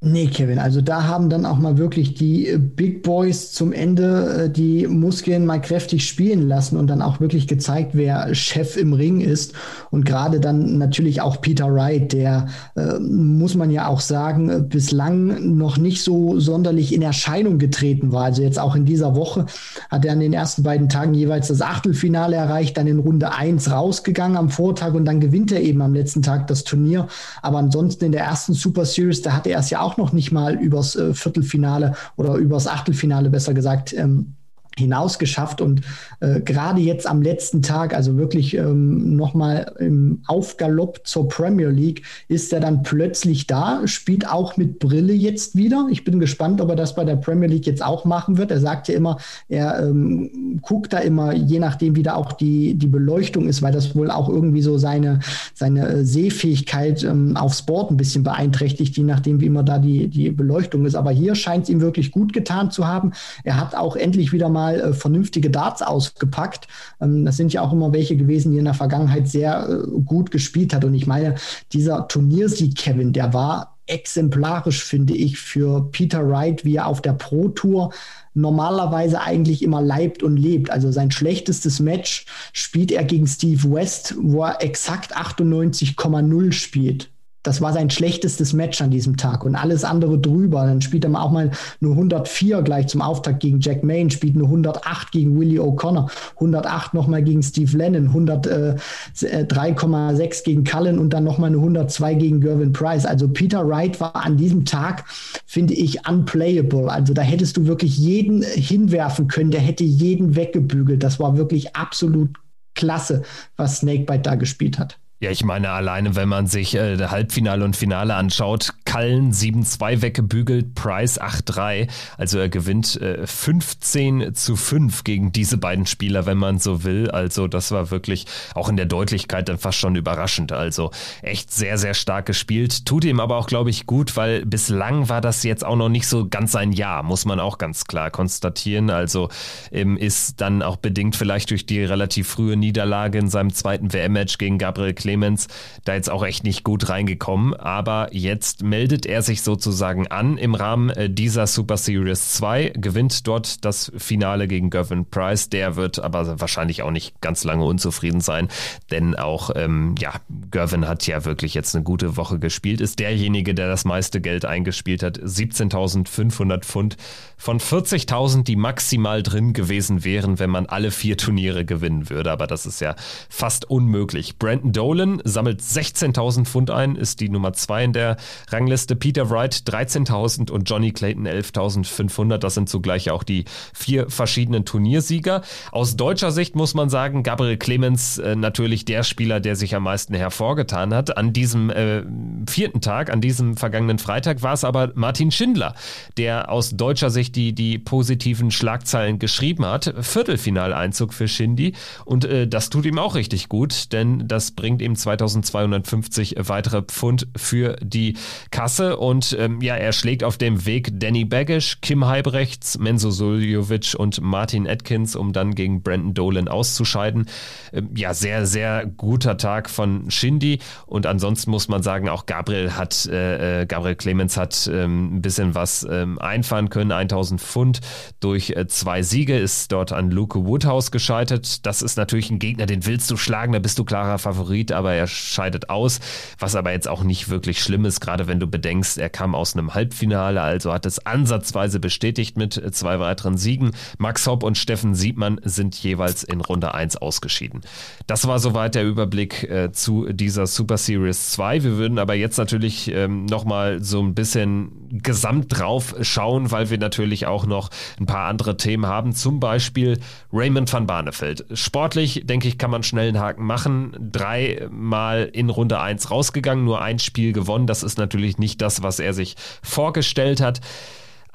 Nee, 0.01 0.27
Kevin, 0.27 0.59
also 0.59 0.81
da 0.81 1.05
haben 1.05 1.29
dann 1.29 1.45
auch 1.47 1.57
mal 1.57 1.77
wirklich 1.77 2.13
die 2.13 2.47
äh, 2.47 2.57
Big 2.59 3.01
Boys 3.01 3.53
zum 3.53 3.71
Ende 3.71 4.43
äh, 4.43 4.49
die 4.49 4.85
Muskeln 4.87 5.45
mal 5.45 5.59
kräftig 5.59 6.05
spielen 6.07 6.47
lassen 6.47 6.77
und 6.77 6.87
dann 6.87 7.01
auch 7.01 7.21
wirklich 7.21 7.47
gezeigt, 7.47 7.91
wer 7.93 8.35
Chef 8.35 8.77
im 8.77 8.93
Ring 8.93 9.21
ist. 9.21 9.53
Und 9.89 10.05
gerade 10.05 10.39
dann 10.39 10.77
natürlich 10.77 11.21
auch 11.21 11.41
Peter 11.41 11.73
Wright, 11.73 12.11
der, 12.11 12.47
äh, 12.75 12.99
muss 12.99 13.55
man 13.55 13.71
ja 13.71 13.87
auch 13.87 14.01
sagen, 14.01 14.49
äh, 14.49 14.59
bislang 14.59 15.55
noch 15.57 15.77
nicht 15.77 16.03
so 16.03 16.39
sonderlich 16.39 16.93
in 16.93 17.01
Erscheinung 17.01 17.57
getreten 17.57 18.11
war. 18.11 18.25
Also 18.25 18.43
jetzt 18.43 18.59
auch 18.59 18.75
in 18.75 18.85
dieser 18.85 19.15
Woche 19.15 19.45
hat 19.89 20.05
er 20.05 20.11
an 20.11 20.19
den 20.19 20.33
ersten 20.33 20.61
beiden 20.61 20.89
Tagen 20.89 21.13
jeweils 21.13 21.47
das 21.47 21.61
Achtelfinale 21.61 22.35
erreicht, 22.35 22.77
dann 22.77 22.85
in 22.85 22.99
Runde 22.99 23.31
1 23.31 23.71
rausgegangen 23.71 24.37
am 24.37 24.49
Vortag 24.49 24.93
und 24.93 25.05
dann 25.05 25.21
gewinnt 25.21 25.53
er 25.53 25.61
eben 25.61 25.81
am 25.81 25.93
letzten 25.95 26.21
Tag 26.21 26.47
das 26.47 26.65
Turnier. 26.65 27.07
Aber 27.41 27.57
ansonsten 27.57 28.05
in 28.05 28.11
der 28.11 28.25
ersten 28.25 28.53
Super 28.53 28.85
Series, 28.85 29.21
da 29.21 29.31
hat 29.31 29.47
er 29.47 29.59
es 29.59 29.69
ja 29.69 29.81
auch 29.81 29.84
noch 29.97 30.13
nicht 30.13 30.31
mal 30.31 30.55
übers 30.55 30.95
äh, 30.95 31.13
Viertelfinale 31.13 31.93
oder 32.15 32.35
übers 32.35 32.67
Achtelfinale 32.67 33.29
besser 33.29 33.53
gesagt 33.53 33.93
ähm, 33.93 34.35
hinaus 34.77 35.19
geschafft 35.19 35.61
und 35.61 35.81
äh, 36.19 36.41
gerade 36.41 36.81
jetzt 36.81 37.07
am 37.07 37.21
letzten 37.21 37.61
Tag, 37.61 37.95
also 37.95 38.17
wirklich 38.17 38.55
ähm, 38.55 39.15
nochmal 39.15 39.73
im 39.79 40.21
Aufgalopp 40.27 41.01
zur 41.05 41.27
Premier 41.27 41.69
League, 41.69 42.03
ist 42.27 42.51
er 42.53 42.59
dann 42.59 42.83
plötzlich 42.83 43.47
da, 43.47 43.81
spielt 43.87 44.27
auch 44.27 44.57
mit 44.57 44.79
Brille 44.79 45.13
jetzt 45.13 45.55
wieder. 45.55 45.87
Ich 45.89 46.03
bin 46.03 46.19
gespannt, 46.19 46.61
ob 46.61 46.69
er 46.69 46.75
das 46.75 46.95
bei 46.95 47.05
der 47.05 47.15
Premier 47.15 47.47
League 47.47 47.65
jetzt 47.65 47.83
auch 47.83 48.05
machen 48.05 48.37
wird. 48.37 48.51
Er 48.51 48.59
sagt 48.59 48.87
ja 48.87 48.95
immer, 48.95 49.17
er 49.47 49.79
ähm, 49.81 50.59
guckt 50.61 50.93
da 50.93 50.99
immer, 50.99 51.33
je 51.33 51.59
nachdem, 51.59 51.95
wie 51.95 52.03
da 52.03 52.15
auch 52.15 52.33
die, 52.33 52.75
die 52.75 52.87
Beleuchtung 52.87 53.47
ist, 53.47 53.61
weil 53.61 53.73
das 53.73 53.95
wohl 53.95 54.11
auch 54.11 54.29
irgendwie 54.29 54.61
so 54.61 54.77
seine, 54.77 55.19
seine 55.53 55.87
äh, 55.87 56.05
Sehfähigkeit 56.05 57.03
ähm, 57.03 57.37
aufs 57.37 57.61
Board 57.61 57.91
ein 57.91 57.97
bisschen 57.97 58.23
beeinträchtigt, 58.23 58.97
je 58.97 59.03
nachdem, 59.03 59.39
wie 59.39 59.45
immer 59.45 59.63
da 59.63 59.79
die, 59.79 60.07
die 60.07 60.31
Beleuchtung 60.31 60.85
ist. 60.85 60.95
Aber 60.95 61.11
hier 61.11 61.35
scheint 61.35 61.63
es 61.63 61.69
ihm 61.69 61.81
wirklich 61.81 62.11
gut 62.11 62.33
getan 62.33 62.71
zu 62.71 62.87
haben. 62.87 63.11
Er 63.43 63.59
hat 63.59 63.75
auch 63.75 63.95
endlich 63.95 64.33
wieder 64.33 64.49
mal 64.49 64.64
mal 64.65 64.79
äh, 64.79 64.93
vernünftige 64.93 65.49
Darts 65.49 65.81
ausgepackt. 65.81 66.67
Ähm, 67.01 67.25
das 67.25 67.37
sind 67.37 67.53
ja 67.53 67.61
auch 67.61 67.73
immer 67.73 67.93
welche 67.93 68.17
gewesen, 68.17 68.51
die 68.51 68.57
in 68.57 68.65
der 68.65 68.73
Vergangenheit 68.73 69.27
sehr 69.27 69.67
äh, 69.69 70.01
gut 70.01 70.31
gespielt 70.31 70.73
hat. 70.73 70.85
Und 70.85 70.93
ich 70.93 71.07
meine, 71.07 71.35
dieser 71.73 72.07
Turniersieg, 72.07 72.75
Kevin, 72.75 73.13
der 73.13 73.33
war 73.33 73.77
exemplarisch, 73.87 74.83
finde 74.83 75.13
ich, 75.13 75.37
für 75.37 75.91
Peter 75.91 76.27
Wright, 76.27 76.65
wie 76.65 76.77
er 76.77 76.87
auf 76.87 77.01
der 77.01 77.13
Pro 77.13 77.49
Tour 77.49 77.93
normalerweise 78.33 79.21
eigentlich 79.21 79.61
immer 79.61 79.81
leibt 79.81 80.23
und 80.23 80.37
lebt. 80.37 80.71
Also 80.71 80.91
sein 80.91 81.11
schlechtestes 81.11 81.79
Match 81.79 82.25
spielt 82.51 82.91
er 82.91 83.03
gegen 83.03 83.27
Steve 83.27 83.71
West, 83.71 84.15
wo 84.19 84.43
er 84.43 84.63
exakt 84.63 85.15
98,0 85.15 86.51
spielt. 86.51 87.11
Das 87.45 87.61
war 87.61 87.73
sein 87.73 87.89
schlechtestes 87.89 88.53
Match 88.53 88.81
an 88.81 88.89
diesem 88.89 89.17
Tag 89.17 89.45
und 89.45 89.55
alles 89.55 89.83
andere 89.83 90.17
drüber. 90.17 90.65
Dann 90.65 90.81
spielt 90.81 91.05
er 91.05 91.21
auch 91.21 91.31
mal 91.31 91.51
nur 91.79 91.91
104 91.91 92.63
gleich 92.63 92.87
zum 92.87 93.01
Auftakt 93.01 93.39
gegen 93.39 93.59
Jack 93.59 93.83
Main, 93.83 94.09
spielt 94.09 94.35
nur 94.35 94.47
108 94.47 95.11
gegen 95.11 95.39
Willie 95.39 95.61
O'Connor, 95.61 96.09
108 96.35 96.93
nochmal 96.93 97.23
gegen 97.23 97.43
Steve 97.43 97.77
Lennon, 97.77 98.09
103,6 98.09 100.19
äh, 100.19 100.29
gegen 100.43 100.63
Cullen 100.63 100.97
und 100.97 101.11
dann 101.11 101.23
nochmal 101.23 101.49
eine 101.49 101.57
102 101.57 102.15
gegen 102.15 102.41
Gervin 102.41 102.73
Price. 102.73 103.05
Also 103.05 103.27
Peter 103.27 103.67
Wright 103.67 103.99
war 103.99 104.15
an 104.15 104.37
diesem 104.37 104.65
Tag, 104.65 105.03
finde 105.45 105.75
ich, 105.75 106.07
unplayable. 106.07 106.89
Also 106.89 107.13
da 107.13 107.21
hättest 107.21 107.57
du 107.57 107.67
wirklich 107.67 107.97
jeden 107.97 108.41
hinwerfen 108.41 109.27
können, 109.27 109.51
der 109.51 109.61
hätte 109.61 109.83
jeden 109.83 110.35
weggebügelt. 110.35 111.03
Das 111.03 111.19
war 111.19 111.37
wirklich 111.37 111.75
absolut 111.75 112.31
klasse, 112.73 113.21
was 113.55 113.77
Snakebite 113.77 114.21
da 114.21 114.35
gespielt 114.35 114.79
hat. 114.79 114.97
Ja, 115.19 115.31
ich 115.31 115.43
meine, 115.43 115.69
alleine 115.69 116.15
wenn 116.15 116.27
man 116.27 116.47
sich 116.47 116.75
äh, 116.75 116.97
Halbfinale 116.97 117.63
und 117.63 117.75
Finale 117.75 118.15
anschaut, 118.15 118.73
Kallen 118.95 119.33
7-2 119.33 120.01
weggebügelt, 120.01 120.73
Price 120.73 121.19
8-3. 121.19 121.89
Also 122.17 122.39
er 122.39 122.47
gewinnt 122.47 122.95
äh, 123.01 123.27
15 123.27 124.33
zu 124.33 124.55
5 124.55 125.03
gegen 125.03 125.33
diese 125.33 125.57
beiden 125.57 125.85
Spieler, 125.85 126.25
wenn 126.25 126.37
man 126.37 126.59
so 126.59 126.85
will. 126.85 127.11
Also 127.11 127.49
das 127.49 127.71
war 127.71 127.91
wirklich 127.91 128.25
auch 128.53 128.69
in 128.69 128.77
der 128.77 128.85
Deutlichkeit 128.85 129.49
dann 129.49 129.57
fast 129.57 129.79
schon 129.79 129.97
überraschend. 129.97 130.53
Also 130.53 130.91
echt 131.21 131.51
sehr, 131.51 131.77
sehr 131.77 131.93
stark 131.93 132.25
gespielt. 132.25 132.85
Tut 132.85 133.03
ihm 133.03 133.19
aber 133.19 133.35
auch, 133.35 133.47
glaube 133.47 133.69
ich, 133.69 133.85
gut, 133.85 134.15
weil 134.15 134.45
bislang 134.45 135.09
war 135.09 135.19
das 135.19 135.43
jetzt 135.43 135.65
auch 135.65 135.75
noch 135.75 135.89
nicht 135.89 136.07
so 136.07 136.29
ganz 136.29 136.53
sein 136.53 136.71
Jahr, 136.71 137.03
muss 137.03 137.25
man 137.25 137.41
auch 137.41 137.57
ganz 137.57 137.83
klar 137.83 138.11
konstatieren. 138.11 138.89
Also 138.89 139.27
ähm, 139.73 139.97
ist 139.97 140.39
dann 140.39 140.61
auch 140.61 140.77
bedingt 140.77 141.17
vielleicht 141.17 141.49
durch 141.51 141.65
die 141.65 141.83
relativ 141.83 142.29
frühe 142.29 142.55
Niederlage 142.55 143.17
in 143.17 143.27
seinem 143.27 143.51
zweiten 143.51 143.91
WM-Match 143.91 144.37
gegen 144.37 144.57
Gabriel 144.57 144.93
Clemens 144.93 145.49
da 145.83 145.95
jetzt 145.95 146.09
auch 146.09 146.23
echt 146.23 146.45
nicht 146.45 146.63
gut 146.63 146.87
reingekommen. 146.87 147.55
Aber 147.55 148.07
jetzt 148.13 148.63
meldet 148.63 148.84
er 148.91 149.21
sich 149.21 149.41
sozusagen 149.41 150.07
an 150.07 150.37
im 150.37 150.55
Rahmen 150.55 150.89
äh, 150.89 151.09
dieser 151.09 151.47
Super 151.47 151.77
Series 151.77 152.33
2, 152.33 152.73
gewinnt 152.75 153.27
dort 153.27 153.63
das 153.65 153.91
Finale 153.97 154.47
gegen 154.47 154.69
Gervin 154.69 155.05
Price. 155.05 155.49
Der 155.49 155.75
wird 155.75 155.99
aber 155.99 156.39
wahrscheinlich 156.39 156.81
auch 156.81 156.91
nicht 156.91 157.21
ganz 157.21 157.43
lange 157.43 157.65
unzufrieden 157.65 158.21
sein, 158.21 158.47
denn 158.91 159.15
auch, 159.15 159.51
ähm, 159.55 159.95
ja, 159.99 160.13
Gervin 160.51 160.87
hat 160.87 161.07
ja 161.07 161.25
wirklich 161.25 161.53
jetzt 161.53 161.75
eine 161.75 161.83
gute 161.83 162.17
Woche 162.17 162.39
gespielt, 162.39 162.81
ist 162.81 162.99
derjenige, 162.99 163.53
der 163.53 163.67
das 163.67 163.85
meiste 163.85 164.21
Geld 164.21 164.45
eingespielt 164.45 165.03
hat. 165.03 165.19
17.500 165.19 166.63
Pfund 166.63 166.97
von 167.37 167.59
40.000, 167.59 168.43
die 168.43 168.55
maximal 168.55 169.23
drin 169.23 169.53
gewesen 169.53 170.03
wären, 170.03 170.39
wenn 170.39 170.49
man 170.49 170.65
alle 170.65 170.91
vier 170.91 171.17
Turniere 171.17 171.65
gewinnen 171.65 172.09
würde. 172.09 172.31
Aber 172.31 172.47
das 172.47 172.65
ist 172.65 172.81
ja 172.81 172.95
fast 173.29 173.69
unmöglich. 173.69 174.37
Brandon 174.37 174.71
Dolan 174.71 175.21
sammelt 175.23 175.61
16.000 175.61 176.45
Pfund 176.45 176.71
ein, 176.71 176.95
ist 176.95 177.19
die 177.19 177.29
Nummer 177.29 177.53
2 177.53 177.83
in 177.83 177.93
der 177.93 178.17
Rangliste. 178.65 178.95
Peter 178.95 179.29
Wright 179.29 179.53
13.000 179.53 180.49
und 180.49 180.67
Johnny 180.67 180.91
Clayton 180.91 181.27
11.500. 181.27 182.37
Das 182.39 182.55
sind 182.55 182.67
zugleich 182.67 183.11
auch 183.11 183.21
die 183.21 183.45
vier 183.75 184.09
verschiedenen 184.09 184.65
Turniersieger. 184.65 185.43
Aus 185.71 185.95
deutscher 185.95 186.31
Sicht 186.31 186.55
muss 186.55 186.73
man 186.73 186.89
sagen, 186.89 187.21
Gabriel 187.21 187.57
Clemens 187.57 188.17
äh, 188.17 188.35
natürlich 188.35 188.83
der 188.83 189.03
Spieler, 189.03 189.39
der 189.39 189.55
sich 189.55 189.75
am 189.75 189.83
meisten 189.83 190.15
hervorgetan 190.15 190.95
hat. 190.95 191.15
An 191.15 191.31
diesem 191.31 191.69
äh, 191.69 192.01
vierten 192.49 192.81
Tag, 192.81 193.11
an 193.11 193.21
diesem 193.21 193.55
vergangenen 193.55 193.99
Freitag, 193.99 194.41
war 194.41 194.53
es 194.53 194.63
aber 194.63 194.91
Martin 194.95 195.29
Schindler, 195.29 195.75
der 196.17 196.49
aus 196.49 196.71
deutscher 196.71 197.11
Sicht 197.11 197.35
die, 197.35 197.53
die 197.53 197.77
positiven 197.77 198.49
Schlagzeilen 198.49 199.19
geschrieben 199.19 199.65
hat. 199.65 199.93
Viertelfinaleinzug 199.99 201.13
für 201.13 201.27
Shindy 201.27 201.73
und 202.03 202.25
äh, 202.25 202.47
das 202.47 202.71
tut 202.71 202.85
ihm 202.85 202.97
auch 202.97 203.13
richtig 203.13 203.47
gut, 203.47 203.93
denn 203.93 204.27
das 204.27 204.51
bringt 204.51 204.81
eben 204.81 204.95
2250 204.95 206.37
weitere 206.39 206.81
Pfund 206.81 207.27
für 207.35 207.75
die 207.79 208.15
Kasse. 208.55 208.95
Und 208.95 209.35
ähm, 209.37 209.59
ja, 209.59 209.75
er 209.75 209.91
schlägt 209.91 210.23
auf 210.23 210.37
dem 210.37 210.65
Weg 210.65 210.89
Danny 210.93 211.25
Baggish, 211.25 211.81
Kim 211.81 212.07
Heibrechts, 212.07 212.77
Menzo 212.77 213.11
Suljovic 213.11 213.95
und 213.97 214.21
Martin 214.21 214.65
Atkins, 214.65 215.17
um 215.17 215.33
dann 215.33 215.55
gegen 215.55 215.83
Brandon 215.83 216.13
Dolan 216.13 216.47
auszuscheiden. 216.47 217.25
Ähm, 217.73 217.89
ja, 217.97 218.13
sehr, 218.13 218.45
sehr 218.45 218.85
guter 218.85 219.35
Tag 219.35 219.69
von 219.69 220.09
Shindy. 220.09 220.59
Und 220.85 221.05
ansonsten 221.05 221.51
muss 221.51 221.67
man 221.67 221.83
sagen, 221.83 222.07
auch 222.07 222.27
Gabriel 222.27 222.77
hat, 222.77 223.05
äh, 223.07 223.63
äh 223.63 223.65
Gabriel 223.65 223.97
Clemens 223.97 224.37
hat 224.37 224.69
ähm, 224.71 225.17
ein 225.17 225.21
bisschen 225.21 225.53
was 225.53 225.85
ähm, 225.91 226.17
einfahren 226.19 226.69
können. 226.69 226.93
1000 226.93 227.41
Pfund 227.41 227.81
durch 228.21 228.51
äh, 228.51 228.67
zwei 228.67 229.01
Siege 229.01 229.37
ist 229.37 229.73
dort 229.73 229.91
an 229.91 230.11
Luke 230.11 230.45
Woodhouse 230.45 230.91
gescheitert. 230.91 231.65
Das 231.65 231.81
ist 231.81 231.97
natürlich 231.97 232.31
ein 232.31 232.39
Gegner, 232.39 232.67
den 232.67 232.85
willst 232.85 233.11
du 233.11 233.17
schlagen, 233.17 233.51
da 233.51 233.59
bist 233.59 233.77
du 233.79 233.83
klarer 233.83 234.17
Favorit, 234.17 234.71
aber 234.71 234.93
er 234.93 235.07
scheidet 235.07 235.69
aus, 235.69 235.99
was 236.39 236.55
aber 236.55 236.71
jetzt 236.71 236.87
auch 236.87 237.03
nicht 237.03 237.27
wirklich 237.27 237.61
schlimm 237.61 237.83
ist, 237.83 237.99
gerade 237.99 238.27
wenn 238.27 238.39
du 238.39 238.44
du 238.45 238.51
bedenkst, 238.51 238.97
er 238.97 239.09
kam 239.09 239.35
aus 239.35 239.55
einem 239.55 239.73
Halbfinale, 239.73 240.41
also 240.41 240.71
hat 240.71 240.85
es 240.85 241.05
ansatzweise 241.05 241.79
bestätigt 241.79 242.37
mit 242.37 242.61
zwei 242.73 242.99
weiteren 242.99 243.37
Siegen. 243.37 243.71
Max 243.97 244.27
Hopp 244.27 244.43
und 244.43 244.57
Steffen 244.57 244.95
Siebmann 244.95 245.39
sind 245.43 245.75
jeweils 245.75 246.23
in 246.23 246.41
Runde 246.41 246.73
1 246.73 246.97
ausgeschieden. 246.97 247.61
Das 248.07 248.27
war 248.27 248.39
soweit 248.39 248.75
der 248.75 248.85
Überblick 248.85 249.43
äh, 249.43 249.71
zu 249.71 250.11
dieser 250.11 250.47
Super 250.47 250.77
Series 250.77 251.31
2. 251.31 251.63
Wir 251.63 251.77
würden 251.77 251.99
aber 251.99 252.13
jetzt 252.13 252.37
natürlich 252.37 252.91
ähm, 252.91 253.25
nochmal 253.25 253.83
so 253.83 254.01
ein 254.01 254.13
bisschen 254.13 254.71
gesamt 255.03 255.57
drauf 255.57 255.95
schauen, 256.01 256.51
weil 256.51 256.69
wir 256.69 256.77
natürlich 256.77 257.25
auch 257.25 257.45
noch 257.45 257.69
ein 257.99 258.05
paar 258.05 258.27
andere 258.27 258.57
Themen 258.57 258.85
haben. 258.85 259.13
Zum 259.13 259.39
Beispiel 259.39 259.99
Raymond 260.31 260.71
van 260.71 260.87
Barneveld. 260.87 261.45
Sportlich, 261.53 262.23
denke 262.25 262.47
ich, 262.47 262.57
kann 262.57 262.71
man 262.71 262.83
schnell 262.83 263.09
einen 263.09 263.19
Haken 263.19 263.45
machen. 263.45 263.95
Dreimal 264.11 265.29
in 265.31 265.49
Runde 265.49 265.79
1 265.79 266.11
rausgegangen, 266.11 266.65
nur 266.65 266.81
ein 266.81 266.99
Spiel 266.99 267.33
gewonnen. 267.33 267.67
Das 267.67 267.83
ist 267.83 267.97
natürlich 267.97 268.37
nicht 268.37 268.61
das, 268.61 268.83
was 268.83 268.99
er 268.99 269.13
sich 269.13 269.35
vorgestellt 269.61 270.41
hat. 270.41 270.61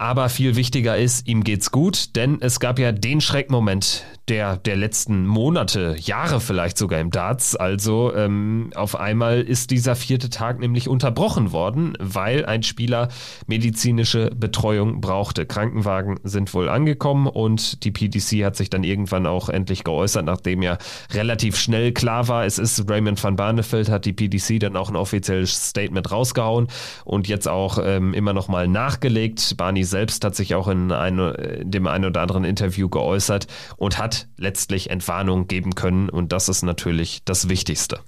Aber 0.00 0.30
viel 0.30 0.56
wichtiger 0.56 0.96
ist, 0.96 1.28
ihm 1.28 1.44
geht's 1.44 1.70
gut, 1.70 2.16
denn 2.16 2.38
es 2.40 2.58
gab 2.58 2.78
ja 2.78 2.90
den 2.90 3.20
Schreckmoment 3.20 4.06
der, 4.30 4.56
der 4.56 4.76
letzten 4.76 5.26
Monate, 5.26 5.94
Jahre 5.98 6.40
vielleicht 6.40 6.78
sogar 6.78 7.00
im 7.00 7.10
Darts. 7.10 7.54
Also 7.54 8.14
ähm, 8.14 8.70
auf 8.76 8.98
einmal 8.98 9.42
ist 9.42 9.70
dieser 9.70 9.96
vierte 9.96 10.30
Tag 10.30 10.58
nämlich 10.58 10.88
unterbrochen 10.88 11.52
worden, 11.52 11.98
weil 12.00 12.46
ein 12.46 12.62
Spieler 12.62 13.08
medizinische 13.46 14.30
Betreuung 14.34 15.02
brauchte. 15.02 15.44
Krankenwagen 15.44 16.18
sind 16.22 16.54
wohl 16.54 16.70
angekommen 16.70 17.26
und 17.26 17.84
die 17.84 17.90
PDC 17.90 18.44
hat 18.44 18.56
sich 18.56 18.70
dann 18.70 18.84
irgendwann 18.84 19.26
auch 19.26 19.50
endlich 19.50 19.84
geäußert, 19.84 20.24
nachdem 20.24 20.62
ja 20.62 20.78
relativ 21.12 21.58
schnell 21.58 21.92
klar 21.92 22.26
war, 22.28 22.46
es 22.46 22.58
ist 22.58 22.88
Raymond 22.88 23.22
van 23.22 23.36
Barneveld, 23.36 23.90
hat 23.90 24.06
die 24.06 24.14
PDC 24.14 24.60
dann 24.60 24.76
auch 24.76 24.88
ein 24.88 24.96
offizielles 24.96 25.68
Statement 25.70 26.10
rausgehauen 26.10 26.68
und 27.04 27.28
jetzt 27.28 27.48
auch 27.48 27.78
ähm, 27.84 28.14
immer 28.14 28.32
noch 28.32 28.48
mal 28.48 28.66
nachgelegt. 28.66 29.56
Barney 29.58 29.89
selbst 29.90 30.24
hat 30.24 30.34
sich 30.34 30.54
auch 30.54 30.68
in, 30.68 30.92
eine, 30.92 31.30
in 31.32 31.70
dem 31.70 31.86
einen 31.86 32.06
oder 32.06 32.22
anderen 32.22 32.44
Interview 32.44 32.88
geäußert 32.88 33.46
und 33.76 33.98
hat 33.98 34.28
letztlich 34.36 34.90
Entwarnung 34.90 35.46
geben 35.46 35.74
können. 35.74 36.08
Und 36.08 36.32
das 36.32 36.48
ist 36.48 36.62
natürlich 36.62 37.20
das 37.24 37.48
Wichtigste. 37.48 37.98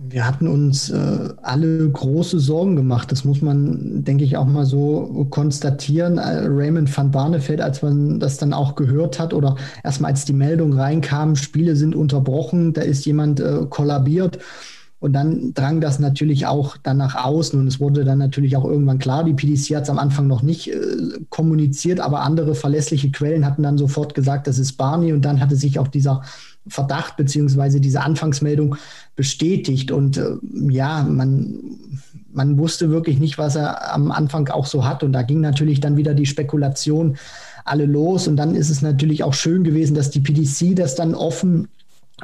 Wir 0.00 0.24
hatten 0.24 0.46
uns 0.46 0.90
äh, 0.90 1.28
alle 1.42 1.90
große 1.90 2.38
Sorgen 2.38 2.76
gemacht. 2.76 3.10
Das 3.10 3.24
muss 3.24 3.42
man, 3.42 4.04
denke 4.04 4.22
ich, 4.22 4.36
auch 4.36 4.46
mal 4.46 4.64
so 4.64 5.26
konstatieren. 5.28 6.18
Äh, 6.18 6.46
Raymond 6.46 6.96
van 6.96 7.10
Barneveld, 7.10 7.60
als 7.60 7.82
man 7.82 8.20
das 8.20 8.36
dann 8.36 8.52
auch 8.52 8.76
gehört 8.76 9.18
hat 9.18 9.34
oder 9.34 9.56
erstmal 9.82 10.12
als 10.12 10.24
die 10.24 10.34
Meldung 10.34 10.72
reinkam, 10.72 11.34
Spiele 11.34 11.74
sind 11.74 11.96
unterbrochen, 11.96 12.74
da 12.74 12.82
ist 12.82 13.06
jemand 13.06 13.40
äh, 13.40 13.66
kollabiert 13.68 14.38
und 15.00 15.12
dann 15.12 15.54
drang 15.54 15.80
das 15.80 16.00
natürlich 16.00 16.46
auch 16.46 16.76
dann 16.76 16.96
nach 16.96 17.14
außen 17.14 17.58
und 17.58 17.68
es 17.68 17.78
wurde 17.78 18.04
dann 18.04 18.18
natürlich 18.18 18.56
auch 18.56 18.64
irgendwann 18.64 18.98
klar, 18.98 19.22
die 19.22 19.32
PDC 19.32 19.76
hat 19.76 19.84
es 19.84 19.90
am 19.90 19.98
Anfang 19.98 20.26
noch 20.26 20.42
nicht 20.42 20.72
äh, 20.72 20.76
kommuniziert, 21.30 22.00
aber 22.00 22.22
andere 22.22 22.56
verlässliche 22.56 23.10
Quellen 23.12 23.46
hatten 23.46 23.62
dann 23.62 23.78
sofort 23.78 24.14
gesagt, 24.14 24.48
das 24.48 24.58
ist 24.58 24.72
Barney 24.72 25.12
und 25.12 25.24
dann 25.24 25.40
hatte 25.40 25.54
sich 25.54 25.78
auch 25.78 25.88
dieser 25.88 26.22
Verdacht 26.66 27.16
beziehungsweise 27.16 27.80
diese 27.80 28.02
Anfangsmeldung 28.02 28.74
bestätigt 29.14 29.92
und 29.92 30.16
äh, 30.16 30.32
ja, 30.68 31.04
man, 31.04 31.60
man 32.32 32.58
wusste 32.58 32.90
wirklich 32.90 33.20
nicht, 33.20 33.38
was 33.38 33.54
er 33.54 33.94
am 33.94 34.10
Anfang 34.10 34.48
auch 34.48 34.66
so 34.66 34.84
hat 34.84 35.04
und 35.04 35.12
da 35.12 35.22
ging 35.22 35.40
natürlich 35.40 35.78
dann 35.78 35.96
wieder 35.96 36.14
die 36.14 36.26
Spekulation 36.26 37.18
alle 37.64 37.86
los 37.86 38.26
und 38.26 38.36
dann 38.36 38.56
ist 38.56 38.70
es 38.70 38.82
natürlich 38.82 39.22
auch 39.22 39.34
schön 39.34 39.62
gewesen, 39.62 39.94
dass 39.94 40.10
die 40.10 40.20
PDC 40.20 40.74
das 40.74 40.96
dann 40.96 41.14
offen 41.14 41.68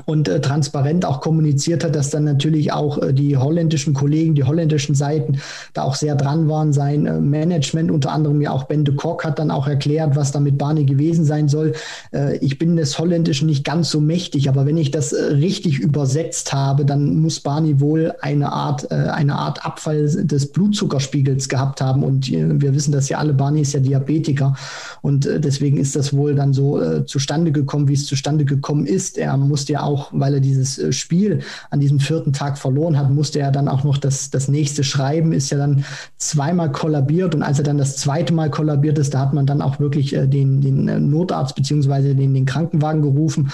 und 0.07 0.29
äh, 0.29 0.41
transparent 0.41 1.05
auch 1.05 1.21
kommuniziert 1.21 1.85
hat, 1.85 1.95
dass 1.95 2.11
dann 2.11 2.25
natürlich 2.25 2.73
auch 2.73 2.99
äh, 2.99 3.13
die 3.13 3.37
holländischen 3.37 3.95
Kollegen, 3.95 4.35
die 4.35 4.43
holländischen 4.43 4.95
Seiten 4.95 5.39
da 5.73 5.83
auch 5.83 5.95
sehr 5.95 6.17
dran 6.17 6.49
waren. 6.49 6.73
Sein 6.73 7.07
äh, 7.07 7.21
Management, 7.21 7.91
unter 7.91 8.11
anderem 8.11 8.41
ja 8.41 8.51
auch 8.51 8.65
Ben 8.65 8.85
de 8.85 8.95
Kock, 8.97 9.25
hat 9.25 9.39
dann 9.39 9.53
auch 9.53 9.69
erklärt, 9.69 10.17
was 10.17 10.33
da 10.33 10.41
mit 10.41 10.59
Barney 10.59 10.85
gewesen 10.85 11.25
sein 11.25 11.49
soll. 11.49 11.75
Äh, 12.13 12.39
ich 12.39 12.59
bin 12.59 12.77
des 12.77 12.99
Holländischen 12.99 13.47
nicht 13.47 13.65
ganz 13.65 13.91
so 13.91 14.01
mächtig, 14.01 14.49
aber 14.49 14.67
wenn 14.67 14.77
ich 14.77 14.91
das 14.91 15.13
äh, 15.13 15.23
richtig 15.35 15.79
übersetzt 15.79 16.53
habe, 16.53 16.85
dann 16.85 17.17
muss 17.17 17.39
Barney 17.39 17.81
wohl 17.81 18.15
eine 18.21 18.53
Art, 18.53 18.91
äh, 18.91 18.95
eine 18.95 19.37
Art 19.37 19.65
Abfall 19.65 20.09
des 20.09 20.51
Blutzuckerspiegels 20.51 21.49
gehabt 21.49 21.81
haben. 21.81 22.03
Und 22.03 22.31
wir 22.31 22.75
wissen 22.75 22.93
das 22.93 23.09
ja 23.09 23.19
alle, 23.19 23.33
Barney 23.33 23.61
ist 23.61 23.73
ja 23.73 23.81
Diabetiker 23.81 24.57
und 25.03 25.29
deswegen 25.39 25.77
ist 25.77 25.95
das 25.95 26.13
wohl 26.13 26.35
dann 26.35 26.53
so 26.53 27.03
zustande 27.03 27.53
gekommen, 27.53 27.89
wie 27.89 27.95
es 27.95 28.07
zustande 28.07 28.45
gekommen 28.45 28.87
ist. 28.87 29.19
Er 29.19 29.37
musste 29.37 29.75
ja 29.75 29.84
auch, 29.85 30.09
weil 30.13 30.35
er 30.35 30.41
dieses 30.41 30.79
äh, 30.79 30.93
Spiel 30.93 31.41
an 31.71 31.81
diesem 31.81 32.01
vierten 32.01 32.33
Tag 32.33 32.59
verloren 32.59 32.99
hat, 32.99 33.11
musste 33.11 33.39
er 33.39 33.53
dann 33.53 33.69
auch 33.69 33.85
noch 33.85 33.99
das, 33.99 34.31
das 34.31 34.49
nächste 34.49 34.85
schreiben, 34.85 35.33
ist 35.33 35.51
ja 35.51 35.59
dann 35.59 35.85
zweimal 36.17 36.73
kollabiert 36.73 37.35
und 37.35 37.43
als 37.43 37.59
er 37.59 37.65
dann 37.65 37.79
das 37.79 37.97
zweite 37.97 38.33
Mal 38.33 38.51
kollabiert 38.51 38.99
ist, 38.99 39.15
da 39.15 39.21
hat 39.21 39.35
man 39.35 39.47
dann 39.47 39.63
auch 39.63 39.79
wirklich 39.81 40.15
äh, 40.15 40.27
den, 40.27 40.61
den 40.61 40.89
äh, 40.89 40.99
Notarzt 40.99 41.55
beziehungsweise 41.55 42.15
den, 42.15 42.35
den 42.35 42.47
Krankenwagen 42.47 43.03
gerufen. 43.03 43.53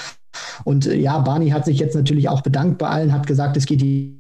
Und 0.65 0.87
ja, 0.87 1.19
Barney 1.19 1.51
hat 1.51 1.65
sich 1.65 1.79
jetzt 1.79 1.97
natürlich 1.97 2.29
auch 2.29 2.43
bedankt 2.43 2.79
bei 2.79 2.89
allen, 2.89 3.13
hat 3.13 3.27
gesagt, 3.27 3.57
es 3.57 3.67
geht 3.67 3.81
die 3.81 4.20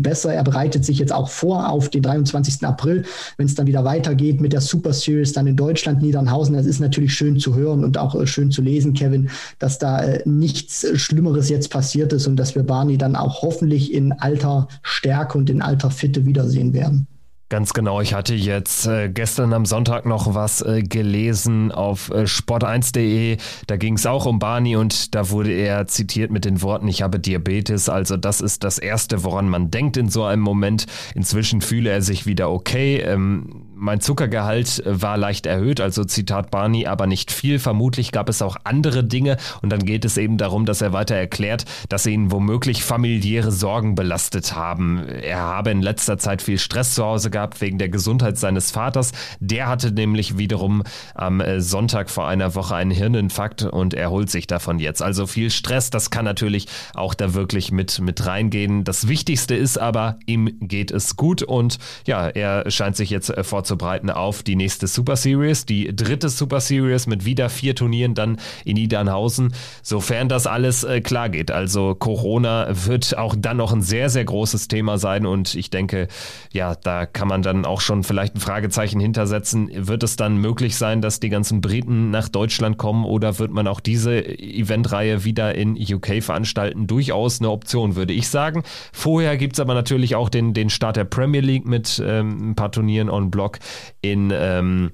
besser. 0.00 0.32
Er 0.32 0.44
bereitet 0.44 0.84
sich 0.84 0.98
jetzt 0.98 1.12
auch 1.12 1.28
vor 1.28 1.68
auf 1.68 1.90
den 1.90 2.02
23. 2.02 2.64
April, 2.64 3.04
wenn 3.36 3.46
es 3.46 3.54
dann 3.54 3.66
wieder 3.66 3.84
weitergeht 3.84 4.40
mit 4.40 4.52
der 4.52 4.60
Super 4.60 4.92
Series 4.92 5.32
dann 5.32 5.46
in 5.46 5.56
Deutschland, 5.56 6.00
Niedernhausen. 6.00 6.54
Das 6.54 6.66
ist 6.66 6.80
natürlich 6.80 7.12
schön 7.14 7.38
zu 7.38 7.54
hören 7.54 7.84
und 7.84 7.98
auch 7.98 8.14
äh, 8.14 8.26
schön 8.26 8.50
zu 8.50 8.62
lesen, 8.62 8.94
Kevin, 8.94 9.28
dass 9.58 9.78
da 9.78 10.02
äh, 10.02 10.22
nichts 10.24 10.86
Schlimmeres 10.94 11.48
jetzt 11.48 11.68
passiert 11.68 12.12
ist 12.12 12.26
und 12.26 12.36
dass 12.36 12.54
wir 12.54 12.62
Barney 12.62 12.96
dann 12.96 13.16
auch 13.16 13.42
hoffentlich 13.42 13.92
in 13.92 14.12
alter 14.12 14.68
Stärke 14.82 15.36
und 15.36 15.50
in 15.50 15.60
alter 15.60 15.90
Fitte 15.90 16.24
wiedersehen 16.24 16.72
werden. 16.72 17.06
Ganz 17.52 17.74
genau. 17.74 18.00
Ich 18.00 18.14
hatte 18.14 18.34
jetzt 18.34 18.86
äh, 18.86 19.10
gestern 19.10 19.52
am 19.52 19.66
Sonntag 19.66 20.06
noch 20.06 20.34
was 20.34 20.62
äh, 20.62 20.82
gelesen 20.82 21.70
auf 21.70 22.08
äh, 22.08 22.22
sport1.de. 22.22 23.36
Da 23.66 23.76
ging 23.76 23.96
es 23.96 24.06
auch 24.06 24.24
um 24.24 24.38
Barney 24.38 24.76
und 24.76 25.14
da 25.14 25.28
wurde 25.28 25.52
er 25.52 25.86
zitiert 25.86 26.30
mit 26.30 26.46
den 26.46 26.62
Worten, 26.62 26.88
ich 26.88 27.02
habe 27.02 27.20
Diabetes. 27.20 27.90
Also 27.90 28.16
das 28.16 28.40
ist 28.40 28.64
das 28.64 28.78
Erste, 28.78 29.22
woran 29.22 29.50
man 29.50 29.70
denkt 29.70 29.98
in 29.98 30.08
so 30.08 30.24
einem 30.24 30.40
Moment. 30.40 30.86
Inzwischen 31.14 31.60
fühle 31.60 31.90
er 31.90 32.00
sich 32.00 32.24
wieder 32.24 32.50
okay. 32.50 33.00
Ähm, 33.00 33.66
mein 33.82 34.00
Zuckergehalt 34.00 34.80
war 34.86 35.16
leicht 35.16 35.44
erhöht, 35.44 35.80
also 35.80 36.04
Zitat 36.04 36.52
Barney, 36.52 36.86
aber 36.86 37.08
nicht 37.08 37.32
viel. 37.32 37.58
Vermutlich 37.58 38.12
gab 38.12 38.28
es 38.28 38.40
auch 38.40 38.56
andere 38.62 39.02
Dinge 39.02 39.38
und 39.60 39.70
dann 39.70 39.84
geht 39.84 40.04
es 40.04 40.16
eben 40.16 40.38
darum, 40.38 40.66
dass 40.66 40.82
er 40.82 40.92
weiter 40.92 41.16
erklärt, 41.16 41.64
dass 41.88 42.06
ihn 42.06 42.30
womöglich 42.30 42.84
familiäre 42.84 43.50
Sorgen 43.50 43.96
belastet 43.96 44.54
haben. 44.54 45.04
Er 45.08 45.40
habe 45.40 45.72
in 45.72 45.82
letzter 45.82 46.16
Zeit 46.16 46.42
viel 46.42 46.58
Stress 46.58 46.94
zu 46.94 47.04
Hause 47.04 47.30
gehabt 47.30 47.60
wegen 47.60 47.78
der 47.78 47.88
Gesundheit 47.88 48.38
seines 48.38 48.70
Vaters. 48.70 49.10
Der 49.40 49.66
hatte 49.66 49.90
nämlich 49.90 50.38
wiederum 50.38 50.84
am 51.16 51.40
äh, 51.40 51.60
Sonntag 51.60 52.08
vor 52.08 52.28
einer 52.28 52.54
Woche 52.54 52.76
einen 52.76 52.92
Hirninfarkt 52.92 53.64
und 53.64 53.94
er 53.94 54.10
holt 54.10 54.30
sich 54.30 54.46
davon 54.46 54.78
jetzt. 54.78 55.02
Also 55.02 55.26
viel 55.26 55.50
Stress, 55.50 55.90
das 55.90 56.10
kann 56.10 56.24
natürlich 56.24 56.68
auch 56.94 57.14
da 57.14 57.34
wirklich 57.34 57.72
mit, 57.72 58.00
mit 58.00 58.24
reingehen. 58.26 58.84
Das 58.84 59.08
Wichtigste 59.08 59.56
ist 59.56 59.76
aber, 59.76 60.20
ihm 60.26 60.56
geht 60.60 60.92
es 60.92 61.16
gut 61.16 61.42
und 61.42 61.78
ja, 62.06 62.28
er 62.28 62.70
scheint 62.70 62.94
sich 62.94 63.10
jetzt 63.10 63.30
äh, 63.30 63.42
vorzubereiten 63.42 63.71
vorzubereiten 63.72 64.10
auf 64.10 64.42
die 64.42 64.56
nächste 64.56 64.86
Super 64.86 65.16
Series, 65.16 65.64
die 65.64 65.94
dritte 65.94 66.28
Super 66.28 66.60
Series 66.60 67.06
mit 67.06 67.24
wieder 67.24 67.48
vier 67.48 67.74
Turnieren 67.74 68.14
dann 68.14 68.38
in 68.64 68.74
Niedernhausen, 68.74 69.54
sofern 69.82 70.28
das 70.28 70.46
alles 70.46 70.84
äh, 70.84 71.00
klar 71.00 71.28
geht. 71.28 71.50
Also 71.50 71.94
Corona 71.94 72.68
wird 72.70 73.16
auch 73.16 73.34
dann 73.36 73.56
noch 73.56 73.72
ein 73.72 73.82
sehr, 73.82 74.10
sehr 74.10 74.24
großes 74.24 74.68
Thema 74.68 74.98
sein 74.98 75.24
und 75.24 75.54
ich 75.54 75.70
denke, 75.70 76.08
ja, 76.52 76.74
da 76.74 77.06
kann 77.06 77.28
man 77.28 77.42
dann 77.42 77.64
auch 77.64 77.80
schon 77.80 78.02
vielleicht 78.02 78.34
ein 78.36 78.40
Fragezeichen 78.40 79.00
hintersetzen. 79.00 79.70
Wird 79.74 80.02
es 80.02 80.16
dann 80.16 80.36
möglich 80.36 80.76
sein, 80.76 81.00
dass 81.00 81.20
die 81.20 81.30
ganzen 81.30 81.60
Briten 81.60 82.10
nach 82.10 82.28
Deutschland 82.28 82.76
kommen 82.76 83.04
oder 83.04 83.38
wird 83.38 83.52
man 83.52 83.66
auch 83.66 83.80
diese 83.80 84.22
Eventreihe 84.22 85.24
wieder 85.24 85.54
in 85.54 85.76
UK 85.76 86.22
veranstalten? 86.22 86.86
Durchaus 86.86 87.40
eine 87.40 87.50
Option, 87.50 87.96
würde 87.96 88.12
ich 88.12 88.28
sagen. 88.28 88.62
Vorher 88.92 89.36
gibt 89.36 89.54
es 89.54 89.60
aber 89.60 89.74
natürlich 89.74 90.14
auch 90.14 90.28
den, 90.28 90.52
den 90.52 90.68
Start 90.68 90.96
der 90.96 91.04
Premier 91.04 91.40
League 91.40 91.64
mit 91.64 92.02
ähm, 92.04 92.50
ein 92.50 92.54
paar 92.54 92.70
Turnieren 92.70 93.08
on 93.08 93.30
Block 93.30 93.58
in 94.00 94.32
ähm, 94.34 94.90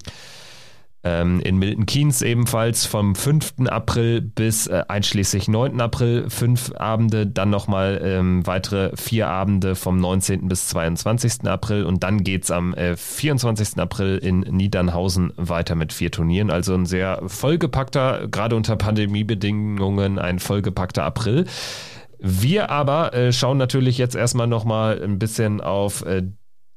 ähm, 1.03 1.39
in 1.39 1.57
Milton 1.57 1.85
Keynes 1.85 2.21
ebenfalls 2.21 2.85
vom 2.85 3.15
5. 3.15 3.53
April 3.69 4.21
bis 4.21 4.67
äh, 4.67 4.83
einschließlich 4.87 5.47
9. 5.47 5.79
April 5.79 6.29
fünf 6.29 6.73
Abende, 6.75 7.25
dann 7.25 7.49
nochmal 7.49 8.01
ähm, 8.03 8.45
weitere 8.45 8.95
vier 8.97 9.29
Abende 9.29 9.75
vom 9.75 9.97
19. 9.97 10.47
bis 10.49 10.67
22. 10.67 11.47
April 11.47 11.85
und 11.85 12.03
dann 12.03 12.23
geht 12.23 12.43
es 12.43 12.51
am 12.51 12.73
äh, 12.73 12.97
24. 12.97 13.77
April 13.77 14.17
in 14.17 14.41
Niedernhausen 14.41 15.31
weiter 15.37 15.75
mit 15.75 15.93
vier 15.93 16.11
Turnieren. 16.11 16.51
Also 16.51 16.73
ein 16.73 16.85
sehr 16.85 17.21
vollgepackter, 17.25 18.27
gerade 18.29 18.57
unter 18.57 18.75
Pandemiebedingungen, 18.75 20.19
ein 20.19 20.39
vollgepackter 20.39 21.03
April. 21.03 21.45
Wir 22.21 22.69
aber 22.69 23.13
äh, 23.13 23.31
schauen 23.31 23.57
natürlich 23.57 23.97
jetzt 23.97 24.15
erstmal 24.15 24.47
nochmal 24.47 25.01
ein 25.01 25.17
bisschen 25.17 25.61
auf 25.61 26.05
äh, 26.05 26.23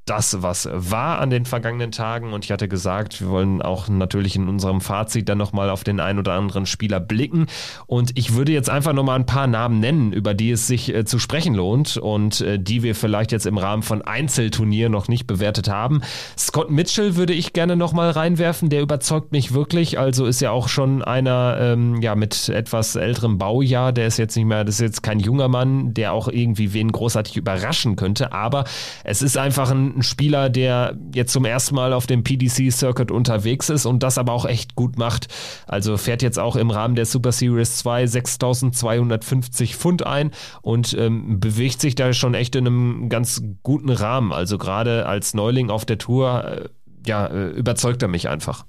das, 0.05 0.43
was 0.43 0.69
war 0.73 1.21
an 1.21 1.31
den 1.31 1.45
vergangenen 1.45 1.93
Tagen. 1.93 2.33
Und 2.33 2.45
ich 2.45 2.51
hatte 2.51 2.67
gesagt, 2.67 3.21
wir 3.21 3.29
wollen 3.29 3.63
auch 3.63 3.89
natürlich 3.89 4.35
in 4.35 4.49
unserem 4.49 4.81
Fazit 4.81 5.29
dann 5.29 5.39
nochmal 5.39 5.71
auf 5.71 5.85
den 5.85 6.01
ein 6.01 6.19
oder 6.19 6.33
anderen 6.33 6.67
Spieler 6.67 6.99
blicken. 6.99 7.47
Und 7.87 8.19
ich 8.19 8.35
würde 8.35 8.53
jetzt 8.53 8.69
einfach 8.69 8.93
nochmal 8.93 9.19
ein 9.19 9.27
paar 9.27 9.47
Namen 9.47 9.79
nennen, 9.79 10.13
über 10.13 10.35
die 10.35 10.51
es 10.51 10.67
sich 10.67 10.93
äh, 10.93 11.05
zu 11.05 11.21
sprechen 11.21 11.55
lohnt 11.55 11.97
und 11.97 12.41
äh, 12.41 12.59
die 12.59 12.83
wir 12.83 12.97
vielleicht 12.97 13.31
jetzt 13.31 13.47
im 13.47 13.59
Rahmen 13.59 13.83
von 13.83 14.03
Einzelturnieren 14.03 14.91
noch 14.91 15.07
nicht 15.07 15.29
bewertet 15.29 15.69
haben. 15.69 16.03
Scott 16.37 16.71
Mitchell 16.71 17.15
würde 17.15 17.33
ich 17.33 17.53
gerne 17.53 17.77
nochmal 17.77 18.11
reinwerfen. 18.11 18.71
Der 18.71 18.83
überzeugt 18.83 19.31
mich 19.31 19.55
wirklich. 19.55 20.01
Also 20.01 20.27
ist 20.27 20.41
ja 20.41 20.51
auch 20.51 20.69
schon 20.69 21.03
einer 21.03 21.59
ähm, 21.61 22.03
ja, 22.03 22.17
mit 22.17 22.49
etwas 22.49 22.97
älterem 22.97 23.39
Baujahr. 23.39 23.93
Der 23.93 24.09
ist 24.09 24.17
jetzt 24.17 24.37
nicht 24.37 24.47
mehr, 24.47 24.65
das 24.65 24.77
ist 24.77 24.81
jetzt 24.81 25.03
kein 25.05 25.21
junger 25.21 25.47
Mann, 25.47 25.95
der 25.95 26.13
auch 26.13 26.27
irgendwie 26.27 26.73
wen 26.73 26.91
großartig 26.91 27.37
überraschen 27.37 27.95
könnte. 27.95 28.33
Aber 28.33 28.65
es 29.05 29.23
ist 29.23 29.37
einfach 29.37 29.71
ein 29.71 29.92
ein 29.97 30.03
Spieler, 30.03 30.49
der 30.51 30.97
jetzt 31.15 31.33
zum 31.33 31.45
ersten 31.45 31.75
Mal 31.75 31.93
auf 31.93 32.07
dem 32.07 32.25
PDC-Circuit 32.25 33.11
unterwegs 33.11 33.71
ist 33.71 33.87
und 33.87 34.03
das 34.03 34.19
aber 34.19 34.33
auch 34.33 34.47
echt 34.47 34.75
gut 34.75 34.99
macht. 34.99 35.29
Also 35.67 35.97
fährt 35.97 36.23
jetzt 36.23 36.39
auch 36.39 36.57
im 36.57 36.71
Rahmen 36.71 36.95
der 36.95 37.07
Super 37.07 37.33
Series 37.33 37.79
2 37.79 38.07
6250 38.07 39.77
Pfund 39.77 40.07
ein 40.07 40.31
und 40.63 40.95
ähm, 40.99 41.41
bewegt 41.41 41.81
sich 41.81 41.95
da 41.95 42.13
schon 42.13 42.35
echt 42.35 42.57
in 42.57 42.67
einem 42.67 43.09
ganz 43.09 43.43
guten 43.63 43.91
Rahmen. 43.91 44.33
Also 44.33 44.59
gerade 44.59 45.07
als 45.07 45.35
Neuling 45.35 45.71
auf 45.71 45.85
der 45.85 45.99
Tour, 45.99 46.45
äh, 46.45 46.69
ja, 47.07 47.27
äh, 47.27 47.49
überzeugt 47.51 48.03
er 48.03 48.09
mich 48.09 48.29
einfach. 48.29 48.65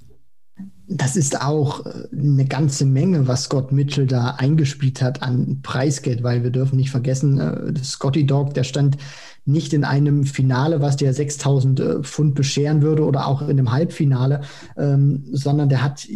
Das 0.88 1.16
ist 1.16 1.42
auch 1.42 1.86
äh, 1.86 2.08
eine 2.12 2.46
ganze 2.46 2.86
Menge, 2.86 3.28
was 3.28 3.44
Scott 3.44 3.72
Mitchell 3.72 4.06
da 4.06 4.32
eingespielt 4.38 5.02
hat 5.02 5.24
an 5.24 5.60
Preisgeld, 5.64 6.24
weil 6.24 6.44
wir 6.44 6.52
dürfen 6.52 6.76
nicht 6.76 6.92
vergessen, 6.92 7.40
äh, 7.40 7.74
Scotty 7.84 8.26
Dog, 8.26 8.54
der 8.54 8.64
stand 8.64 8.98
nicht 9.46 9.74
in 9.74 9.84
einem 9.84 10.24
Finale, 10.24 10.82
was 10.82 10.98
dir 10.98 11.14
6000 11.14 11.80
äh, 11.80 12.04
Pfund 12.04 12.36
bescheren 12.36 12.82
würde 12.82 13.04
oder 13.04 13.28
auch 13.28 13.42
in 13.42 13.52
einem 13.52 13.72
Halbfinale, 13.72 14.42
ähm, 14.78 15.24
sondern 15.32 15.70
der 15.70 15.84
hat 15.84 16.08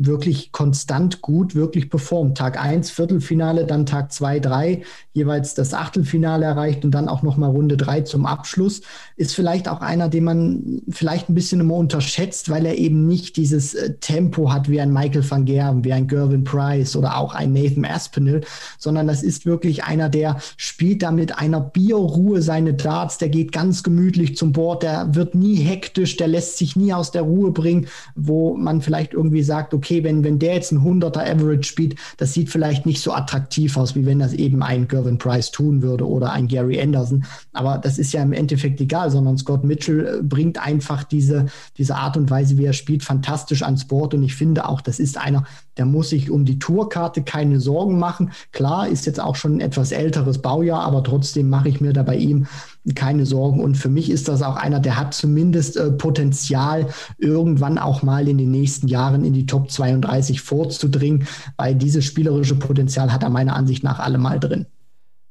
wirklich 0.00 0.52
konstant 0.52 1.22
gut, 1.22 1.56
wirklich 1.56 1.90
performt. 1.90 2.38
Tag 2.38 2.60
1 2.62 2.90
Viertelfinale, 2.90 3.66
dann 3.66 3.84
Tag 3.84 4.12
2, 4.12 4.38
3 4.38 4.82
jeweils 5.12 5.54
das 5.54 5.74
Achtelfinale 5.74 6.46
erreicht 6.46 6.84
und 6.84 6.92
dann 6.92 7.08
auch 7.08 7.22
nochmal 7.22 7.50
Runde 7.50 7.76
3 7.76 8.02
zum 8.02 8.24
Abschluss. 8.24 8.82
Ist 9.16 9.34
vielleicht 9.34 9.68
auch 9.68 9.80
einer, 9.80 10.08
den 10.08 10.22
man 10.22 10.82
vielleicht 10.88 11.28
ein 11.28 11.34
bisschen 11.34 11.60
immer 11.60 11.74
unterschätzt, 11.74 12.48
weil 12.48 12.64
er 12.64 12.78
eben 12.78 13.08
nicht 13.08 13.36
dieses 13.36 13.74
äh, 13.74 13.94
Tempo 13.94 14.52
hat 14.52 14.68
wie 14.68 14.80
ein 14.80 14.92
Michael 14.92 15.28
van 15.28 15.44
Gerven, 15.44 15.84
wie 15.84 15.92
ein 15.92 16.06
Gervin 16.06 16.44
Price 16.44 16.94
oder 16.94 17.16
auch 17.16 17.34
ein 17.34 17.52
Nathan 17.52 17.84
Aspinall, 17.84 18.42
sondern 18.78 19.08
das 19.08 19.24
ist 19.24 19.46
wirklich 19.46 19.82
einer, 19.82 20.08
der 20.08 20.38
spielt 20.56 21.02
da 21.02 21.10
mit 21.10 21.36
einer 21.36 21.60
Bierruhe 21.60 22.40
seine 22.40 22.74
Darts, 22.74 23.18
der 23.18 23.30
geht 23.30 23.50
ganz 23.50 23.82
gemütlich 23.82 24.36
zum 24.36 24.52
Board, 24.52 24.84
der 24.84 25.14
wird 25.16 25.34
nie 25.34 25.56
hektisch, 25.56 26.16
der 26.16 26.28
lässt 26.28 26.56
sich 26.56 26.76
nie 26.76 26.92
aus 26.92 27.10
der 27.10 27.22
Ruhe 27.22 27.50
bringen, 27.50 27.88
wo 28.14 28.56
man 28.56 28.80
vielleicht 28.80 29.12
irgendwie 29.12 29.42
sagt, 29.42 29.74
okay, 29.74 29.87
okay, 29.88 30.04
wenn, 30.04 30.22
wenn 30.22 30.38
der 30.38 30.54
jetzt 30.54 30.70
ein 30.70 30.80
100er 30.80 31.20
Average 31.20 31.62
spielt, 31.62 31.94
das 32.18 32.34
sieht 32.34 32.50
vielleicht 32.50 32.84
nicht 32.84 33.00
so 33.00 33.12
attraktiv 33.12 33.76
aus, 33.76 33.94
wie 33.94 34.04
wenn 34.04 34.18
das 34.18 34.34
eben 34.34 34.62
ein 34.62 34.86
Gervin 34.86 35.16
Price 35.16 35.50
tun 35.50 35.80
würde 35.80 36.06
oder 36.06 36.32
ein 36.32 36.46
Gary 36.46 36.80
Anderson. 36.80 37.24
Aber 37.54 37.78
das 37.78 37.98
ist 37.98 38.12
ja 38.12 38.22
im 38.22 38.34
Endeffekt 38.34 38.80
egal, 38.80 39.10
sondern 39.10 39.38
Scott 39.38 39.64
Mitchell 39.64 40.06
äh, 40.06 40.22
bringt 40.22 40.58
einfach 40.58 41.04
diese, 41.04 41.46
diese 41.78 41.96
Art 41.96 42.18
und 42.18 42.30
Weise, 42.30 42.58
wie 42.58 42.66
er 42.66 42.74
spielt, 42.74 43.02
fantastisch 43.02 43.62
ans 43.62 43.86
Board. 43.86 44.12
Und 44.12 44.22
ich 44.24 44.34
finde 44.34 44.68
auch, 44.68 44.82
das 44.82 44.98
ist 44.98 45.16
einer, 45.16 45.44
der 45.78 45.86
muss 45.86 46.10
sich 46.10 46.30
um 46.30 46.44
die 46.44 46.58
Tourkarte 46.58 47.22
keine 47.22 47.60
Sorgen 47.60 47.98
machen. 47.98 48.32
Klar, 48.52 48.88
ist 48.88 49.06
jetzt 49.06 49.20
auch 49.20 49.36
schon 49.36 49.56
ein 49.56 49.60
etwas 49.60 49.92
älteres 49.92 50.38
Baujahr, 50.38 50.82
aber 50.82 51.02
trotzdem 51.02 51.48
mache 51.48 51.68
ich 51.68 51.80
mir 51.80 51.92
da 51.92 52.02
bei 52.02 52.16
ihm 52.16 52.46
keine 52.94 53.26
Sorgen. 53.26 53.60
Und 53.60 53.76
für 53.76 53.88
mich 53.88 54.10
ist 54.10 54.28
das 54.28 54.42
auch 54.42 54.56
einer, 54.56 54.80
der 54.80 54.96
hat 54.96 55.14
zumindest 55.14 55.76
äh, 55.76 55.90
Potenzial, 55.90 56.88
irgendwann 57.18 57.78
auch 57.78 58.02
mal 58.02 58.28
in 58.28 58.38
den 58.38 58.50
nächsten 58.50 58.88
Jahren 58.88 59.24
in 59.24 59.32
die 59.32 59.46
Top 59.46 59.70
32 59.70 60.40
vorzudringen, 60.40 61.26
weil 61.56 61.74
dieses 61.74 62.04
spielerische 62.04 62.56
Potenzial 62.56 63.12
hat 63.12 63.22
er 63.22 63.30
meiner 63.30 63.56
Ansicht 63.56 63.84
nach 63.84 63.98
allemal 63.98 64.40
drin. 64.40 64.66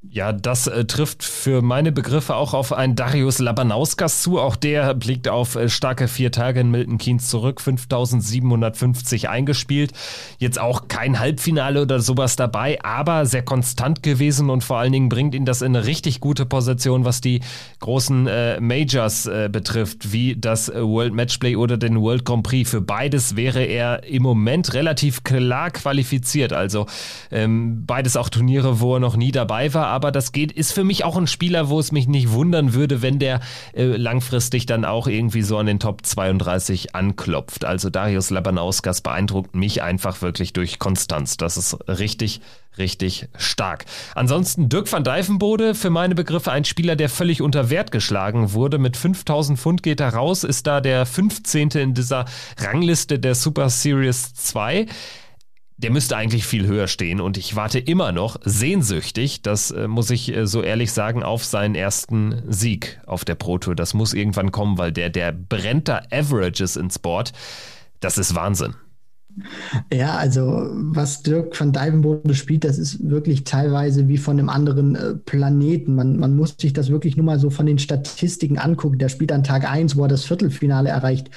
Ja, 0.10 0.32
das 0.32 0.68
äh, 0.68 0.86
trifft 0.86 1.24
für 1.24 1.62
meine 1.62 1.92
Begriffe 1.92 2.36
auch 2.36 2.54
auf 2.54 2.72
einen 2.72 2.96
Darius 2.96 3.40
Labanauskas 3.40 4.22
zu. 4.22 4.40
Auch 4.40 4.56
der 4.56 4.94
blickt 4.94 5.28
auf 5.28 5.56
äh, 5.56 5.70
starke 5.70 6.08
vier 6.08 6.32
Tage 6.32 6.62
in 6.62 6.72
Milton 6.72 6.98
Keynes 6.98 7.28
zurück, 7.28 7.60
5750 7.60 9.28
eingespielt. 9.28 9.92
Jetzt 10.38 10.60
auch 10.60 10.88
kein 10.88 11.20
Halbfinale 11.20 11.82
oder 11.82 12.00
sowas 12.00 12.38
dabei, 12.38 12.82
aber 12.84 13.26
sehr 13.26 13.44
konstant 13.44 14.02
gewesen 14.02 14.50
und 14.50 14.64
vor 14.64 14.78
allen 14.78 14.94
Dingen 14.94 15.10
bringt 15.10 15.36
ihn 15.36 15.46
das 15.46 15.62
in 15.62 15.76
eine 15.76 15.86
richtig 15.86 16.22
gute 16.22 16.46
Position, 16.46 17.04
was 17.04 17.20
die 17.20 17.42
großen 17.80 18.28
äh, 18.28 18.60
Majors 18.62 19.26
äh, 19.26 19.50
betrifft, 19.52 20.14
wie 20.14 20.36
das 20.38 20.70
äh, 20.70 20.82
World 20.82 21.14
Matchplay 21.14 21.58
oder 21.58 21.76
den 21.78 22.00
World 22.00 22.24
Grand 22.24 22.44
Prix. 22.44 22.70
Für 22.70 22.82
beides 22.82 23.36
wäre 23.36 23.64
er 23.64 24.06
im 24.06 24.24
Moment 24.24 24.74
relativ 24.74 25.24
klar 25.24 25.70
qualifiziert. 25.72 26.54
Also 26.54 26.86
ähm, 27.30 27.84
beides 27.86 28.16
auch 28.16 28.30
Turniere, 28.30 28.80
wo 28.80 28.96
er 28.96 29.00
noch 29.00 29.18
nie 29.18 29.32
dabei 29.32 29.74
war 29.74 29.97
aber 29.98 30.12
das 30.12 30.32
geht, 30.32 30.52
ist 30.52 30.74
für 30.74 30.84
mich 30.84 31.04
auch 31.04 31.18
ein 31.18 31.26
Spieler, 31.26 31.70
wo 31.70 31.80
es 31.80 31.92
mich 31.92 32.08
nicht 32.08 32.30
wundern 32.30 32.76
würde, 32.76 33.02
wenn 33.02 33.18
der 33.18 33.40
äh, 33.74 33.84
langfristig 33.84 34.68
dann 34.68 34.86
auch 34.86 35.08
irgendwie 35.08 35.42
so 35.42 35.58
an 35.58 35.66
den 35.66 35.80
Top 35.80 36.06
32 36.06 36.94
anklopft. 36.94 37.66
Also 37.66 37.90
Darius 37.90 38.30
Labanauskas 38.30 39.02
beeindruckt 39.02 39.56
mich 39.56 39.82
einfach 39.82 40.22
wirklich 40.22 40.54
durch 40.54 40.78
Konstanz. 40.78 41.36
Das 41.38 41.58
ist 41.58 41.74
richtig, 41.88 42.42
richtig 42.78 43.28
stark. 43.38 43.86
Ansonsten 44.14 44.70
Dirk 44.70 44.92
van 44.92 45.04
Dijvenbode, 45.04 45.74
für 45.74 45.90
meine 45.90 46.14
Begriffe 46.14 46.52
ein 46.52 46.64
Spieler, 46.64 46.96
der 46.96 47.10
völlig 47.10 47.42
unter 47.42 47.72
Wert 47.72 47.92
geschlagen 47.92 48.54
wurde. 48.54 48.78
Mit 48.78 48.98
5000 48.98 49.58
Pfund 49.58 49.82
geht 49.82 50.00
er 50.00 50.14
raus, 50.14 50.44
ist 50.44 50.68
da 50.68 50.80
der 50.80 51.08
15. 51.08 51.70
in 51.70 51.96
dieser 51.96 52.26
Rangliste 52.60 53.18
der 53.18 53.34
Super 53.34 53.72
Series 53.72 54.36
2 54.36 54.86
der 55.78 55.92
müsste 55.92 56.18
eigentlich 56.18 56.46
viel 56.46 56.66
höher 56.66 56.88
stehen 56.88 57.22
und 57.22 57.38
ich 57.38 57.56
warte 57.56 57.78
immer 57.78 58.12
noch 58.12 58.38
sehnsüchtig, 58.44 59.44
das 59.44 59.70
äh, 59.72 59.88
muss 59.88 60.10
ich 60.10 60.36
äh, 60.36 60.48
so 60.48 60.64
ehrlich 60.64 60.92
sagen, 60.92 61.22
auf 61.22 61.46
seinen 61.46 61.76
ersten 61.76 62.42
Sieg 62.48 63.00
auf 63.06 63.26
der 63.26 63.36
Pro 63.36 63.60
Tour. 63.60 63.76
Das 63.76 63.94
muss 63.94 64.14
irgendwann 64.14 64.52
kommen, 64.52 64.78
weil 64.80 64.92
der, 64.92 65.10
der 65.10 65.32
brennt 65.32 65.88
da 65.88 66.02
Averages 66.12 66.76
ins 66.76 66.98
Board. 66.98 67.32
Das 68.00 68.18
ist 68.18 68.34
Wahnsinn. 68.34 68.74
Ja, 69.94 70.16
also 70.16 70.68
was 70.74 71.22
Dirk 71.22 71.60
van 71.60 71.72
Dijvenbode 71.72 72.34
spielt, 72.34 72.64
das 72.64 72.80
ist 72.80 73.08
wirklich 73.08 73.44
teilweise 73.44 74.08
wie 74.08 74.18
von 74.18 74.40
einem 74.40 74.50
anderen 74.50 74.96
äh, 74.96 75.14
Planeten. 75.14 75.94
Man, 75.94 76.18
man 76.18 76.36
muss 76.36 76.56
sich 76.60 76.74
das 76.74 76.90
wirklich 76.90 77.18
nur 77.18 77.26
mal 77.26 77.40
so 77.40 77.52
von 77.52 77.68
den 77.68 77.78
Statistiken 77.78 78.58
angucken. 78.58 78.98
Der 78.98 79.10
spielt 79.10 79.32
an 79.32 79.44
Tag 79.44 79.70
1, 79.70 79.96
wo 79.96 80.04
er 80.04 80.08
das 80.08 80.26
Viertelfinale 80.26 80.90
erreicht, 80.90 81.30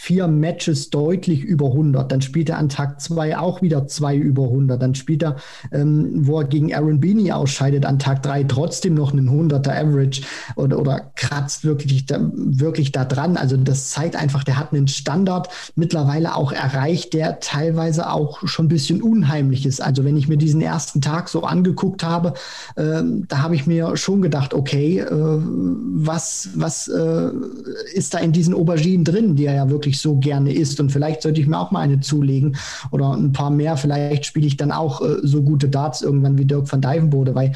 vier 0.00 0.28
Matches 0.28 0.90
deutlich 0.90 1.42
über 1.42 1.66
100. 1.66 2.10
Dann 2.10 2.22
spielt 2.22 2.48
er 2.48 2.58
an 2.58 2.68
Tag 2.68 3.00
zwei 3.00 3.36
auch 3.36 3.62
wieder 3.62 3.88
zwei 3.88 4.16
über 4.16 4.44
100. 4.44 4.80
Dann 4.80 4.94
spielt 4.94 5.24
er, 5.24 5.36
ähm, 5.72 6.10
wo 6.24 6.38
er 6.38 6.46
gegen 6.46 6.72
Aaron 6.72 7.00
Beanie 7.00 7.32
ausscheidet, 7.32 7.84
an 7.84 7.98
Tag 7.98 8.22
drei 8.22 8.44
trotzdem 8.44 8.94
noch 8.94 9.12
einen 9.12 9.28
100er 9.28 9.70
Average 9.70 10.22
oder, 10.54 10.78
oder 10.78 11.10
kratzt 11.16 11.64
wirklich 11.64 12.06
da, 12.06 12.20
wirklich 12.32 12.92
da 12.92 13.04
dran. 13.04 13.36
Also 13.36 13.56
das 13.56 13.90
zeigt 13.90 14.14
einfach, 14.14 14.44
der 14.44 14.56
hat 14.56 14.72
einen 14.72 14.86
Standard 14.86 15.48
mittlerweile 15.74 16.36
auch 16.36 16.52
erreicht, 16.52 17.12
der 17.12 17.40
teilweise 17.40 18.08
auch 18.10 18.46
schon 18.46 18.66
ein 18.66 18.68
bisschen 18.68 19.02
unheimlich 19.02 19.66
ist. 19.66 19.82
Also 19.82 20.04
wenn 20.04 20.16
ich 20.16 20.28
mir 20.28 20.38
diesen 20.38 20.60
ersten 20.60 21.00
Tag 21.00 21.28
so 21.28 21.42
angeguckt 21.42 22.04
habe, 22.04 22.34
äh, 22.76 23.02
da 23.26 23.42
habe 23.42 23.56
ich 23.56 23.66
mir 23.66 23.96
schon 23.96 24.22
gedacht, 24.22 24.54
okay, 24.54 25.00
äh, 25.00 25.10
was, 25.10 26.50
was 26.54 26.86
äh, 26.86 27.30
ist 27.92 28.14
da 28.14 28.18
in 28.18 28.30
diesen 28.30 28.54
Auberginen 28.54 29.04
drin, 29.04 29.34
die 29.34 29.46
er 29.46 29.54
ja 29.54 29.70
wirklich 29.70 29.87
wirklich 29.88 30.00
so 30.00 30.16
gerne 30.16 30.52
isst. 30.52 30.80
Und 30.80 30.92
vielleicht 30.92 31.22
sollte 31.22 31.40
ich 31.40 31.46
mir 31.46 31.58
auch 31.58 31.70
mal 31.70 31.80
eine 31.80 32.00
zulegen 32.00 32.56
oder 32.90 33.12
ein 33.14 33.32
paar 33.32 33.50
mehr. 33.50 33.76
Vielleicht 33.76 34.26
spiele 34.26 34.46
ich 34.46 34.56
dann 34.56 34.70
auch 34.70 35.00
äh, 35.00 35.16
so 35.22 35.42
gute 35.42 35.68
Darts 35.68 36.02
irgendwann 36.02 36.36
wie 36.36 36.44
Dirk 36.44 36.70
van 36.70 36.82
Dijvenbode, 36.82 37.34
weil 37.34 37.52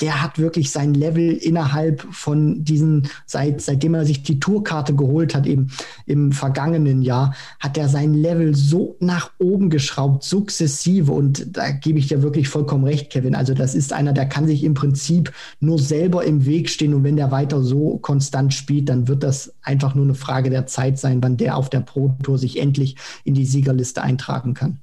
der 0.00 0.22
hat 0.22 0.38
wirklich 0.38 0.70
sein 0.70 0.94
Level 0.94 1.32
innerhalb 1.32 2.06
von 2.10 2.64
diesen, 2.64 3.08
seit, 3.26 3.60
seitdem 3.60 3.94
er 3.94 4.04
sich 4.04 4.22
die 4.22 4.40
Tourkarte 4.40 4.94
geholt 4.94 5.34
hat, 5.34 5.46
eben 5.46 5.70
im 6.06 6.32
vergangenen 6.32 7.02
Jahr, 7.02 7.34
hat 7.60 7.78
er 7.78 7.88
sein 7.88 8.14
Level 8.14 8.54
so 8.54 8.96
nach 9.00 9.30
oben 9.38 9.70
geschraubt, 9.70 10.24
sukzessive. 10.24 11.12
Und 11.12 11.56
da 11.56 11.70
gebe 11.70 11.98
ich 11.98 12.08
dir 12.08 12.22
wirklich 12.22 12.48
vollkommen 12.48 12.84
recht, 12.84 13.10
Kevin. 13.10 13.34
Also 13.34 13.54
das 13.54 13.74
ist 13.74 13.92
einer, 13.92 14.12
der 14.12 14.26
kann 14.26 14.46
sich 14.46 14.64
im 14.64 14.74
Prinzip 14.74 15.32
nur 15.60 15.78
selber 15.78 16.24
im 16.24 16.46
Weg 16.46 16.68
stehen. 16.70 16.94
Und 16.94 17.04
wenn 17.04 17.16
der 17.16 17.30
weiter 17.30 17.62
so 17.62 17.98
konstant 17.98 18.54
spielt, 18.54 18.88
dann 18.88 19.08
wird 19.08 19.22
das 19.22 19.54
einfach 19.62 19.94
nur 19.94 20.04
eine 20.04 20.14
Frage 20.14 20.50
der 20.50 20.66
Zeit 20.66 20.98
sein, 20.98 21.22
wann 21.22 21.36
der 21.36 21.56
auf 21.56 21.70
der 21.70 21.80
Pro 21.80 22.16
Tour 22.22 22.38
sich 22.38 22.60
endlich 22.60 22.96
in 23.24 23.34
die 23.34 23.46
Siegerliste 23.46 24.02
eintragen 24.02 24.54
kann. 24.54 24.78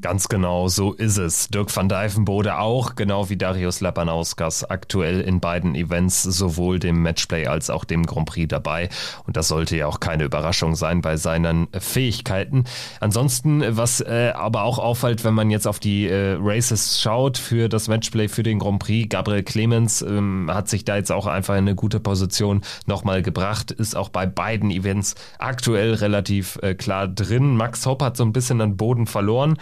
Ganz 0.00 0.28
genau, 0.28 0.68
so 0.68 0.94
ist 0.94 1.18
es. 1.18 1.48
Dirk 1.48 1.74
van 1.76 1.88
Dijvenbode 1.88 2.58
auch, 2.58 2.94
genau 2.94 3.28
wie 3.28 3.36
Darius 3.36 3.82
Lapanauskas, 3.82 4.64
aktuell 4.64 5.20
in 5.20 5.40
beiden 5.40 5.74
Events, 5.74 6.22
sowohl 6.22 6.78
dem 6.78 7.02
Matchplay 7.02 7.46
als 7.46 7.68
auch 7.68 7.84
dem 7.84 8.06
Grand 8.06 8.26
Prix 8.26 8.48
dabei. 8.48 8.88
Und 9.26 9.36
das 9.36 9.48
sollte 9.48 9.76
ja 9.76 9.86
auch 9.86 10.00
keine 10.00 10.24
Überraschung 10.24 10.74
sein 10.74 11.02
bei 11.02 11.18
seinen 11.18 11.68
Fähigkeiten. 11.78 12.64
Ansonsten, 13.00 13.62
was 13.76 14.00
äh, 14.00 14.32
aber 14.34 14.62
auch 14.62 14.78
auffällt, 14.78 15.22
wenn 15.24 15.34
man 15.34 15.50
jetzt 15.50 15.66
auf 15.66 15.80
die 15.80 16.06
äh, 16.06 16.38
Races 16.40 17.02
schaut 17.02 17.36
für 17.36 17.68
das 17.68 17.88
Matchplay 17.88 18.28
für 18.28 18.42
den 18.42 18.58
Grand 18.58 18.78
Prix, 18.78 19.08
Gabriel 19.10 19.42
Clemens 19.42 20.00
ähm, 20.00 20.50
hat 20.50 20.68
sich 20.68 20.86
da 20.86 20.96
jetzt 20.96 21.12
auch 21.12 21.26
einfach 21.26 21.54
in 21.54 21.64
eine 21.64 21.74
gute 21.74 22.00
Position 22.00 22.62
nochmal 22.86 23.20
gebracht, 23.20 23.70
ist 23.70 23.96
auch 23.96 24.08
bei 24.08 24.24
beiden 24.24 24.70
Events 24.70 25.14
aktuell 25.38 25.92
relativ 25.92 26.58
äh, 26.62 26.74
klar 26.74 27.06
drin. 27.06 27.56
Max 27.56 27.84
Hopp 27.84 28.02
hat 28.02 28.16
so 28.16 28.24
ein 28.24 28.32
bisschen 28.32 28.62
an 28.62 28.78
Boden 28.78 29.06
verloren 29.06 29.58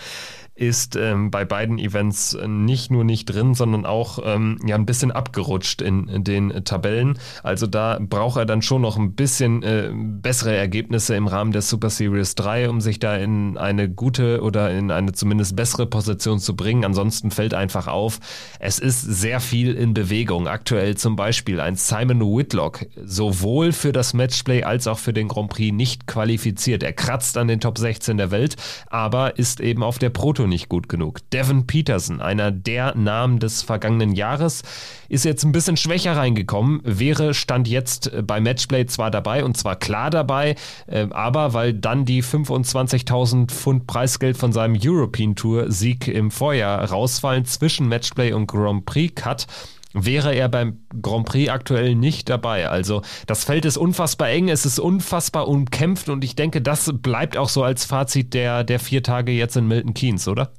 ist 0.58 0.96
ähm, 0.96 1.30
bei 1.30 1.44
beiden 1.44 1.78
Events 1.78 2.36
nicht 2.46 2.90
nur 2.90 3.04
nicht 3.04 3.26
drin, 3.26 3.54
sondern 3.54 3.86
auch 3.86 4.18
ähm, 4.24 4.58
ja 4.66 4.74
ein 4.74 4.86
bisschen 4.86 5.12
abgerutscht 5.12 5.80
in, 5.80 6.08
in, 6.08 6.24
den 6.24 6.64
Tabellen. 6.64 7.18
Also 7.42 7.66
da 7.66 7.98
braucht 8.00 8.38
er 8.38 8.46
dann 8.46 8.60
schon 8.60 8.82
noch 8.82 8.96
ein 8.96 9.14
bisschen 9.14 9.62
äh, 9.62 9.90
bessere 9.94 10.56
Ergebnisse 10.56 11.14
im 11.14 11.28
Rahmen 11.28 11.52
der 11.52 11.62
Super 11.62 11.90
Series 11.90 12.34
3, 12.34 12.68
um 12.68 12.80
sich 12.80 12.98
da 12.98 13.16
in 13.16 13.56
eine 13.56 13.88
gute 13.88 14.42
oder 14.42 14.70
in 14.70 14.90
eine 14.90 15.12
zumindest 15.12 15.54
bessere 15.54 15.86
Position 15.86 16.40
zu 16.40 16.56
bringen. 16.56 16.84
Ansonsten 16.84 17.30
fällt 17.30 17.54
einfach 17.54 17.86
auf, 17.86 18.18
es 18.58 18.80
ist 18.80 19.02
sehr 19.02 19.38
viel 19.38 19.74
in 19.74 19.94
Bewegung. 19.94 20.48
Aktuell 20.48 20.96
zum 20.96 21.14
Beispiel 21.14 21.60
ein 21.60 21.76
Simon 21.76 22.20
Whitlock, 22.20 22.86
sowohl 22.96 23.70
für 23.72 23.92
das 23.92 24.12
Matchplay 24.12 24.64
als 24.64 24.88
auch 24.88 24.98
für 24.98 25.12
den 25.12 25.28
Grand 25.28 25.50
Prix 25.50 25.72
nicht 25.72 26.08
qualifiziert. 26.08 26.82
Er 26.82 26.92
kratzt 26.92 27.38
an 27.38 27.46
den 27.46 27.60
Top 27.60 27.78
16 27.78 28.16
der 28.16 28.32
Welt, 28.32 28.56
aber 28.88 29.38
ist 29.38 29.60
eben 29.60 29.84
auf 29.84 29.98
der 29.98 30.10
Proto 30.10 30.47
nicht 30.48 30.68
gut 30.68 30.88
genug. 30.88 31.20
Devin 31.30 31.66
Peterson, 31.66 32.20
einer 32.20 32.50
der 32.50 32.94
Namen 32.96 33.38
des 33.38 33.62
vergangenen 33.62 34.12
Jahres, 34.12 34.62
ist 35.08 35.24
jetzt 35.24 35.44
ein 35.44 35.52
bisschen 35.52 35.76
schwächer 35.76 36.16
reingekommen, 36.16 36.80
wäre 36.84 37.34
Stand 37.34 37.68
jetzt 37.68 38.10
bei 38.26 38.40
Matchplay 38.40 38.86
zwar 38.86 39.10
dabei 39.10 39.44
und 39.44 39.56
zwar 39.56 39.76
klar 39.76 40.10
dabei, 40.10 40.56
äh, 40.86 41.06
aber 41.10 41.52
weil 41.54 41.74
dann 41.74 42.04
die 42.04 42.22
25.000 42.22 43.50
Pfund 43.50 43.86
Preisgeld 43.86 44.36
von 44.36 44.52
seinem 44.52 44.78
European 44.80 45.34
Tour 45.34 45.70
Sieg 45.70 46.08
im 46.08 46.30
Vorjahr 46.30 46.84
rausfallen 46.90 47.44
zwischen 47.44 47.88
Matchplay 47.88 48.32
und 48.32 48.46
Grand 48.46 48.84
Prix 48.86 49.14
Cut, 49.14 49.46
wäre 49.92 50.34
er 50.34 50.48
beim 50.48 50.80
Grand 51.00 51.26
Prix 51.26 51.50
aktuell 51.50 51.94
nicht 51.94 52.28
dabei. 52.28 52.68
Also 52.68 53.02
das 53.26 53.44
Feld 53.44 53.64
ist 53.64 53.76
unfassbar 53.76 54.28
eng, 54.30 54.48
es 54.48 54.66
ist 54.66 54.78
unfassbar 54.78 55.48
umkämpft 55.48 56.08
und 56.08 56.24
ich 56.24 56.36
denke, 56.36 56.60
das 56.60 56.92
bleibt 56.94 57.36
auch 57.36 57.48
so 57.48 57.62
als 57.62 57.84
Fazit 57.84 58.34
der, 58.34 58.64
der 58.64 58.80
vier 58.80 59.02
Tage 59.02 59.32
jetzt 59.32 59.56
in 59.56 59.66
Milton 59.66 59.94
Keynes, 59.94 60.28
oder? 60.28 60.52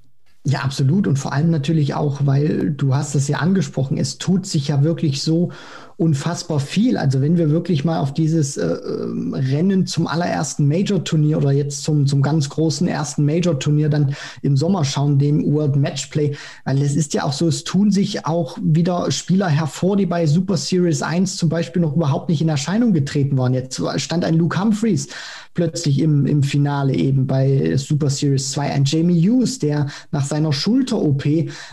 Ja, 0.45 0.59
absolut. 0.61 1.05
Und 1.05 1.17
vor 1.17 1.33
allem 1.33 1.51
natürlich 1.51 1.93
auch, 1.93 2.25
weil 2.25 2.71
du 2.71 2.95
hast 2.95 3.13
es 3.13 3.27
ja 3.27 3.37
angesprochen, 3.37 3.97
es 3.97 4.17
tut 4.17 4.45
sich 4.45 4.69
ja 4.69 4.83
wirklich 4.83 5.21
so 5.21 5.51
unfassbar 5.99 6.61
viel. 6.61 6.95
Also 6.95 7.21
wenn 7.21 7.37
wir 7.37 7.49
wirklich 7.49 7.83
mal 7.83 7.99
auf 7.99 8.13
dieses 8.13 8.55
äh, 8.55 8.65
ähm, 8.65 9.33
Rennen 9.33 9.85
zum 9.85 10.07
allerersten 10.07 10.65
Major-Turnier 10.65 11.37
oder 11.37 11.51
jetzt 11.51 11.83
zum, 11.83 12.07
zum 12.07 12.21
ganz 12.21 12.47
großen 12.47 12.87
ersten 12.87 13.25
Major-Turnier 13.25 13.89
dann 13.89 14.15
im 14.41 14.55
Sommer 14.55 14.85
schauen, 14.85 15.19
dem 15.19 15.43
World 15.53 15.75
Matchplay, 15.75 16.35
weil 16.63 16.81
es 16.81 16.95
ist 16.95 17.13
ja 17.13 17.25
auch 17.25 17.33
so, 17.33 17.47
es 17.47 17.65
tun 17.65 17.91
sich 17.91 18.25
auch 18.25 18.57
wieder 18.61 19.11
Spieler 19.11 19.49
hervor, 19.49 19.97
die 19.97 20.05
bei 20.05 20.25
Super 20.25 20.55
Series 20.55 21.01
1 21.01 21.35
zum 21.35 21.49
Beispiel 21.49 21.81
noch 21.81 21.97
überhaupt 21.97 22.29
nicht 22.29 22.41
in 22.41 22.49
Erscheinung 22.49 22.93
getreten 22.93 23.37
waren. 23.37 23.53
Jetzt 23.53 23.81
stand 23.97 24.23
ein 24.23 24.35
Luke 24.35 24.57
Humphreys 24.57 25.09
plötzlich 25.53 25.99
im, 25.99 26.25
im 26.25 26.43
Finale 26.43 26.93
eben 26.93 27.27
bei 27.27 27.75
Super 27.75 28.09
Series 28.09 28.51
2. 28.51 28.71
Ein 28.71 28.85
Jamie 28.85 29.21
Hughes, 29.21 29.59
der 29.59 29.87
nach 30.11 30.23
seiner 30.23 30.53
Schulter-OP, 30.53 31.25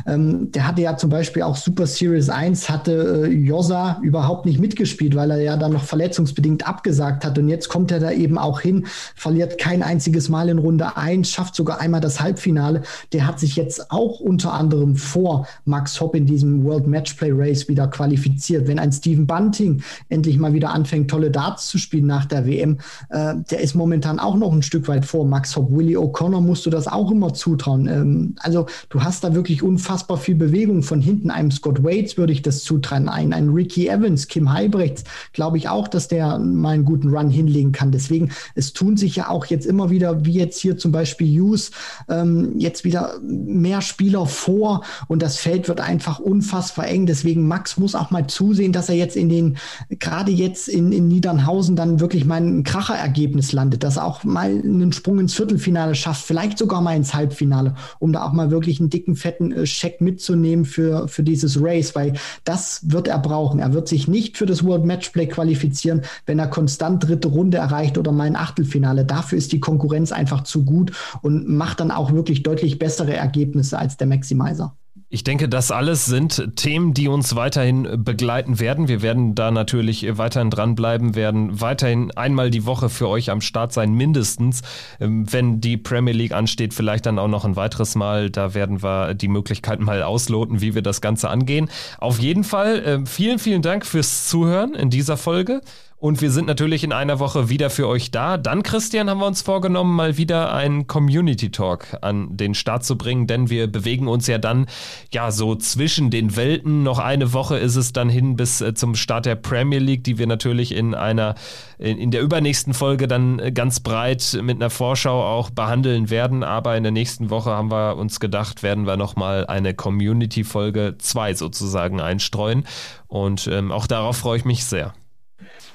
ähm, 0.07 0.51
der 0.51 0.67
hatte 0.67 0.83
ja 0.83 0.97
zum 0.97 1.11
Beispiel 1.11 1.43
auch 1.43 1.55
Super 1.55 1.87
Series 1.87 2.29
1, 2.29 2.69
hatte 2.69 3.27
äh, 3.27 3.31
Josa 3.31 4.01
überhaupt 4.17 4.47
nicht 4.47 4.59
mitgespielt, 4.59 5.15
weil 5.15 5.31
er 5.31 5.43
ja 5.43 5.57
dann 5.59 5.75
noch 5.75 5.85
verletzungsbedingt 5.85 6.67
abgesagt 6.67 7.23
hat. 7.23 7.39
Und 7.39 7.49
jetzt 7.49 7.69
kommt 7.69 7.93
er 7.93 8.01
da 8.01 8.11
eben 8.11 8.39
auch 8.39 8.61
hin, 8.61 8.87
verliert 9.15 9.59
kein 9.59 9.83
einziges 9.83 10.31
Mal 10.31 10.49
in 10.49 10.57
Runde 10.57 10.97
1, 10.97 11.29
schafft 11.29 11.55
sogar 11.55 11.81
einmal 11.81 12.01
das 12.01 12.19
Halbfinale. 12.19 12.81
Der 13.13 13.27
hat 13.27 13.39
sich 13.39 13.57
jetzt 13.57 13.91
auch 13.91 14.21
unter 14.21 14.55
anderem 14.55 14.97
vor 14.97 15.47
Max 15.67 16.01
Hopp 16.01 16.15
in 16.15 16.25
diesem 16.25 16.65
World 16.65 16.87
Matchplay 16.87 17.31
Race 17.31 17.69
wieder 17.69 17.89
qualifiziert. 17.89 18.67
Wenn 18.69 18.79
ein 18.79 18.91
Steven 18.91 19.27
Bunting 19.27 19.83
endlich 20.09 20.39
mal 20.39 20.55
wieder 20.55 20.71
anfängt, 20.71 21.11
tolle 21.11 21.31
Darts 21.31 21.69
zu 21.69 21.77
spielen 21.77 22.07
nach 22.07 22.25
der 22.25 22.47
WM, 22.47 22.79
äh, 23.11 23.35
der 23.51 23.61
ist 23.61 23.75
momentan 23.75 24.19
auch 24.19 24.37
noch 24.37 24.53
ein 24.53 24.63
Stück 24.63 24.89
weit 24.89 25.05
vor 25.05 25.27
Max 25.27 25.55
Hopp. 25.57 25.71
Willie 25.71 25.99
O'Connor 25.99 26.41
musst 26.41 26.65
du 26.65 26.71
das 26.71 26.89
auch 26.89 27.11
immer 27.11 27.35
zutrauen. 27.35 27.87
Ähm, 27.87 28.35
also 28.39 28.65
du 28.89 29.03
hast 29.03 29.25
da 29.25 29.35
wirklich 29.35 29.63
unfassbar 29.63 30.17
viel 30.17 30.37
Bewegung. 30.37 30.83
Von 30.83 31.03
hinten 31.03 31.31
einem 31.31 31.51
Scott 31.51 31.85
Waits 31.85 32.17
würde 32.17 32.33
ich 32.33 32.41
das 32.41 32.65
zutrauen. 32.65 33.11
Ein, 33.11 33.35
ein 33.35 33.51
Ricky 33.51 33.89
Evans, 33.89 34.06
Kim 34.29 34.53
Heibrechts, 34.53 35.05
glaube 35.33 35.59
ich 35.59 35.69
auch, 35.69 35.89
dass 35.89 36.09
der 36.09 36.39
mal 36.39 36.71
einen 36.71 36.85
guten 36.85 37.11
Run 37.11 37.31
hinlegen 37.31 37.73
kann. 37.73 37.93
Deswegen, 37.93 38.31
es 38.55 38.73
tun 38.73 38.97
sich 38.97 39.17
ja 39.17 39.29
auch 39.29 39.47
jetzt 39.47 39.67
immer 39.67 39.91
wieder, 39.91 40.25
wie 40.25 40.33
jetzt 40.33 40.59
hier 40.59 40.77
zum 40.79 40.93
Beispiel 40.93 41.29
Hughes, 41.41 41.71
ähm, 42.09 42.55
jetzt 42.59 42.85
wieder 42.85 43.19
mehr 43.23 43.83
Spieler 43.83 44.27
vor 44.27 44.83
und 45.09 45.23
das 45.23 45.37
Feld 45.37 45.69
wird 45.69 45.81
einfach 45.81 46.19
unfassbar 46.19 46.89
eng. 46.89 47.07
Deswegen 47.07 47.47
Max 47.47 47.77
muss 47.77 47.95
auch 47.95 48.11
mal 48.11 48.27
zusehen, 48.27 48.73
dass 48.73 48.89
er 48.89 48.97
jetzt 48.97 49.17
in 49.17 49.29
den, 49.29 49.59
gerade 49.91 50.33
jetzt 50.33 50.69
in, 50.69 50.93
in 50.93 51.09
Niedernhausen 51.09 51.77
dann 51.77 52.01
wirklich 52.01 52.25
mal 52.25 52.41
ein 52.41 52.65
Kracherergebnis 52.65 53.53
landet 53.53 53.67
landet, 53.67 53.83
dass 53.83 53.97
er 53.97 54.05
auch 54.05 54.25
mal 54.25 54.51
einen 54.51 54.93
Sprung 54.93 55.19
ins 55.19 55.35
Viertelfinale 55.35 55.95
schafft, 55.95 56.25
vielleicht 56.25 56.59
sogar 56.59 56.81
mal 56.81 56.97
ins 56.97 57.15
Halbfinale, 57.15 57.75
um 57.99 58.13
da 58.13 58.25
auch 58.25 58.33
mal 58.33 58.51
wirklich 58.51 58.81
einen 58.81 58.91
dicken, 58.91 59.17
fetten 59.17 59.53
äh, 59.53 59.67
Scheck 59.67 60.01
mitzunehmen 60.01 60.65
für, 60.65 61.09
für 61.09 61.23
dieses 61.23 61.61
Race, 61.61 61.95
weil 61.95 62.15
das 62.45 62.81
wird 62.85 63.09
er 63.09 63.19
brauchen. 63.19 63.59
Er 63.61 63.73
wird 63.73 63.86
sich 63.89 64.09
nicht 64.09 64.37
für 64.37 64.47
das 64.47 64.65
World 64.65 64.85
Matchplay 64.85 65.27
qualifizieren, 65.27 66.03
wenn 66.27 66.39
er 66.39 66.49
konstant 66.49 67.07
dritte 67.07 67.29
Runde 67.29 67.59
erreicht 67.59 67.99
oder 67.99 68.13
mal 68.13 68.25
ein 68.25 68.37
Achtelfinale. 68.37 69.05
Dafür 69.05 69.39
ist 69.39 69.53
die 69.53 69.61
Konkurrenz 69.61 70.13
einfach 70.13 70.45
zu 70.45 70.65
gut 70.65 70.93
und 71.23 71.49
macht 71.49 71.81
dann 71.81 71.91
auch 71.91 72.13
wirklich 72.13 72.43
deutlich 72.43 72.79
bessere 72.79 73.15
Ergebnisse 73.15 73.79
als 73.79 73.97
der 73.97 74.07
Maximizer. 74.07 74.77
Ich 75.09 75.23
denke, 75.23 75.49
das 75.49 75.71
alles 75.71 76.05
sind 76.05 76.57
Themen, 76.57 76.93
die 76.93 77.07
uns 77.07 77.37
weiterhin 77.37 78.03
begleiten 78.03 78.59
werden. 78.59 78.89
Wir 78.89 79.03
werden 79.03 79.37
da 79.37 79.53
natürlich 79.53 80.05
weiterhin 80.19 80.51
dranbleiben, 80.51 81.15
werden 81.15 81.61
weiterhin 81.61 82.11
einmal 82.17 82.51
die 82.51 82.67
Woche 82.67 82.89
für 82.89 83.09
euch 83.09 83.31
am 83.31 83.41
Start 83.41 83.73
sein, 83.73 83.93
mindestens. 83.93 84.63
Ähm, 84.99 85.33
wenn 85.33 85.61
die 85.61 85.77
Premier 85.77 86.13
League 86.13 86.33
ansteht, 86.33 86.75
vielleicht 86.75 87.07
dann 87.07 87.21
auch 87.21 87.29
noch 87.29 87.45
ein 87.45 87.55
weiteres 87.55 87.95
Mal. 87.95 88.31
Da 88.31 88.55
werden 88.55 88.83
wir 88.83 89.15
die 89.15 89.29
Möglichkeit 89.29 89.79
mal 89.79 90.03
ausloten, 90.03 90.61
wie 90.61 90.75
wir 90.75 90.83
das 90.83 91.01
Ganze 91.01 91.31
angehen. 91.31 91.71
Auf 91.99 92.19
jeden 92.19 92.43
Fall 92.43 92.83
ähm, 92.85 93.07
vielen, 93.07 93.39
vielen 93.39 93.63
Dank 93.63 93.87
fürs 93.87 94.29
Zuhören 94.29 94.75
in 94.75 94.91
dieser 94.91 95.17
Folge. 95.17 95.61
Und 95.99 96.21
wir 96.21 96.31
sind 96.31 96.47
natürlich 96.47 96.85
in 96.85 96.93
einer 96.93 97.21
Woche 97.21 97.49
wieder 97.49 97.71
für 97.71 97.89
euch 97.89 98.11
da. 98.11 98.37
Dann, 98.37 98.63
Christian, 98.63 99.09
haben 99.09 99.19
wir 99.19 99.27
uns 99.27 99.41
vorgenommen, 99.41 99.97
mal 99.97 100.19
wieder 100.19 100.53
einen 100.53 100.87
Community 100.87 101.51
Talk 101.51 101.97
an 102.03 102.37
den 102.37 102.55
Start 102.55 102.85
zu 102.85 102.99
bringen, 102.99 103.27
denn 103.27 103.49
wir 103.49 103.67
bewegen 103.67 104.07
uns 104.07 104.27
ja 104.27 104.37
dann 104.37 104.67
ja 105.11 105.31
so 105.31 105.55
zwischen 105.55 106.11
den 106.11 106.37
Welten. 106.37 106.83
Noch 106.83 106.99
eine 106.99 107.33
Woche 107.33 107.57
ist 107.57 107.77
es 107.77 107.95
dann 107.95 108.11
hin 108.11 108.37
bis 108.37 108.61
äh, 108.61 108.75
zum 108.75 108.95
Start 108.95 109.25
der 109.25 109.37
Premier 109.37 109.79
League, 109.79 110.05
die 110.05 110.19
wir 110.19 110.27
natürlich 110.27 110.73
in 110.73 110.95
einer, 110.95 111.35
in, 111.79 111.97
in 111.97 112.11
der 112.11 112.21
übernächsten 112.21 112.75
Folge 112.75 113.09
dann 113.09 113.39
äh, 113.39 113.51
ganz 113.51 113.81
breit 113.81 114.39
mit 114.43 114.57
einer 114.57 114.69
Vorschau 114.69 115.25
auch 115.25 115.49
behandeln 115.49 116.11
werden. 116.11 116.45
Aber 116.45 116.77
in 116.77 116.83
der 116.83 116.93
nächsten 116.93 117.31
Woche 117.31 117.53
haben 117.53 117.71
wir 117.71 117.97
uns 117.97 118.21
gedacht, 118.21 118.63
werden 118.63 118.87
wir 118.87 118.99
nochmal 118.99 119.47
eine 119.47 119.73
Community 119.73 120.45
Folge 120.45 120.97
2 120.99 121.33
sozusagen 121.33 122.03
einstreuen. 122.03 122.67
Und 123.07 123.49
ähm, 123.51 123.73
auch 123.73 123.87
darauf 123.87 124.19
freue 124.19 124.37
ich 124.37 124.45
mich 124.45 124.67
sehr. 124.67 124.93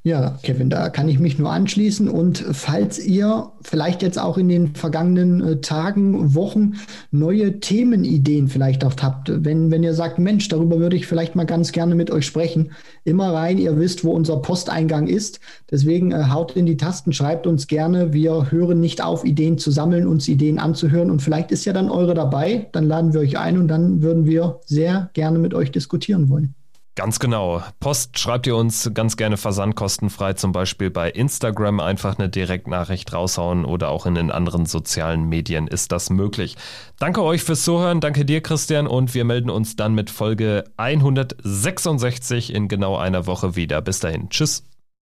Ja, 0.04 0.40
Kevin, 0.42 0.72
da 0.72 0.90
kann 0.90 1.08
ich 1.10 1.20
mich 1.20 1.38
nur 1.38 1.52
anschließen. 1.52 2.10
Und 2.10 2.44
falls 2.54 2.98
ihr 2.98 3.52
vielleicht 3.62 4.02
jetzt 4.02 4.18
auch 4.18 4.40
in 4.40 4.50
den 4.50 4.74
vergangenen 4.74 5.42
äh, 5.42 5.62
Tagen, 5.62 6.34
Wochen 6.34 6.74
neue 7.12 7.60
Themenideen 7.60 8.48
vielleicht 8.48 8.84
auch 8.84 8.96
habt, 9.00 9.32
wenn, 9.46 9.70
wenn 9.70 9.84
ihr 9.84 9.94
sagt, 9.94 10.18
Mensch, 10.18 10.48
darüber 10.48 10.80
würde 10.80 10.96
ich 10.96 11.06
vielleicht 11.06 11.36
mal 11.36 11.46
ganz 11.46 11.72
gerne 11.72 11.94
mit 11.94 12.10
euch 12.10 12.26
sprechen, 12.26 12.72
immer 13.04 13.32
rein. 13.32 13.60
Ihr 13.60 13.78
wisst, 13.78 14.04
wo 14.04 14.12
unser 14.12 14.38
Posteingang 14.38 15.06
ist. 15.06 15.40
Deswegen 15.70 16.12
äh, 16.12 16.24
haut 16.32 16.56
in 16.56 16.66
die 16.66 16.78
Tasten, 16.78 17.14
schreibt 17.14 17.46
uns 17.46 17.68
gerne. 17.68 18.12
Wir 18.12 18.50
hören 18.50 18.80
nicht 18.80 19.04
auf, 19.04 19.24
Ideen 19.24 19.60
zu 19.60 19.70
sammeln, 19.70 20.08
uns 20.08 20.28
Ideen 20.28 20.58
anzuhören. 20.58 21.12
Und 21.12 21.22
vielleicht 21.22 21.52
ist 21.52 21.66
ja 21.66 21.74
dann 21.74 21.92
eure 21.92 22.16
dabei. 22.16 22.70
Dann 22.72 22.88
laden 22.88 23.14
wir 23.14 23.20
euch 23.20 23.38
ein 23.38 23.60
und 23.60 23.68
dann 23.68 24.02
würden 24.02 24.26
wir 24.26 24.62
sehr 24.66 25.12
gerne 25.14 25.38
mit 25.38 25.54
euch 25.54 25.72
diskutieren 25.72 26.30
wollen. 26.30 26.56
Ganz 26.96 27.20
genau. 27.20 27.64
Post 27.80 28.20
schreibt 28.20 28.48
ihr 28.48 28.56
uns 28.58 28.92
ganz 28.94 29.16
gerne 29.16 29.38
versandkostenfrei, 29.38 30.34
zum 30.34 30.52
Beispiel 30.52 30.90
bei 30.90 31.10
Instagram 31.10 31.80
einfach 31.80 32.20
eine 32.20 32.28
Direktnachricht 32.28 33.14
raushauen 33.14 33.64
oder 33.64 33.90
auch 33.90 34.06
in 34.06 34.16
den 34.16 34.30
anderen 34.30 34.66
sozialen 34.66 35.30
Medien 35.30 35.68
ist 35.68 35.94
das 35.94 36.10
möglich. 36.10 36.58
Danke 37.00 37.24
euch 37.24 37.44
fürs 37.44 37.64
Zuhören, 37.64 38.02
danke 38.02 38.26
dir 38.26 38.42
Christian 38.42 38.88
und 38.88 39.14
wir 39.14 39.24
melden 39.24 39.50
uns 39.50 39.78
dann 39.78 39.96
mit 39.96 40.10
Folge 40.10 40.66
166 40.76 42.54
in 42.54 42.68
genau 42.68 42.98
einer 42.98 43.26
Woche 43.26 43.56
wieder. 43.56 43.82
Bis 43.82 44.02
dahin. 44.02 44.30
Tschüss. 44.30 44.71